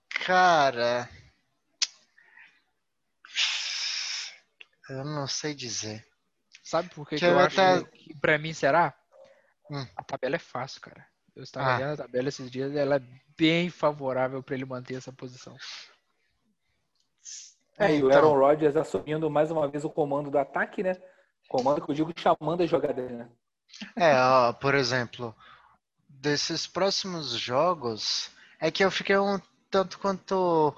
cara. 0.09 1.09
Eu 4.89 5.03
não 5.03 5.27
sei 5.27 5.55
dizer. 5.55 6.05
Sabe 6.65 6.89
por 6.89 7.07
que, 7.07 7.17
Que 7.17 7.25
eu 7.25 7.37
acho 7.37 7.55
tá- 7.55 7.83
que 7.83 8.15
pra 8.15 8.39
mim 8.39 8.51
será? 8.51 8.91
Hum. 9.69 9.85
A 9.95 10.03
tabela 10.03 10.35
é 10.35 10.39
fácil, 10.39 10.81
cara. 10.81 11.05
Eu 11.35 11.43
estava 11.43 11.69
Ah. 11.69 11.75
olhando 11.77 11.93
a 11.93 11.97
tabela 12.05 12.27
esses 12.27 12.49
dias 12.49 12.73
e 12.73 12.77
ela 12.79 12.95
é 12.95 13.01
bem 13.37 13.69
favorável 13.69 14.41
pra 14.41 14.55
ele 14.55 14.65
manter 14.65 14.95
essa 14.95 15.13
posição. 15.13 15.55
É, 17.77 17.93
e 17.95 18.03
o 18.03 18.07
Então. 18.07 18.17
Aaron 18.29 18.39
Rodgers 18.39 18.75
assumindo 18.75 19.29
mais 19.29 19.51
uma 19.51 19.67
vez 19.67 19.83
o 19.85 19.89
comando 19.91 20.31
do 20.31 20.39
ataque, 20.39 20.81
né? 20.81 20.93
Comando 21.47 21.83
que 21.85 21.91
eu 21.91 21.95
digo 21.95 22.11
chamando 22.17 22.63
as 22.63 22.69
jogadas, 22.69 23.11
né? 23.11 23.29
É, 23.95 24.15
ó, 24.19 24.53
por 24.53 24.73
exemplo, 24.73 25.35
desses 26.09 26.65
próximos 26.65 27.31
jogos, 27.37 28.31
é 28.59 28.71
que 28.71 28.83
eu 28.83 28.89
fiquei 28.89 29.17
um 29.17 29.39
tanto 29.69 29.99
quanto 29.99 30.73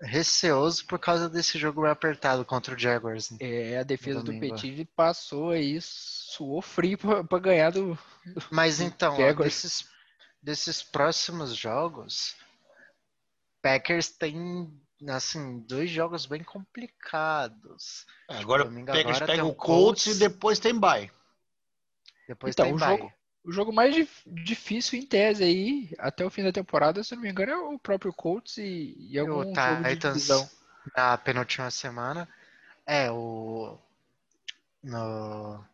receoso 0.00 0.86
por 0.86 0.98
causa 0.98 1.28
desse 1.28 1.58
jogo 1.58 1.84
apertado 1.86 2.44
contra 2.44 2.74
o 2.74 2.78
Jaguars. 2.78 3.30
É, 3.40 3.78
a 3.78 3.82
defesa 3.82 4.22
do. 4.22 4.32
Petit 4.38 4.84
passou 4.96 5.50
aí, 5.50 5.78
suou 5.80 6.62
frio 6.62 6.96
pra, 6.98 7.22
pra 7.24 7.38
ganhar 7.38 7.70
do. 7.70 7.98
Mas 8.50 8.80
então, 8.80 9.14
ó, 9.14 9.16
Jaguars. 9.16 9.38
desses, 9.62 9.88
desses 10.42 10.82
próximos 10.82 11.54
jogos, 11.54 12.34
Packers 13.62 14.08
tem, 14.08 14.72
assim, 15.08 15.60
dois 15.60 15.90
jogos 15.90 16.24
bem 16.26 16.42
complicados. 16.42 18.06
É, 18.28 18.38
Agora 18.38 18.62
o 18.62 18.64
domingo 18.66 18.86
Packers 18.86 19.16
agora 19.16 19.26
pega 19.26 19.44
o 19.44 19.54
Colts 19.54 20.04
Colts. 20.04 20.16
e 20.16 20.18
depois 20.18 20.58
tem 20.58 20.78
bye. 20.78 21.10
Depois 22.26 22.52
Então, 22.54 22.64
tem 22.66 22.74
o 22.74 22.78
bye. 22.78 22.96
jogo- 22.96 23.12
O 23.42 23.50
jogo 23.52 23.72
mais 23.72 23.94
dif- 23.94 24.22
difícil 24.26 24.98
em 24.98 25.06
tese 25.06 25.42
aí, 25.44 25.90
até 25.98 26.24
o 26.24 26.30
fim 26.30 26.42
da 26.42 26.52
temporada, 26.52 27.02
se 27.02 27.14
não 27.14 27.22
me 27.22 27.30
engano, 27.30 27.52
é 27.52 27.56
o 27.56 27.78
próprio 27.78 28.12
Colts 28.12 28.58
e, 28.58 28.94
e 28.98 29.18
algum 29.18 29.40
o 29.40 29.54
jogo 29.54 29.82
de 29.82 29.94
Titans 29.94 30.14
divisão. 30.14 30.50
na 30.96 31.16
penúltima 31.18 31.70
semana. 31.70 32.28
É, 32.86 33.10
o. 33.10 33.78
No. 34.82 35.64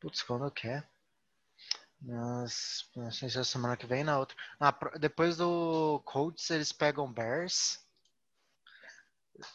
Putz, 0.00 0.22
quando 0.22 0.50
que 0.50 0.68
é? 0.68 0.84
Nas, 2.02 2.90
não 2.94 3.10
sei 3.10 3.30
se 3.30 3.38
é 3.38 3.40
a 3.40 3.44
semana 3.44 3.76
que 3.76 3.86
vem 3.86 4.04
na 4.04 4.18
outra. 4.18 4.36
Pro- 4.78 4.98
depois 4.98 5.38
do 5.38 6.02
Colts, 6.04 6.50
eles 6.50 6.70
pegam 6.70 7.10
Bears, 7.10 7.82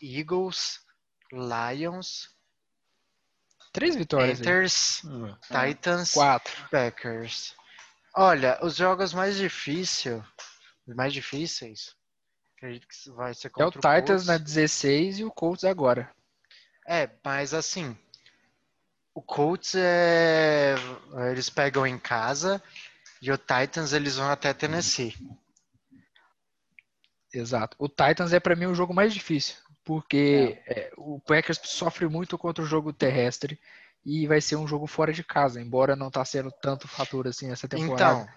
Eagles, 0.01 0.83
Lions, 1.31 2.35
Três 3.71 3.95
vitórias 3.95 4.39
aí. 4.39 4.45
Panthers, 4.45 5.01
Hum. 5.05 5.35
Titans, 5.43 6.11
Quatro. 6.11 6.69
Packers. 6.69 7.55
Olha, 8.15 8.57
os 8.63 8.75
jogos 8.75 9.13
mais 9.13 9.37
difíceis, 9.37 10.21
mais 10.87 11.13
difíceis, 11.13 11.95
acredito 12.57 12.87
que 12.87 13.11
vai 13.11 13.33
ser 13.33 13.47
É 13.47 13.49
contra 13.51 13.67
o 13.79 13.81
Titans 13.81 14.23
Colts. 14.23 14.27
na 14.27 14.37
16 14.37 15.19
e 15.19 15.23
o 15.23 15.31
Colts 15.31 15.63
agora. 15.63 16.11
É, 16.87 17.07
mas 17.23 17.53
assim, 17.53 17.95
o 19.13 19.21
Colts 19.21 19.75
é, 19.75 20.75
eles 21.31 21.49
pegam 21.49 21.85
em 21.85 21.99
casa 21.99 22.61
e 23.21 23.31
o 23.31 23.37
Titans 23.37 23.93
eles 23.93 24.15
vão 24.15 24.29
até 24.31 24.51
Tennessee. 24.53 25.15
Exato. 27.31 27.77
O 27.79 27.87
Titans 27.87 28.33
é 28.33 28.39
pra 28.39 28.55
mim 28.55 28.65
o 28.65 28.73
jogo 28.75 28.93
mais 28.93 29.13
difícil, 29.13 29.55
porque 29.89 30.61
é, 30.67 30.91
o 30.95 31.19
Packers 31.19 31.59
sofre 31.63 32.07
muito 32.07 32.37
contra 32.37 32.63
o 32.63 32.67
jogo 32.67 32.93
terrestre 32.93 33.59
e 34.05 34.27
vai 34.27 34.39
ser 34.39 34.55
um 34.55 34.67
jogo 34.67 34.85
fora 34.85 35.11
de 35.11 35.23
casa, 35.23 35.59
embora 35.59 35.95
não 35.95 36.11
tá 36.11 36.23
sendo 36.23 36.51
tanto 36.51 36.87
fator 36.87 37.27
assim 37.27 37.51
essa 37.51 37.67
temporada. 37.67 38.21
Então, 38.21 38.33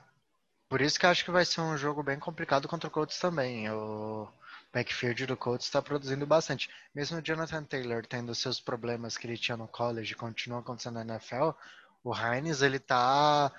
por 0.67 0.81
isso 0.81 0.99
que 0.99 1.05
eu 1.05 1.11
acho 1.11 1.23
que 1.23 1.31
vai 1.31 1.45
ser 1.45 1.61
um 1.61 1.77
jogo 1.77 2.03
bem 2.03 2.19
complicado 2.19 2.67
contra 2.67 2.89
o 2.89 2.91
Colts 2.91 3.19
também. 3.19 3.69
O 3.69 4.27
backfield 4.73 5.27
do 5.27 5.37
Colts 5.37 5.67
está 5.67 5.83
produzindo 5.83 6.27
bastante. 6.27 6.71
Mesmo 6.95 7.19
o 7.19 7.23
Jonathan 7.23 7.65
Taylor 7.65 8.07
tendo 8.07 8.35
seus 8.35 8.59
problemas 8.59 9.19
que 9.19 9.27
ele 9.27 9.37
tinha 9.37 9.55
no 9.55 9.69
college, 9.69 10.15
continua 10.15 10.61
acontecendo 10.61 11.05
na 11.05 11.17
NFL, 11.17 11.51
o 12.03 12.15
Hines 12.17 12.63
ele 12.63 12.79
tá 12.79 13.53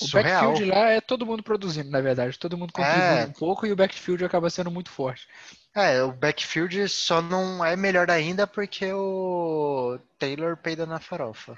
o 0.00 0.06
surreal. 0.08 0.48
backfield 0.48 0.64
lá 0.70 0.88
é 0.90 1.00
todo 1.00 1.24
mundo 1.24 1.42
produzindo, 1.42 1.90
na 1.90 2.00
verdade, 2.00 2.38
todo 2.38 2.58
mundo 2.58 2.72
contribui 2.72 3.00
É. 3.00 3.24
um 3.24 3.32
pouco 3.32 3.66
e 3.66 3.72
o 3.72 3.76
backfield 3.76 4.24
acaba 4.24 4.50
sendo 4.50 4.70
muito 4.70 4.90
forte. 4.90 5.28
É, 5.74 6.02
o 6.02 6.10
backfield 6.12 6.88
só 6.88 7.22
não 7.22 7.64
é 7.64 7.76
melhor 7.76 8.10
ainda 8.10 8.46
porque 8.46 8.92
o 8.92 9.98
Taylor 10.18 10.56
peida 10.56 10.86
na 10.86 10.98
farofa. 10.98 11.56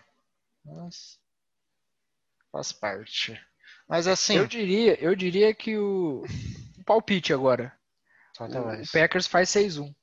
Mas 0.64 1.18
faz 2.53 2.72
parte. 2.72 3.41
Mas 3.89 4.07
assim, 4.07 4.37
Eu 4.37 4.47
diria, 4.47 5.03
eu 5.03 5.14
diria 5.14 5.55
que 5.55 5.79
o 5.79 6.22
um 6.79 6.83
palpite 6.85 7.33
agora. 7.33 7.72
só 8.37 8.45
O, 8.45 8.49
o 8.49 8.93
Packers 8.93 9.26
faz 9.26 9.49
6-1. 9.51 9.95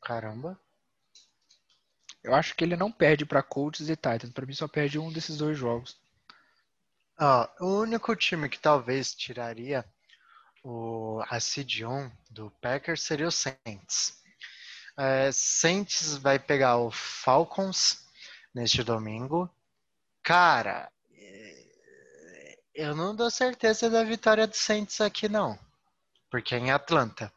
Caramba. 0.00 0.58
Eu 2.24 2.34
acho 2.34 2.56
que 2.56 2.64
ele 2.64 2.74
não 2.74 2.90
perde 2.90 3.26
pra 3.26 3.42
Colts 3.42 3.88
e 3.88 3.94
Titans. 3.94 4.32
Pra 4.32 4.46
mim 4.46 4.54
só 4.54 4.66
perde 4.66 4.98
um 4.98 5.12
desses 5.12 5.36
dois 5.36 5.58
jogos. 5.58 5.96
Ó, 7.20 7.48
o 7.60 7.80
único 7.82 8.16
time 8.16 8.48
que 8.48 8.58
talvez 8.58 9.14
tiraria 9.14 9.84
o, 10.64 11.22
a 11.28 11.38
seed 11.38 11.82
1 11.82 12.10
do 12.30 12.50
Packers 12.62 13.02
seria 13.02 13.28
o 13.28 13.30
Saints. 13.30 14.22
É, 14.96 15.30
Saints 15.30 16.16
vai 16.16 16.38
pegar 16.38 16.78
o 16.78 16.90
Falcons 16.90 18.06
neste 18.54 18.82
domingo. 18.82 19.50
Cara, 20.22 20.90
é, 21.12 22.58
eu 22.74 22.96
não 22.96 23.14
dou 23.14 23.30
certeza 23.30 23.90
da 23.90 24.02
vitória 24.02 24.46
do 24.46 24.56
Saints 24.56 25.00
aqui 25.00 25.28
não, 25.28 25.58
porque 26.30 26.54
é 26.54 26.58
em 26.58 26.70
Atlanta. 26.70 27.30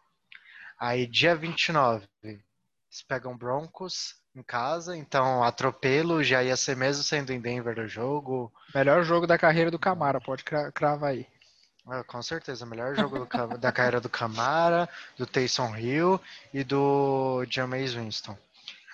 Aí 0.79 1.05
dia 1.05 1.35
29 1.35 2.07
eles 2.23 3.03
pegam 3.07 3.37
Broncos 3.37 4.15
em 4.39 4.43
casa, 4.43 4.95
então 4.95 5.43
atropelo 5.43 6.23
já 6.23 6.43
ia 6.43 6.55
ser 6.55 6.75
mesmo 6.75 7.03
sendo 7.03 7.31
em 7.33 7.39
Denver 7.39 7.79
o 7.79 7.87
jogo. 7.87 8.51
Melhor 8.73 9.03
jogo 9.03 9.27
da 9.27 9.37
carreira 9.37 9.71
do 9.71 9.79
Camara, 9.79 10.19
pode 10.21 10.43
cra- 10.43 10.71
cravar 10.71 11.11
aí. 11.11 11.27
Ah, 11.87 12.03
com 12.03 12.21
certeza, 12.21 12.65
melhor 12.65 12.95
jogo 12.95 13.19
do 13.19 13.27
da 13.59 13.71
carreira 13.71 14.01
do 14.01 14.09
Camara, 14.09 14.89
do 15.17 15.25
Taysom 15.25 15.75
Hill 15.77 16.19
e 16.53 16.63
do 16.63 17.45
Jameis 17.49 17.93
Winston. 17.93 18.37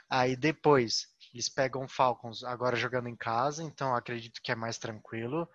Aí 0.09 0.35
depois, 0.35 1.07
eles 1.33 1.49
pegam 1.49 1.83
o 1.83 1.87
Falcons 1.87 2.43
agora 2.43 2.75
jogando 2.75 3.09
em 3.09 3.15
casa, 3.15 3.63
então 3.63 3.95
acredito 3.95 4.41
que 4.41 4.51
é 4.51 4.55
mais 4.55 4.77
tranquilo. 4.77 5.49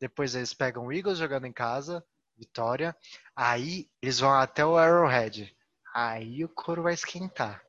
Depois 0.00 0.34
eles 0.34 0.52
pegam 0.52 0.86
o 0.86 0.92
Eagles 0.92 1.18
jogando 1.18 1.46
em 1.46 1.52
casa, 1.52 2.04
vitória. 2.36 2.96
Aí 3.36 3.88
eles 4.02 4.18
vão 4.18 4.32
até 4.32 4.64
o 4.64 4.76
Arrowhead. 4.76 5.54
Aí 5.94 6.44
o 6.44 6.48
couro 6.48 6.82
vai 6.82 6.94
esquentar. 6.94 7.62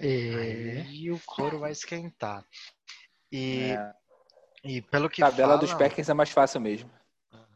É. 0.00 0.84
Aí 0.86 1.10
o 1.10 1.20
couro 1.24 1.58
vai 1.58 1.72
esquentar. 1.72 2.44
E, 3.30 3.70
É. 3.70 3.92
e 4.64 4.82
pelo 4.82 5.08
que 5.08 5.20
Tabela 5.20 5.56
dos 5.58 5.72
Packers 5.74 6.08
é 6.08 6.14
mais 6.14 6.30
fácil 6.30 6.60
mesmo. 6.60 6.90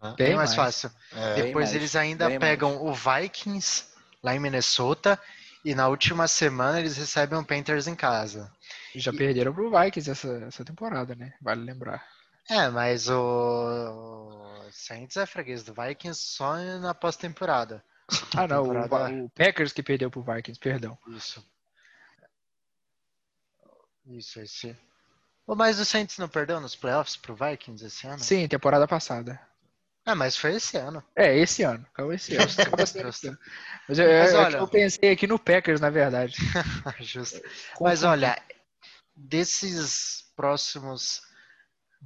bem 0.00 0.14
Bem 0.16 0.36
mais 0.36 0.54
mais. 0.54 0.54
fácil. 0.54 0.90
É, 1.12 1.34
Bem 1.34 1.44
Depois 1.46 1.66
mais, 1.66 1.74
eles 1.74 1.96
ainda 1.96 2.28
bem 2.28 2.38
pegam 2.38 2.84
o 2.84 2.92
Vikings 2.92 3.86
lá 4.22 4.34
em 4.34 4.38
Minnesota. 4.38 5.20
E 5.64 5.74
na 5.74 5.88
última 5.88 6.28
semana 6.28 6.78
eles 6.78 6.96
recebem 6.96 7.38
o 7.38 7.44
Panthers 7.44 7.88
em 7.88 7.94
casa. 7.94 8.50
Já 8.94 9.12
perderam 9.12 9.52
pro 9.52 9.70
Vikings 9.70 10.10
essa, 10.10 10.28
essa 10.46 10.64
temporada, 10.64 11.14
né? 11.14 11.34
Vale 11.42 11.62
lembrar. 11.62 12.06
É, 12.48 12.68
mas 12.70 13.08
o, 13.10 13.18
o 14.66 14.70
Saints 14.72 15.16
é 15.16 15.26
freguês 15.26 15.62
do 15.64 15.74
Vikings 15.74 16.20
só 16.20 16.56
na 16.78 16.94
pós-temporada. 16.94 17.84
Ah, 18.34 18.46
não, 18.48 18.62
o, 18.62 19.24
o 19.24 19.30
Packers 19.30 19.72
que 19.72 19.82
perdeu 19.82 20.10
pro 20.10 20.22
Vikings, 20.22 20.58
perdão. 20.58 20.96
Isso. 21.08 21.44
Isso, 24.08 24.40
esse. 24.40 24.76
Ô, 25.46 25.54
Mas 25.54 25.78
o 25.78 25.84
Saints 25.84 26.18
não 26.18 26.28
perdeu 26.28 26.60
nos 26.60 26.74
playoffs 26.74 27.16
pro 27.16 27.34
Vikings 27.34 27.84
esse 27.84 28.06
ano? 28.06 28.18
Sim, 28.18 28.46
temporada 28.48 28.86
passada. 28.86 29.40
Ah, 30.04 30.14
mas 30.14 30.36
foi 30.36 30.54
esse 30.56 30.76
ano. 30.78 31.04
É, 31.14 31.36
esse 31.36 31.62
ano. 31.62 31.86
Acabou 31.92 32.12
esse 32.12 32.34
ano. 32.34 32.46
Mas, 33.88 33.98
eu, 33.98 34.08
Mas 34.08 34.30
é 34.30 34.32
que 34.32 34.36
olha- 34.36 34.58
eu 34.58 34.68
pensei 34.68 35.10
aqui 35.12 35.26
no 35.26 35.38
Packers, 35.38 35.80
na 35.80 35.90
verdade. 35.90 36.36
Justo. 37.00 37.40
Mas 37.80 38.02
olha, 38.02 38.40
desses 39.14 40.24
próximos 40.34 41.22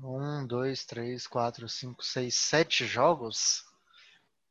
um, 0.03 0.45
dois, 0.47 0.85
três, 0.85 1.27
quatro, 1.27 1.69
cinco, 1.69 2.05
seis, 2.05 2.35
sete 2.35 2.87
jogos, 2.87 3.65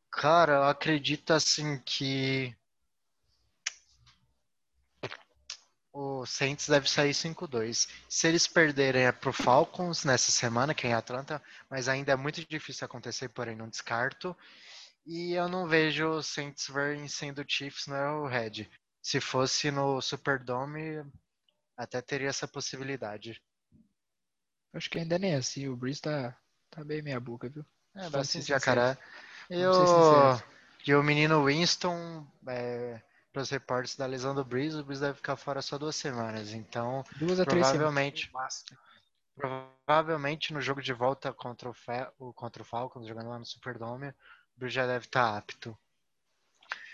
cara, 0.10 0.54
eu 0.54 0.64
acredito 0.64 1.32
assim 1.32 1.78
que 1.80 2.56
o 5.94 6.26
Saints 6.26 6.70
deve 6.70 6.90
sair 6.90 7.12
5-2. 7.12 7.90
Se 8.08 8.28
eles 8.28 8.48
perderem 8.48 9.06
é 9.06 9.12
pro 9.12 9.34
Falcons 9.34 10.04
nessa 10.06 10.32
semana, 10.32 10.74
que 10.74 10.88
é 10.88 10.92
em 10.92 10.94
Atlanta, 10.94 11.42
mas 11.70 11.90
ainda 11.90 12.12
é 12.12 12.16
muito 12.16 12.46
difícil 12.48 12.86
acontecer, 12.86 13.30
porém 13.30 13.56
não 13.56 13.70
descarto. 13.70 14.36
E 15.06 15.34
eu 15.34 15.50
não 15.50 15.68
vejo 15.68 16.08
o 16.08 16.24
Saints 16.24 16.68
vencendo 16.68 17.40
o 17.40 17.46
Chiefs 17.48 17.88
no 17.88 17.96
Arrowhead. 17.96 18.70
Se 19.02 19.20
fosse 19.20 19.72
no 19.72 20.00
Superdome, 20.02 21.04
até 21.76 22.02
teria 22.02 22.30
essa 22.30 22.48
possibilidade. 22.48 23.42
Acho 24.74 24.90
que 24.90 25.00
ainda 25.00 25.18
nem 25.18 25.34
é 25.34 25.38
assim. 25.38 25.68
O 25.68 25.76
Breeze 25.76 26.02
tá, 26.02 26.38
tá 26.70 26.84
bem 26.84 27.02
meia 27.02 27.20
boca, 27.20 27.50
viu? 27.50 27.66
É, 27.96 28.10
bastante 28.10 28.46
jacaré. 28.46 28.98
E 29.50 29.66
o, 29.66 29.74
sinceros. 29.74 30.44
e 30.88 30.94
o 30.94 31.04
menino 31.04 31.44
Winston, 31.46 32.26
é, 32.48 33.02
pelos 33.32 33.50
reportes 33.50 33.96
da 33.96 34.06
lesão 34.06 34.36
do 34.36 34.44
Breeze, 34.46 34.78
o 34.78 34.84
Breeze 34.84 35.02
deve 35.02 35.16
ficar 35.16 35.36
fora 35.36 35.62
só 35.62 35.78
duas 35.78 35.96
semanas. 35.96 36.54
Então, 36.54 37.04
Duas 37.16 37.40
a 37.40 37.46
três 37.46 37.68
Provavelmente. 37.68 38.28
semanas 38.28 38.64
no 38.70 38.76
máximo. 38.76 38.80
provavelmente 39.86 40.54
no 40.54 40.62
jogo 40.62 40.82
de 40.82 40.94
volta 40.94 41.34
contra 41.34 41.70
o, 41.70 41.74
Fe, 41.74 42.06
contra 42.36 42.62
o 42.62 42.66
Falcons, 42.66 43.08
jogando 43.08 43.30
lá 43.30 43.40
no 43.40 43.46
Superdome, 43.46 44.10
o 44.10 44.14
Breeze 44.58 44.76
já 44.76 44.86
deve 44.86 45.06
estar 45.06 45.38
apto. 45.38 45.78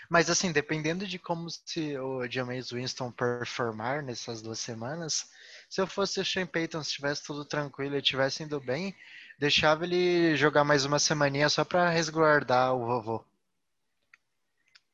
Mas 0.08 0.30
assim, 0.30 0.50
dependendo 0.52 1.06
de 1.06 1.18
como 1.18 1.50
se 1.50 1.98
o 1.98 2.26
Jameis 2.30 2.70
Winston 2.70 3.10
performar 3.12 4.02
nessas 4.02 4.40
duas 4.40 4.58
semanas, 4.58 5.30
se 5.68 5.80
eu 5.82 5.86
fosse 5.86 6.18
o 6.18 6.24
Shane 6.24 6.46
Payton, 6.46 6.82
se 6.82 6.88
estivesse 6.90 7.24
tudo 7.24 7.44
tranquilo 7.44 7.94
e 7.94 7.98
estivesse 7.98 8.42
indo 8.42 8.58
bem, 8.58 8.96
deixava 9.38 9.84
ele 9.84 10.34
jogar 10.34 10.64
mais 10.64 10.86
uma 10.86 10.98
semaninha 10.98 11.50
só 11.50 11.62
pra 11.62 11.90
resguardar 11.90 12.74
o 12.74 12.86
vovô. 12.86 13.22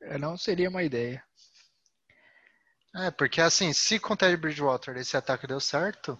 É, 0.00 0.18
Não 0.18 0.36
seria 0.36 0.68
uma 0.68 0.82
ideia. 0.82 1.22
É, 2.94 3.10
porque 3.10 3.40
assim, 3.40 3.72
se 3.72 3.98
com 3.98 4.14
o 4.14 4.16
Teddy 4.16 4.36
Bridgewater 4.36 4.96
esse 4.96 5.16
ataque 5.16 5.46
deu 5.46 5.58
certo, 5.58 6.18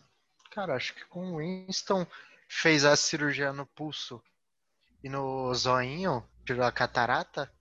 cara, 0.51 0.75
acho 0.75 0.93
que 0.95 1.05
com 1.05 1.33
o 1.33 1.37
Winston 1.39 2.07
fez 2.49 2.85
a 2.85 2.97
cirurgia 2.97 3.53
no 3.53 3.65
pulso 3.65 4.23
e 5.03 5.09
no 5.09 5.55
zoinho, 5.55 6.29
tirou 6.45 6.65
a 6.65 6.73
catarata, 6.73 7.53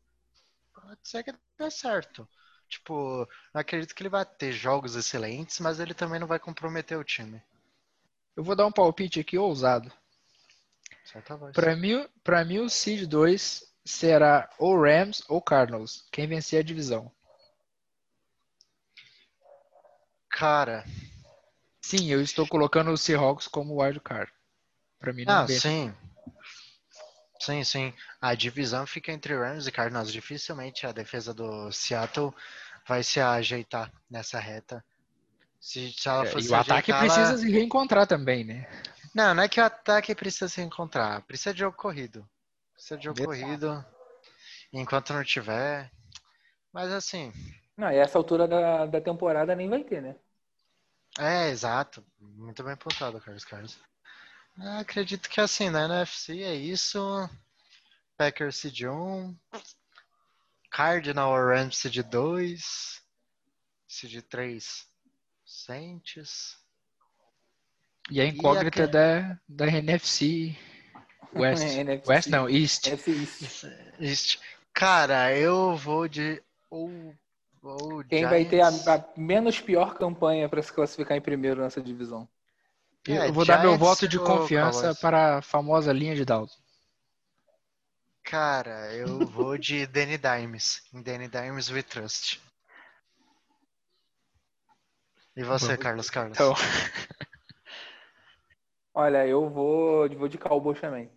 pode 0.74 1.00
ser 1.04 1.24
que 1.24 1.34
dê 1.60 1.70
certo. 1.70 2.28
Tipo, 2.68 3.28
não 3.54 3.62
acredito 3.62 3.94
que 3.94 4.02
ele 4.02 4.10
vai 4.10 4.26
ter 4.26 4.52
jogos 4.52 4.96
excelentes, 4.96 5.60
mas 5.60 5.80
ele 5.80 5.94
também 5.94 6.20
não 6.20 6.26
vai 6.26 6.40
comprometer 6.40 6.98
o 6.98 7.04
time. 7.04 7.40
Eu 8.36 8.44
vou 8.44 8.56
dar 8.56 8.66
um 8.66 8.72
palpite 8.72 9.20
aqui 9.20 9.38
ousado. 9.38 9.92
Certa 11.06 11.36
voz. 11.36 11.54
Pra 11.54 11.76
mim, 11.76 12.08
pra 12.24 12.44
mim, 12.44 12.60
o 12.60 12.70
Seed 12.70 13.08
2 13.08 13.64
será 13.86 14.50
ou 14.58 14.82
Rams 14.82 15.24
ou 15.28 15.40
Cardinals. 15.40 16.08
Quem 16.12 16.28
vencer 16.28 16.60
a 16.60 16.64
divisão. 16.64 17.12
Cara, 20.34 20.84
Sim, 21.86 22.08
eu 22.10 22.22
estou 22.22 22.48
colocando 22.48 22.92
o 22.92 22.98
Seahawks 22.98 23.48
como 23.48 23.82
wild 23.84 24.00
card. 24.00 24.32
Pra 25.00 25.14
mim 25.14 25.26
não 25.26 25.34
ah, 25.34 25.46
vence. 25.46 25.60
sim. 25.60 25.94
Sim, 27.40 27.64
sim. 27.64 27.94
A 28.22 28.34
divisão 28.34 28.88
fica 28.88 29.12
entre 29.12 29.36
Rams 29.38 29.68
e 29.68 29.72
Cardinals. 29.72 30.12
Dificilmente 30.12 30.88
a 30.88 30.92
defesa 30.94 31.34
do 31.34 31.72
Seattle 31.72 32.34
vai 32.88 33.04
se 33.04 33.20
ajeitar 33.20 33.92
nessa 34.10 34.40
reta. 34.40 34.84
Se, 35.60 35.92
se 35.92 36.08
ela 36.08 36.26
É, 36.26 36.32
fosse 36.32 36.48
e 36.48 36.52
o 36.52 36.56
ataque 36.56 36.92
ajeitar, 36.92 37.04
ela- 37.04 37.14
precisa 37.14 37.38
se 37.38 37.52
reencontrar 37.52 38.08
também, 38.08 38.44
né? 38.44 38.68
Não, 39.14 39.36
não 39.36 39.44
é 39.44 39.50
que 39.50 39.60
o 39.60 39.64
ataque 39.64 40.16
precisa 40.16 40.48
se 40.48 40.62
encontrar. 40.62 41.22
Precisa 41.24 41.54
de 41.54 41.60
jogo 41.60 41.76
corrido. 41.78 42.28
Precisa 42.74 42.98
de 42.98 43.04
jogo 43.04 43.20
Exato. 43.20 43.30
corrido. 43.30 43.86
Enquanto 44.72 45.14
não 45.14 45.24
tiver. 45.24 45.92
Mas 46.74 46.92
assim, 46.92 47.32
Não, 47.78 47.92
e 47.92 47.96
essa 47.98 48.18
altura 48.18 48.48
da, 48.48 48.86
da 48.86 49.02
temporada 49.02 49.56
nem 49.56 49.70
vai 49.70 49.84
ter, 49.84 50.02
né? 50.02 50.16
é 51.20 51.50
exato. 51.50 52.04
Muito 52.20 52.64
bem 52.64 52.76
pontuado, 52.76 53.20
Carlos 53.22 53.46
Carlos. 53.46 53.78
Eu 54.58 54.72
acredito 54.80 55.30
que 55.30 55.42
assim, 55.42 55.70
na 55.70 55.86
NFC 55.86 56.42
é 56.44 56.56
isso. 56.56 57.00
Packers 58.18 58.58
Seed 58.58 58.82
1. 58.84 59.36
Cardinal 60.70 61.32
ou 61.32 61.38
Rams 61.48 61.78
Seed 61.78 61.98
2. 62.04 63.02
Seed 63.88 64.22
3. 64.24 64.88
Saints. 65.46 66.58
E 68.10 68.20
a 68.20 68.26
incógnita 68.26 68.84
aque- 68.84 68.92
da, 68.92 69.40
da 69.48 69.68
NFC 69.68 70.58
West. 71.34 71.64
NFC. 71.78 72.10
West 72.10 72.28
não, 72.28 72.50
East. 72.50 72.88
Este- 74.00 74.40
Cara, 74.74 75.36
eu 75.38 75.76
vou 75.78 76.08
de. 76.08 76.42
Ou, 76.70 77.16
ou 77.64 78.04
Quem 78.08 78.28
vai 78.28 78.46
ter 78.46 78.62
a, 78.62 78.68
Giants. 78.68 78.88
a 78.96 79.06
menos 79.18 79.60
pior 79.60 79.96
campanha 79.96 80.48
para 80.50 80.62
se 80.62 80.72
classificar 80.72 81.18
em 81.18 81.22
primeiro 81.22 81.62
nessa 81.62 81.82
divisão? 81.82 82.28
É, 83.08 83.30
Eu 83.30 83.34
vou 83.34 83.46
dar 83.46 83.58
meu 83.58 83.76
Giants 83.76 83.78
voto 83.78 84.08
de 84.08 84.20
confiança 84.20 84.94
Cowboys? 84.94 84.96
para 84.96 85.38
a 85.38 85.42
famosa 85.42 85.92
linha 85.94 86.16
de 86.16 86.26
Dalton. 86.26 86.54
Cara, 88.26 88.94
eu 88.94 89.30
vou 89.30 89.58
de 89.58 89.88
Danny 89.88 90.18
Dimes. 90.18 90.82
Em 90.94 91.02
Danny 91.02 91.30
Dimes 91.30 91.70
we 91.70 91.82
trust. 91.82 92.38
E 95.36 95.44
você. 95.44 95.78
Carlos 95.78 96.10
Carlos? 96.10 96.38
Então, 96.38 96.54
Olha, 98.94 99.28
eu 99.28 99.50
vou, 99.50 100.10
vou 100.18 100.28
de 100.28 100.38
Cowboys 100.40 100.80
também. 100.82 101.12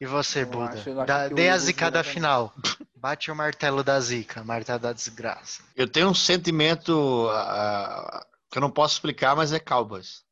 E 0.00 0.06
você, 0.06 0.44
eu 0.44 0.44
Buda? 0.44 0.88
acho- 0.88 1.00
acho 1.00 1.18
Dá- 1.18 1.28
que 1.28 1.34
dê 1.34 1.48
a 1.50 1.58
o 1.58 1.58
zica 1.58 1.90
da 1.90 2.02
Buda 2.02 2.04
final. 2.04 2.54
Bate 3.04 3.30
o 3.30 3.36
martelo 3.36 3.84
da 3.84 4.00
zica, 4.00 4.42
martelo 4.42 4.78
da 4.78 4.90
desgraça. 4.90 5.62
Eu 5.76 5.86
tenho 5.86 6.08
um 6.08 6.14
sentimento 6.14 7.28
ah, 7.32 8.26
que 8.50 8.56
eu 8.56 8.62
não 8.62 8.70
posso 8.70 8.94
explicar, 8.94 9.36
mas 9.36 9.52
é 9.52 9.60
Cowboys. 9.60 10.24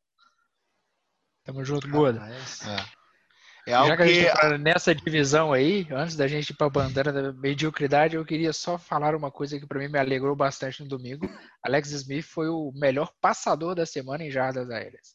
tamo 1.45 1.63
junto. 1.67 1.87
Rapaz. 1.87 2.63
É, 2.67 3.73
é 3.73 3.75
algo 3.75 3.89
Já 3.89 3.97
que 3.99 4.03
a 4.05 4.07
gente 4.07 4.25
que 4.25 4.41
tá 4.41 4.57
nessa 4.57 4.95
divisão 4.95 5.53
aí, 5.53 5.87
antes 5.91 6.17
da 6.17 6.27
gente 6.27 6.49
ir 6.49 6.57
pra 6.57 6.71
bandana 6.71 7.13
da 7.13 7.31
mediocridade, 7.35 8.17
eu 8.17 8.25
queria 8.25 8.55
só 8.55 8.79
falar 8.79 9.15
uma 9.15 9.31
coisa 9.31 9.61
que 9.61 9.67
pra 9.67 9.79
mim 9.79 9.89
me 9.89 9.99
alegrou 9.99 10.35
bastante 10.35 10.83
no 10.83 10.89
domingo. 10.89 11.29
Alex 11.63 11.91
Smith 11.91 12.25
foi 12.25 12.49
o 12.49 12.73
melhor 12.75 13.13
passador 13.21 13.75
da 13.75 13.85
semana 13.85 14.25
em 14.25 14.31
jardas 14.31 14.71
aéreas. 14.71 15.15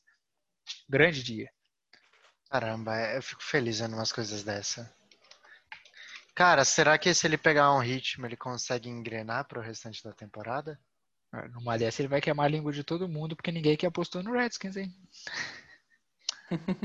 Grande 0.88 1.24
dia. 1.24 1.49
Caramba, 2.51 2.95
eu 3.16 3.24
fico 3.24 3.43
feliz 3.43 3.80
vendo 3.80 3.95
umas 3.95 4.12
coisas 4.12 4.43
dessa. 4.43 4.95
Cara, 6.38 6.64
será 6.64 7.00
que 7.00 7.12
se 7.16 7.26
ele 7.26 7.36
pegar 7.36 7.74
um 7.74 7.80
ritmo 7.80 8.28
ele 8.28 8.38
consegue 8.38 8.88
engrenar 8.88 9.46
pro 9.48 9.60
restante 9.60 10.04
da 10.04 10.14
temporada? 10.14 10.80
Ah, 11.34 11.48
Numa 11.48 11.80
dessa 11.80 12.00
ele 12.00 12.08
vai 12.08 12.22
queimar 12.22 12.46
a 12.46 12.50
língua 12.50 12.72
de 12.72 12.84
todo 12.84 13.10
mundo, 13.10 13.36
porque 13.36 13.52
ninguém 13.52 13.76
que 13.76 13.88
apostou 13.88 14.22
no 14.22 14.32
Redskins, 14.32 14.78
hein? 14.78 14.94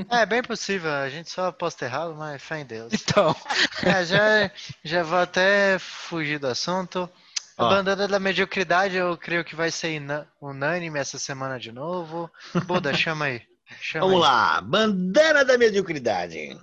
É 0.09 0.25
bem 0.25 0.41
possível, 0.41 0.91
a 0.91 1.07
gente 1.07 1.29
só 1.29 1.49
aposta 1.49 1.85
errado, 1.85 2.15
mas 2.15 2.41
fé 2.41 2.61
em 2.61 2.65
Deus. 2.65 2.91
Então, 2.93 3.35
É, 3.85 4.03
já, 4.03 4.51
já 4.83 5.03
vou 5.03 5.19
até 5.19 5.77
fugir 5.77 6.39
do 6.39 6.47
assunto. 6.47 7.07
A 7.55 7.63
Ó. 7.63 7.69
bandana 7.69 8.07
da 8.07 8.19
mediocridade 8.19 8.95
eu 8.95 9.15
creio 9.15 9.45
que 9.45 9.55
vai 9.55 9.69
ser 9.69 10.01
unânime 10.41 10.97
essa 10.97 11.19
semana 11.19 11.59
de 11.59 11.71
novo. 11.71 12.27
Buda, 12.65 12.91
chama 12.95 13.25
aí. 13.25 13.43
Chama 13.79 14.07
Vamos 14.07 14.23
aí. 14.25 14.31
lá, 14.31 14.61
bandana 14.61 15.45
da 15.45 15.59
mediocridade. 15.59 16.57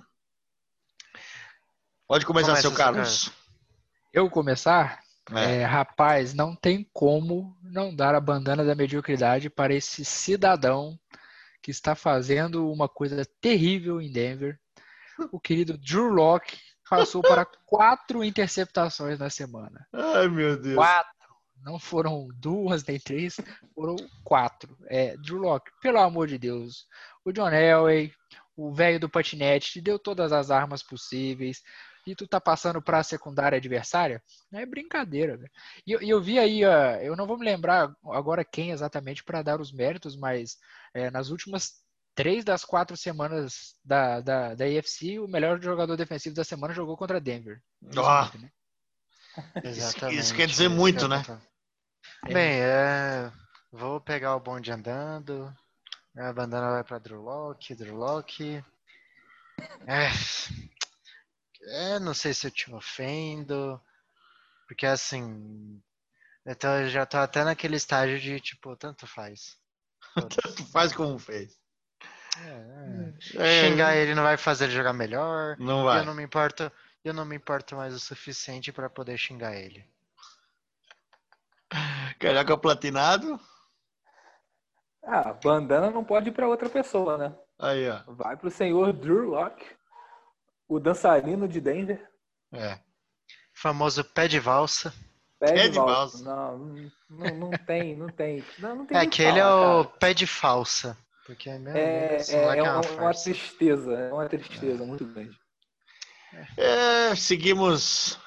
Pode 2.11 2.25
começar, 2.25 2.47
Começa, 2.47 2.61
seu 2.67 2.73
Carlos. 2.73 3.31
eu 4.11 4.29
começar, 4.29 4.99
É. 5.33 5.61
É, 5.61 5.63
rapaz, 5.63 6.33
não 6.33 6.53
tem 6.53 6.85
como 6.91 7.57
não 7.63 7.95
dar 7.95 8.13
a 8.15 8.19
bandana 8.19 8.65
da 8.65 8.75
mediocridade 8.75 9.49
para 9.49 9.73
esse 9.73 10.03
cidadão 10.03 10.99
que 11.63 11.71
está 11.71 11.95
fazendo 11.95 12.69
uma 12.69 12.89
coisa 12.89 13.25
terrível 13.39 14.01
em 14.01 14.11
Denver. 14.11 14.59
O 15.31 15.39
querido 15.39 15.77
Drew 15.77 16.09
Locke 16.09 16.57
passou 16.89 17.21
para 17.21 17.45
quatro 17.65 18.25
interceptações 18.25 19.17
na 19.17 19.29
semana. 19.29 19.87
Ai, 19.93 20.27
meu 20.27 20.61
Deus. 20.61 20.75
Quatro. 20.75 21.29
Não 21.63 21.79
foram 21.79 22.27
duas 22.35 22.83
nem 22.83 22.99
três, 22.99 23.39
foram 23.73 23.95
quatro. 24.21 24.77
É, 24.87 25.15
Drew 25.15 25.37
Locke, 25.37 25.71
pelo 25.81 25.99
amor 25.99 26.27
de 26.27 26.37
Deus. 26.37 26.87
O 27.23 27.31
John 27.31 27.51
Elway, 27.51 28.11
o 28.53 28.73
velho 28.73 28.99
do 28.99 29.07
patinete, 29.07 29.71
te 29.71 29.81
deu 29.81 29.97
todas 29.97 30.33
as 30.33 30.51
armas 30.51 30.83
possíveis 30.83 31.63
e 32.05 32.15
tu 32.15 32.27
tá 32.27 32.39
passando 32.41 32.81
para 32.81 32.99
a 32.99 33.03
secundária 33.03 33.57
adversária, 33.57 34.21
não 34.51 34.59
é 34.59 34.65
brincadeira. 34.65 35.37
Velho. 35.37 35.51
E 35.85 35.91
eu, 35.91 36.01
eu 36.01 36.21
vi 36.21 36.39
aí, 36.39 36.65
uh, 36.65 37.01
eu 37.01 37.15
não 37.15 37.27
vou 37.27 37.37
me 37.37 37.45
lembrar 37.45 37.93
agora 38.05 38.45
quem 38.45 38.71
exatamente 38.71 39.23
para 39.23 39.41
dar 39.41 39.61
os 39.61 39.71
méritos, 39.71 40.15
mas 40.15 40.57
é, 40.93 41.11
nas 41.11 41.29
últimas 41.29 41.81
três 42.15 42.43
das 42.43 42.65
quatro 42.65 42.97
semanas 42.97 43.75
da, 43.83 44.19
da, 44.21 44.55
da 44.55 44.65
AFC, 44.65 45.19
o 45.19 45.27
melhor 45.27 45.61
jogador 45.61 45.95
defensivo 45.95 46.35
da 46.35 46.43
semana 46.43 46.73
jogou 46.73 46.97
contra 46.97 47.21
Denver. 47.21 47.61
Ah. 47.97 48.31
Né? 48.37 48.49
Exatamente. 49.63 50.19
isso 50.19 50.35
quer 50.35 50.47
dizer 50.47 50.65
isso 50.65 50.75
muito, 50.75 51.07
né? 51.07 51.23
falando. 51.23 51.41
Bem, 52.25 52.61
é, 52.61 53.31
vou 53.71 53.99
pegar 53.99 54.35
o 54.35 54.39
bonde 54.39 54.71
andando. 54.71 55.53
A 56.15 56.33
bandana 56.33 56.71
vai 56.71 56.83
pra 56.83 56.99
Drew 56.99 57.21
Locke, 57.21 57.73
Drew 57.73 57.95
Locke. 57.95 58.63
É, 59.87 60.09
é, 61.63 61.99
não 61.99 62.13
sei 62.13 62.33
se 62.33 62.47
eu 62.47 62.51
te 62.51 62.71
ofendo. 62.73 63.79
Porque 64.67 64.85
assim. 64.85 65.81
Eu 66.45 66.55
tô- 66.55 66.87
já 66.87 67.05
tô 67.05 67.17
até 67.17 67.43
naquele 67.43 67.75
estágio 67.75 68.19
de 68.19 68.39
tipo, 68.39 68.75
tanto 68.75 69.05
faz. 69.05 69.57
Tanto 70.15 70.65
faz 70.71 70.91
como 70.93 71.19
fez. 71.19 71.57
É, 72.37 73.43
É, 73.43 73.69
Xingar 73.69 73.95
ele 73.95 74.15
não 74.15 74.23
vai 74.23 74.37
fazer 74.37 74.65
ele 74.65 74.73
jogar 74.73 74.93
melhor. 74.93 75.55
Não 75.59 75.83
vai. 75.83 75.99
Eu 75.99 76.05
não 76.05 76.15
me 76.15 76.23
importo, 76.23 76.71
eu 77.03 77.13
não 77.13 77.25
me 77.25 77.35
importo 77.35 77.75
mais 77.75 77.93
o 77.93 77.99
suficiente 77.99 78.71
pra 78.71 78.89
poder 78.89 79.17
xingar 79.17 79.55
ele. 79.55 79.85
Carioca 82.19 82.57
platinado. 82.57 83.39
Ah, 85.03 85.33
bandana 85.33 85.89
não 85.89 86.03
pode 86.03 86.29
ir 86.29 86.31
para 86.31 86.47
outra 86.47 86.69
pessoa, 86.69 87.17
né? 87.17 87.35
Aí, 87.59 87.89
ó. 87.89 88.01
Vai 88.07 88.37
pro 88.37 88.49
senhor 88.51 88.93
Drew 88.93 89.29
Locke, 89.29 89.65
o 90.71 90.79
dançarino 90.79 91.47
de 91.47 91.59
Denver. 91.59 92.09
É. 92.53 92.79
Famoso 93.53 94.03
pé 94.03 94.27
de 94.27 94.39
valsa. 94.39 94.93
Pé 95.39 95.53
Pé 95.53 95.63
de 95.63 95.69
de 95.69 95.75
valsa. 95.75 96.23
valsa. 96.23 96.23
Não, 96.23 96.91
não, 97.09 97.35
não 97.35 97.51
tem, 97.65 97.95
não 97.97 98.07
tem. 98.07 98.43
Não, 98.59 98.75
não 98.77 98.85
tem 98.85 98.97
É, 98.97 99.01
aquele 99.01 99.39
é 99.39 99.45
o 99.47 99.83
cara. 99.83 99.97
pé 99.99 100.13
de 100.13 100.25
falsa. 100.25 100.97
Porque, 101.25 101.49
É, 101.49 102.15
esse 102.17 102.35
é, 102.35 102.39
é 102.39 102.57
é 102.59 102.63
uma 102.63 102.81
uma, 102.81 103.13
tristeza, 103.13 103.91
é 103.93 104.13
uma 104.13 104.27
tristeza 104.29 104.85
muito 104.85 105.05
grande. 105.05 105.37
É, 106.57 107.15
seguimos 107.15 108.17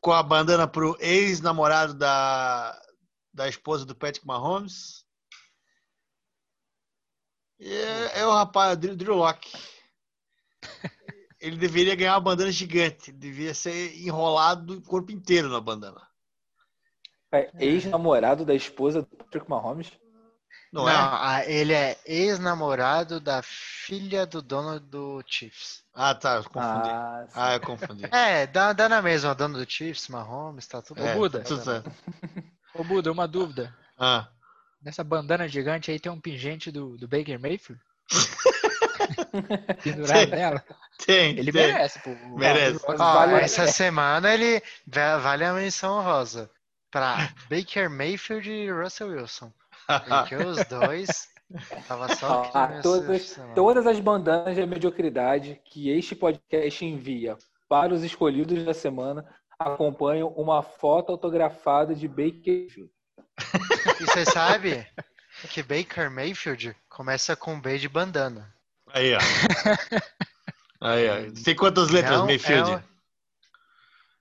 com 0.00 0.12
a 0.12 0.22
bandana 0.22 0.66
pro 0.68 0.96
ex-namorado 1.00 1.94
da, 1.94 2.80
da 3.34 3.48
esposa 3.48 3.84
do 3.84 3.94
Patrick 3.96 4.24
Mahomes. 4.26 5.04
E 7.58 7.72
É, 7.72 8.20
é 8.20 8.26
o 8.26 8.32
rapaz, 8.32 8.76
Drew, 8.78 8.96
Drew 8.96 9.14
Locke. 9.16 9.50
Ele 11.40 11.56
deveria 11.56 11.94
ganhar 11.96 12.14
uma 12.14 12.20
bandana 12.20 12.52
gigante. 12.52 13.10
Ele 13.10 13.18
devia 13.18 13.54
ser 13.54 13.96
enrolado 13.96 14.74
o 14.78 14.82
corpo 14.82 15.10
inteiro 15.10 15.48
na 15.48 15.60
bandana. 15.60 16.00
É, 17.32 17.50
Ex-namorado 17.58 18.44
da 18.44 18.54
esposa 18.54 19.02
do 19.02 19.06
Patrick 19.06 19.48
Mahomes. 19.48 19.90
Não, 20.72 20.82
Não, 20.84 20.88
é? 20.88 20.94
ah, 20.94 21.42
ele 21.46 21.72
é 21.72 21.98
ex-namorado 22.04 23.18
da 23.20 23.42
filha 23.42 24.24
do 24.26 24.40
dono 24.40 24.78
do 24.78 25.22
Chiefs. 25.26 25.82
Ah, 25.94 26.14
tá. 26.14 26.36
Eu 26.36 26.44
confundi. 26.44 26.88
Ah, 26.88 27.24
sim. 27.26 27.32
Ah, 27.34 27.54
eu 27.54 27.60
confundi. 27.60 28.04
É, 28.12 28.46
dá, 28.46 28.72
dá 28.72 28.88
na 28.88 29.02
mesma, 29.02 29.32
o 29.32 29.34
dono 29.34 29.58
do 29.58 29.68
Chiefs, 29.68 30.08
Mahomes, 30.08 30.66
tá 30.68 30.80
tudo 30.82 31.02
Ô, 31.02 31.06
É, 31.06 31.14
Buda. 31.14 31.40
tudo 31.40 31.64
certo. 31.64 31.90
Ô, 32.74 32.84
Buda, 32.84 33.10
uma 33.10 33.26
dúvida. 33.26 33.76
Ah, 33.98 34.28
Nessa 34.82 35.02
bandana 35.04 35.48
gigante 35.48 35.90
aí 35.90 35.98
tem 35.98 36.10
um 36.10 36.20
pingente 36.20 36.70
do, 36.70 36.96
do 36.96 37.06
Baker 37.08 37.38
Mayfield? 37.38 37.82
Pendurado 39.82 40.30
nela? 40.30 40.64
tem. 41.04 41.30
Ele 41.38 41.52
tem. 41.52 41.72
merece, 41.72 41.98
pô. 42.00 42.10
O- 42.10 42.38
Merece. 42.38 42.80
Ó, 42.86 42.96
Vale- 42.96 43.34
essa 43.40 43.66
semana 43.66 44.32
ele 44.32 44.62
va- 44.86 45.18
vale 45.18 45.44
a 45.44 45.52
menção 45.52 46.02
rosa 46.02 46.50
pra 46.90 47.30
Baker 47.48 47.88
Mayfield 47.90 48.50
e 48.50 48.70
Russell 48.70 49.08
Wilson. 49.08 49.52
Porque 50.08 50.36
os 50.36 50.64
dois 50.68 51.28
tava 51.88 52.14
só 52.14 52.42
aqui 52.42 52.50
Ah, 52.54 52.80
todas, 52.82 53.36
todas 53.54 53.86
as 53.86 53.98
bandanas 54.00 54.54
de 54.54 54.64
mediocridade 54.66 55.60
que 55.64 55.90
este 55.90 56.14
podcast 56.14 56.84
envia 56.84 57.36
para 57.68 57.92
os 57.94 58.02
escolhidos 58.04 58.64
da 58.64 58.74
semana 58.74 59.24
acompanham 59.58 60.28
uma 60.28 60.62
foto 60.62 61.10
autografada 61.12 61.94
de 61.94 62.06
Baker 62.08 62.62
Mayfield. 62.62 62.90
E 64.00 64.04
você 64.06 64.24
sabe 64.24 64.86
que 65.50 65.62
Baker 65.62 66.10
Mayfield 66.10 66.74
começa 66.88 67.34
com 67.36 67.60
B 67.60 67.78
de 67.78 67.88
bandana. 67.88 68.52
Aí, 68.92 69.14
ó. 69.14 69.18
Aí, 70.80 71.08
ó. 71.08 71.42
Tem 71.44 71.54
quantas 71.54 71.90
letras, 71.90 72.18
Não, 72.18 72.26
Mayfield? 72.26 72.70
é 72.72 72.76
o- 72.76 72.90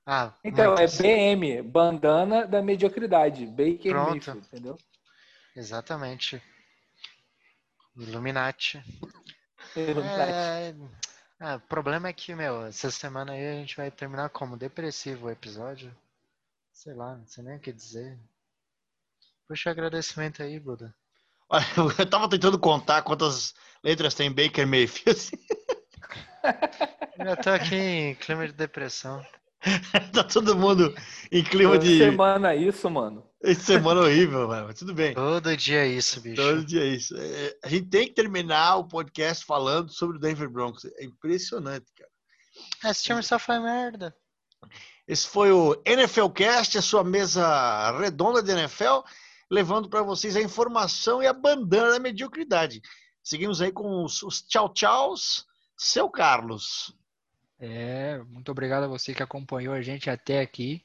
Ah, 0.05 0.33
Então, 0.43 0.75
é 0.75 0.87
BM, 0.87 1.61
bandana 1.61 2.45
da 2.47 2.61
mediocridade. 2.61 3.45
Baker 3.45 3.91
Pronto. 3.91 4.09
Mayfield, 4.11 4.39
entendeu? 4.47 4.77
Exatamente. 5.55 6.41
Illuminati. 7.95 8.83
Illuminati. 9.75 10.31
É... 10.31 10.75
Ah, 11.39 11.55
o 11.55 11.59
problema 11.61 12.09
é 12.09 12.13
que, 12.13 12.35
meu, 12.35 12.65
essa 12.65 12.91
semana 12.91 13.31
aí 13.33 13.47
a 13.47 13.53
gente 13.53 13.77
vai 13.77 13.89
terminar 13.89 14.29
como 14.29 14.57
depressivo 14.57 15.27
o 15.27 15.31
episódio. 15.31 15.95
Sei 16.73 16.93
lá, 16.93 17.15
não 17.15 17.25
sei 17.27 17.43
nem 17.43 17.57
o 17.57 17.59
que 17.59 17.71
dizer. 17.71 18.17
Puxa 19.47 19.69
agradecimento 19.71 20.41
aí, 20.43 20.59
Buda. 20.59 20.93
Olha, 21.49 21.65
Eu 21.99 22.05
tava 22.05 22.29
tentando 22.29 22.59
contar 22.59 23.01
quantas 23.01 23.53
letras 23.83 24.13
tem 24.13 24.31
Baker 24.31 24.67
Mayfield. 24.67 25.19
Eu 27.19 27.37
tô 27.37 27.49
aqui 27.49 27.75
em 27.75 28.15
clima 28.15 28.47
de 28.47 28.53
depressão. 28.53 29.21
tá 30.13 30.23
todo 30.23 30.55
mundo 30.55 30.93
em 31.31 31.43
clima 31.43 31.73
Toda 31.73 31.83
de. 31.85 31.97
semana 31.97 32.55
isso, 32.55 32.89
mano. 32.89 33.27
Essa 33.43 33.61
semana 33.61 34.01
horrível, 34.01 34.47
mano. 34.47 34.67
mas 34.67 34.79
Tudo 34.79 34.93
bem. 34.93 35.13
Todo 35.13 35.55
dia 35.57 35.85
é 35.85 35.87
isso, 35.87 36.21
bicho. 36.21 36.41
Todo 36.41 36.63
dia 36.63 36.81
é 36.81 36.87
isso. 36.87 37.15
É, 37.17 37.57
a 37.63 37.67
gente 37.69 37.87
tem 37.89 38.07
que 38.07 38.13
terminar 38.13 38.77
o 38.77 38.87
podcast 38.87 39.45
falando 39.45 39.91
sobre 39.91 40.17
o 40.17 40.19
Denver 40.19 40.49
Broncos. 40.49 40.85
É 40.97 41.03
impressionante, 41.03 41.85
cara. 41.97 42.91
Esse 42.91 43.03
time 43.03 43.23
só 43.23 43.37
faz 43.39 43.61
merda. 43.61 44.15
Esse 45.07 45.27
foi 45.27 45.51
o 45.51 45.81
NFL 45.85 46.29
Cast, 46.29 46.77
a 46.77 46.81
sua 46.81 47.03
mesa 47.03 47.97
redonda 47.97 48.43
de 48.43 48.51
NFL, 48.51 48.99
levando 49.49 49.89
para 49.89 50.03
vocês 50.03 50.35
a 50.35 50.41
informação 50.41 51.21
e 51.21 51.27
a 51.27 51.33
bandana 51.33 51.93
da 51.93 51.99
mediocridade. 51.99 52.81
Seguimos 53.23 53.61
aí 53.61 53.71
com 53.71 54.03
os, 54.03 54.23
os 54.23 54.41
tchau 54.41 54.73
tchauz. 54.73 55.45
Seu 55.77 56.09
Carlos. 56.09 56.93
É, 57.57 58.21
muito 58.27 58.51
obrigado 58.51 58.83
a 58.83 58.87
você 58.87 59.13
que 59.13 59.23
acompanhou 59.23 59.73
a 59.73 59.81
gente 59.81 60.09
até 60.09 60.39
aqui. 60.39 60.83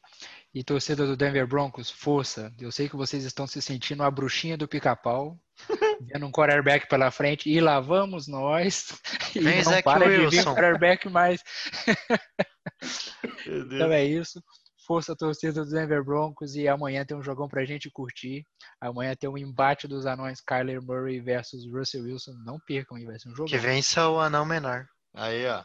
E 0.53 0.63
torcida 0.63 1.05
do 1.05 1.17
Denver 1.17 1.47
Broncos, 1.49 1.91
força. 1.91 2.53
Eu 2.61 2.71
sei 2.71 2.89
que 2.89 2.95
vocês 2.95 3.25
estão 3.25 3.45
se 3.45 3.61
sentindo 3.61 4.05
a 4.05 4.11
bruxinha 4.11 4.57
do 4.57 4.69
pica-pau, 4.69 5.37
vendo 6.13 6.27
um 6.27 6.31
quarterback 6.31 6.89
pela 6.89 7.11
frente, 7.11 7.51
e 7.51 7.61
lá 7.61 7.81
vamos 7.81 8.29
nós. 8.29 8.97
E 9.35 9.41
Vem, 9.41 9.57
não 9.65 9.65
Zach 9.65 9.83
para 9.83 10.05
de 10.05 10.17
vir 10.17 10.27
Wilson. 10.27 10.55
quarterback 10.55 11.09
mais. 11.09 11.43
Meu 13.47 13.67
Deus. 13.67 13.73
Então 13.73 13.93
é 13.93 14.05
isso. 14.05 14.43
Força 14.87 15.17
torcida 15.17 15.65
do 15.65 15.71
Denver 15.71 16.05
Broncos 16.05 16.55
e 16.57 16.69
amanhã 16.69 17.05
tem 17.05 17.17
um 17.17 17.23
jogão 17.23 17.49
pra 17.49 17.65
gente 17.65 17.91
curtir. 17.91 18.47
Amanhã 18.81 19.15
tem 19.15 19.29
um 19.31 19.39
embate 19.39 19.89
dos 19.89 20.05
anões 20.05 20.41
Kyler 20.41 20.83
Murray 20.83 21.21
versus 21.21 21.65
Russell 21.67 22.05
Wilson. 22.05 22.35
Não 22.45 22.61
percam, 22.61 22.99
hein? 22.99 23.07
vai 23.07 23.19
ser 23.19 23.29
um 23.29 23.33
jogão. 23.33 23.47
Que 23.47 23.57
vença 23.57 24.09
o 24.09 24.21
anão 24.21 24.45
menor. 24.45 24.87
Aí, 25.15 25.47
ó. 25.47 25.65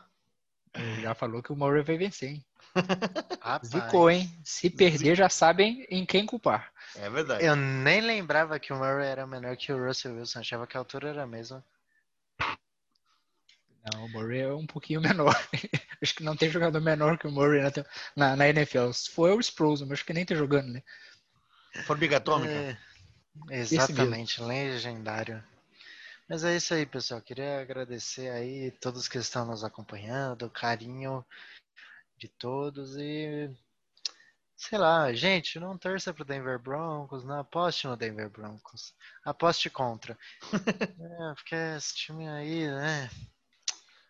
Ele 0.73 1.01
já 1.01 1.13
falou 1.13 1.43
que 1.43 1.51
o 1.51 1.55
Murray 1.55 1.83
vai 1.83 1.97
vencer, 1.97 2.29
hein? 2.29 2.45
Zicou, 3.65 4.09
hein? 4.09 4.39
Se 4.43 4.69
perder, 4.69 5.15
já 5.15 5.27
sabem 5.27 5.85
em 5.89 6.05
quem 6.05 6.25
culpar. 6.25 6.71
É 6.95 7.09
verdade. 7.09 7.43
Eu 7.43 7.55
nem 7.55 8.01
lembrava 8.01 8.59
que 8.59 8.71
o 8.71 8.75
Murray 8.77 9.07
era 9.07 9.27
menor 9.27 9.57
que 9.57 9.73
o 9.73 9.85
Russell 9.85 10.15
Wilson. 10.15 10.39
Achava 10.39 10.67
que 10.67 10.77
a 10.77 10.79
altura 10.79 11.09
era 11.09 11.23
a 11.23 11.27
mesma. 11.27 11.63
Não, 13.91 14.05
o 14.05 14.09
Murray 14.09 14.41
é 14.41 14.53
um 14.53 14.67
pouquinho 14.67 15.01
menor. 15.01 15.35
acho 16.01 16.15
que 16.15 16.23
não 16.23 16.35
tem 16.35 16.49
jogador 16.49 16.79
menor 16.81 17.17
que 17.17 17.27
o 17.27 17.31
Murray 17.31 17.61
na, 17.61 17.71
na, 18.15 18.35
na 18.35 18.49
NFL. 18.49 18.91
Se 18.91 19.11
for 19.11 19.29
é 19.29 19.33
o 19.33 19.39
Sproles, 19.39 19.81
mas 19.81 19.91
acho 19.93 20.05
que 20.05 20.13
nem 20.13 20.25
tá 20.25 20.35
jogando, 20.35 20.71
né? 20.71 20.83
Formiga 21.85 22.17
atômica. 22.17 22.77
É, 23.49 23.59
exatamente, 23.59 24.41
legendário. 24.41 25.43
Mas 26.27 26.43
é 26.43 26.55
isso 26.55 26.73
aí, 26.73 26.85
pessoal. 26.85 27.21
Queria 27.21 27.61
agradecer 27.61 28.29
aí 28.29 28.71
todos 28.71 29.07
que 29.07 29.17
estão 29.17 29.45
nos 29.45 29.63
acompanhando, 29.63 30.45
o 30.45 30.49
carinho 30.49 31.25
de 32.17 32.27
todos 32.27 32.95
e 32.97 33.49
sei 34.59 34.77
lá, 34.77 35.11
gente, 35.13 35.57
não 35.57 35.77
torça 35.77 36.13
pro 36.13 36.25
Denver 36.25 36.59
Broncos, 36.59 37.23
não 37.23 37.39
aposte 37.39 37.87
no 37.87 37.95
Denver 37.95 38.29
Broncos. 38.29 38.93
Aposte 39.23 39.69
contra. 39.69 40.17
é, 41.31 41.33
porque 41.33 41.55
esse 41.55 41.95
time 41.95 42.27
aí, 42.27 42.67
né, 42.67 43.09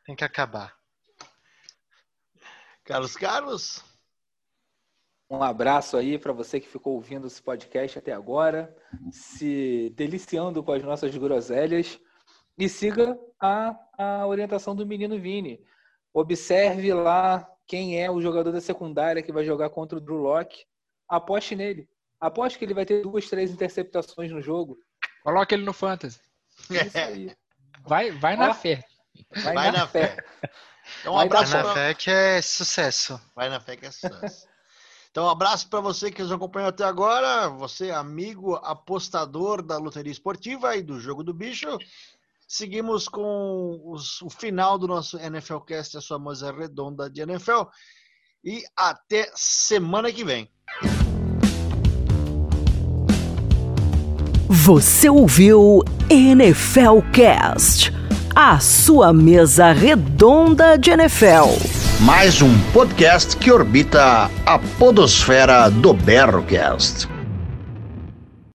tem 0.04 0.16
que 0.16 0.24
acabar. 0.24 0.76
Carlos 2.90 3.16
Carlos? 3.16 3.84
Um 5.30 5.44
abraço 5.44 5.96
aí 5.96 6.18
para 6.18 6.34
você 6.34 6.60
que 6.60 6.68
ficou 6.68 6.96
ouvindo 6.96 7.28
esse 7.28 7.40
podcast 7.40 8.00
até 8.00 8.12
agora, 8.12 8.76
se 9.12 9.94
deliciando 9.96 10.64
com 10.64 10.72
as 10.72 10.82
nossas 10.82 11.16
groselhas. 11.16 12.00
E 12.58 12.68
siga 12.68 13.16
a, 13.40 13.76
a 13.96 14.26
orientação 14.26 14.76
do 14.76 14.88
menino 14.88 15.20
Vini. 15.20 15.64
Observe 16.12 16.92
lá 16.92 17.48
quem 17.68 18.02
é 18.02 18.10
o 18.10 18.20
jogador 18.20 18.52
da 18.52 18.60
secundária 18.60 19.22
que 19.22 19.32
vai 19.32 19.46
jogar 19.46 19.70
contra 19.70 20.00
o 20.00 20.02
Drew 20.02 20.18
Locke. 20.18 20.66
Aposte 21.08 21.56
nele. 21.56 21.88
Aposte 22.20 22.58
que 22.58 22.66
ele 22.66 22.74
vai 22.74 22.88
ter 22.88 23.04
duas, 23.04 23.30
três 23.30 23.52
interceptações 23.52 24.32
no 24.32 24.42
jogo. 24.42 24.80
Coloca 25.22 25.54
ele 25.54 25.64
no 25.64 25.74
Fantasy. 25.74 26.20
É 26.72 26.88
isso 26.88 26.98
aí. 26.98 27.38
Vai, 27.88 28.10
vai 28.10 28.36
na 28.36 28.52
fé. 28.52 28.84
Vai, 29.44 29.54
Vai 29.54 29.72
na, 29.72 29.78
na 29.78 29.88
fé. 29.88 30.18
Então, 31.02 31.14
um 31.14 31.18
Vai 31.18 31.26
abraço 31.26 31.54
Na 31.54 31.64
pra... 31.64 31.74
fé 31.74 31.94
que 31.94 32.10
é 32.12 32.42
sucesso. 32.42 33.20
Vai 33.36 33.50
na 33.50 33.60
fé 33.60 33.76
que 33.76 33.86
é 33.86 33.92
sucesso. 33.92 34.48
Então, 35.12 35.26
um 35.26 35.30
abraço 35.30 35.68
para 35.70 35.80
você 35.80 36.12
que 36.12 36.22
nos 36.22 36.32
acompanhou 36.32 36.70
até 36.70 36.84
agora. 36.84 37.50
Você, 37.50 37.90
amigo 37.92 38.56
apostador 38.56 39.62
da 39.64 39.78
loteria 39.78 40.12
esportiva 40.12 40.76
e 40.76 40.84
do 40.84 41.00
jogo 41.00 41.24
do 41.24 41.34
bicho. 41.34 41.68
Seguimos 42.48 43.08
com 43.08 43.80
os- 43.86 44.22
o 44.22 44.30
final 44.30 44.78
do 44.78 44.88
nosso 44.88 45.18
NFL 45.18 45.60
Cast, 45.60 45.98
a 45.98 46.02
sua 46.02 46.20
mesa 46.20 46.52
redonda 46.52 47.10
de 47.10 47.22
NFL. 47.22 47.64
E 48.44 48.64
até 48.76 49.32
semana 49.36 50.12
que 50.12 50.24
vem. 50.24 50.50
Você 54.50 55.10
ouviu 55.10 55.84
NFL 56.10 57.00
Cast, 57.14 57.92
a 58.42 58.58
sua 58.58 59.12
mesa 59.12 59.74
redonda 59.74 60.78
de 60.78 60.92
NFL. 60.92 61.60
Mais 62.00 62.42
um 62.42 62.58
podcast 62.72 63.36
que 63.36 63.52
orbita 63.52 64.32
a 64.46 64.58
podosfera 64.80 65.70
do 65.70 65.94
Berrocast. 65.94 67.19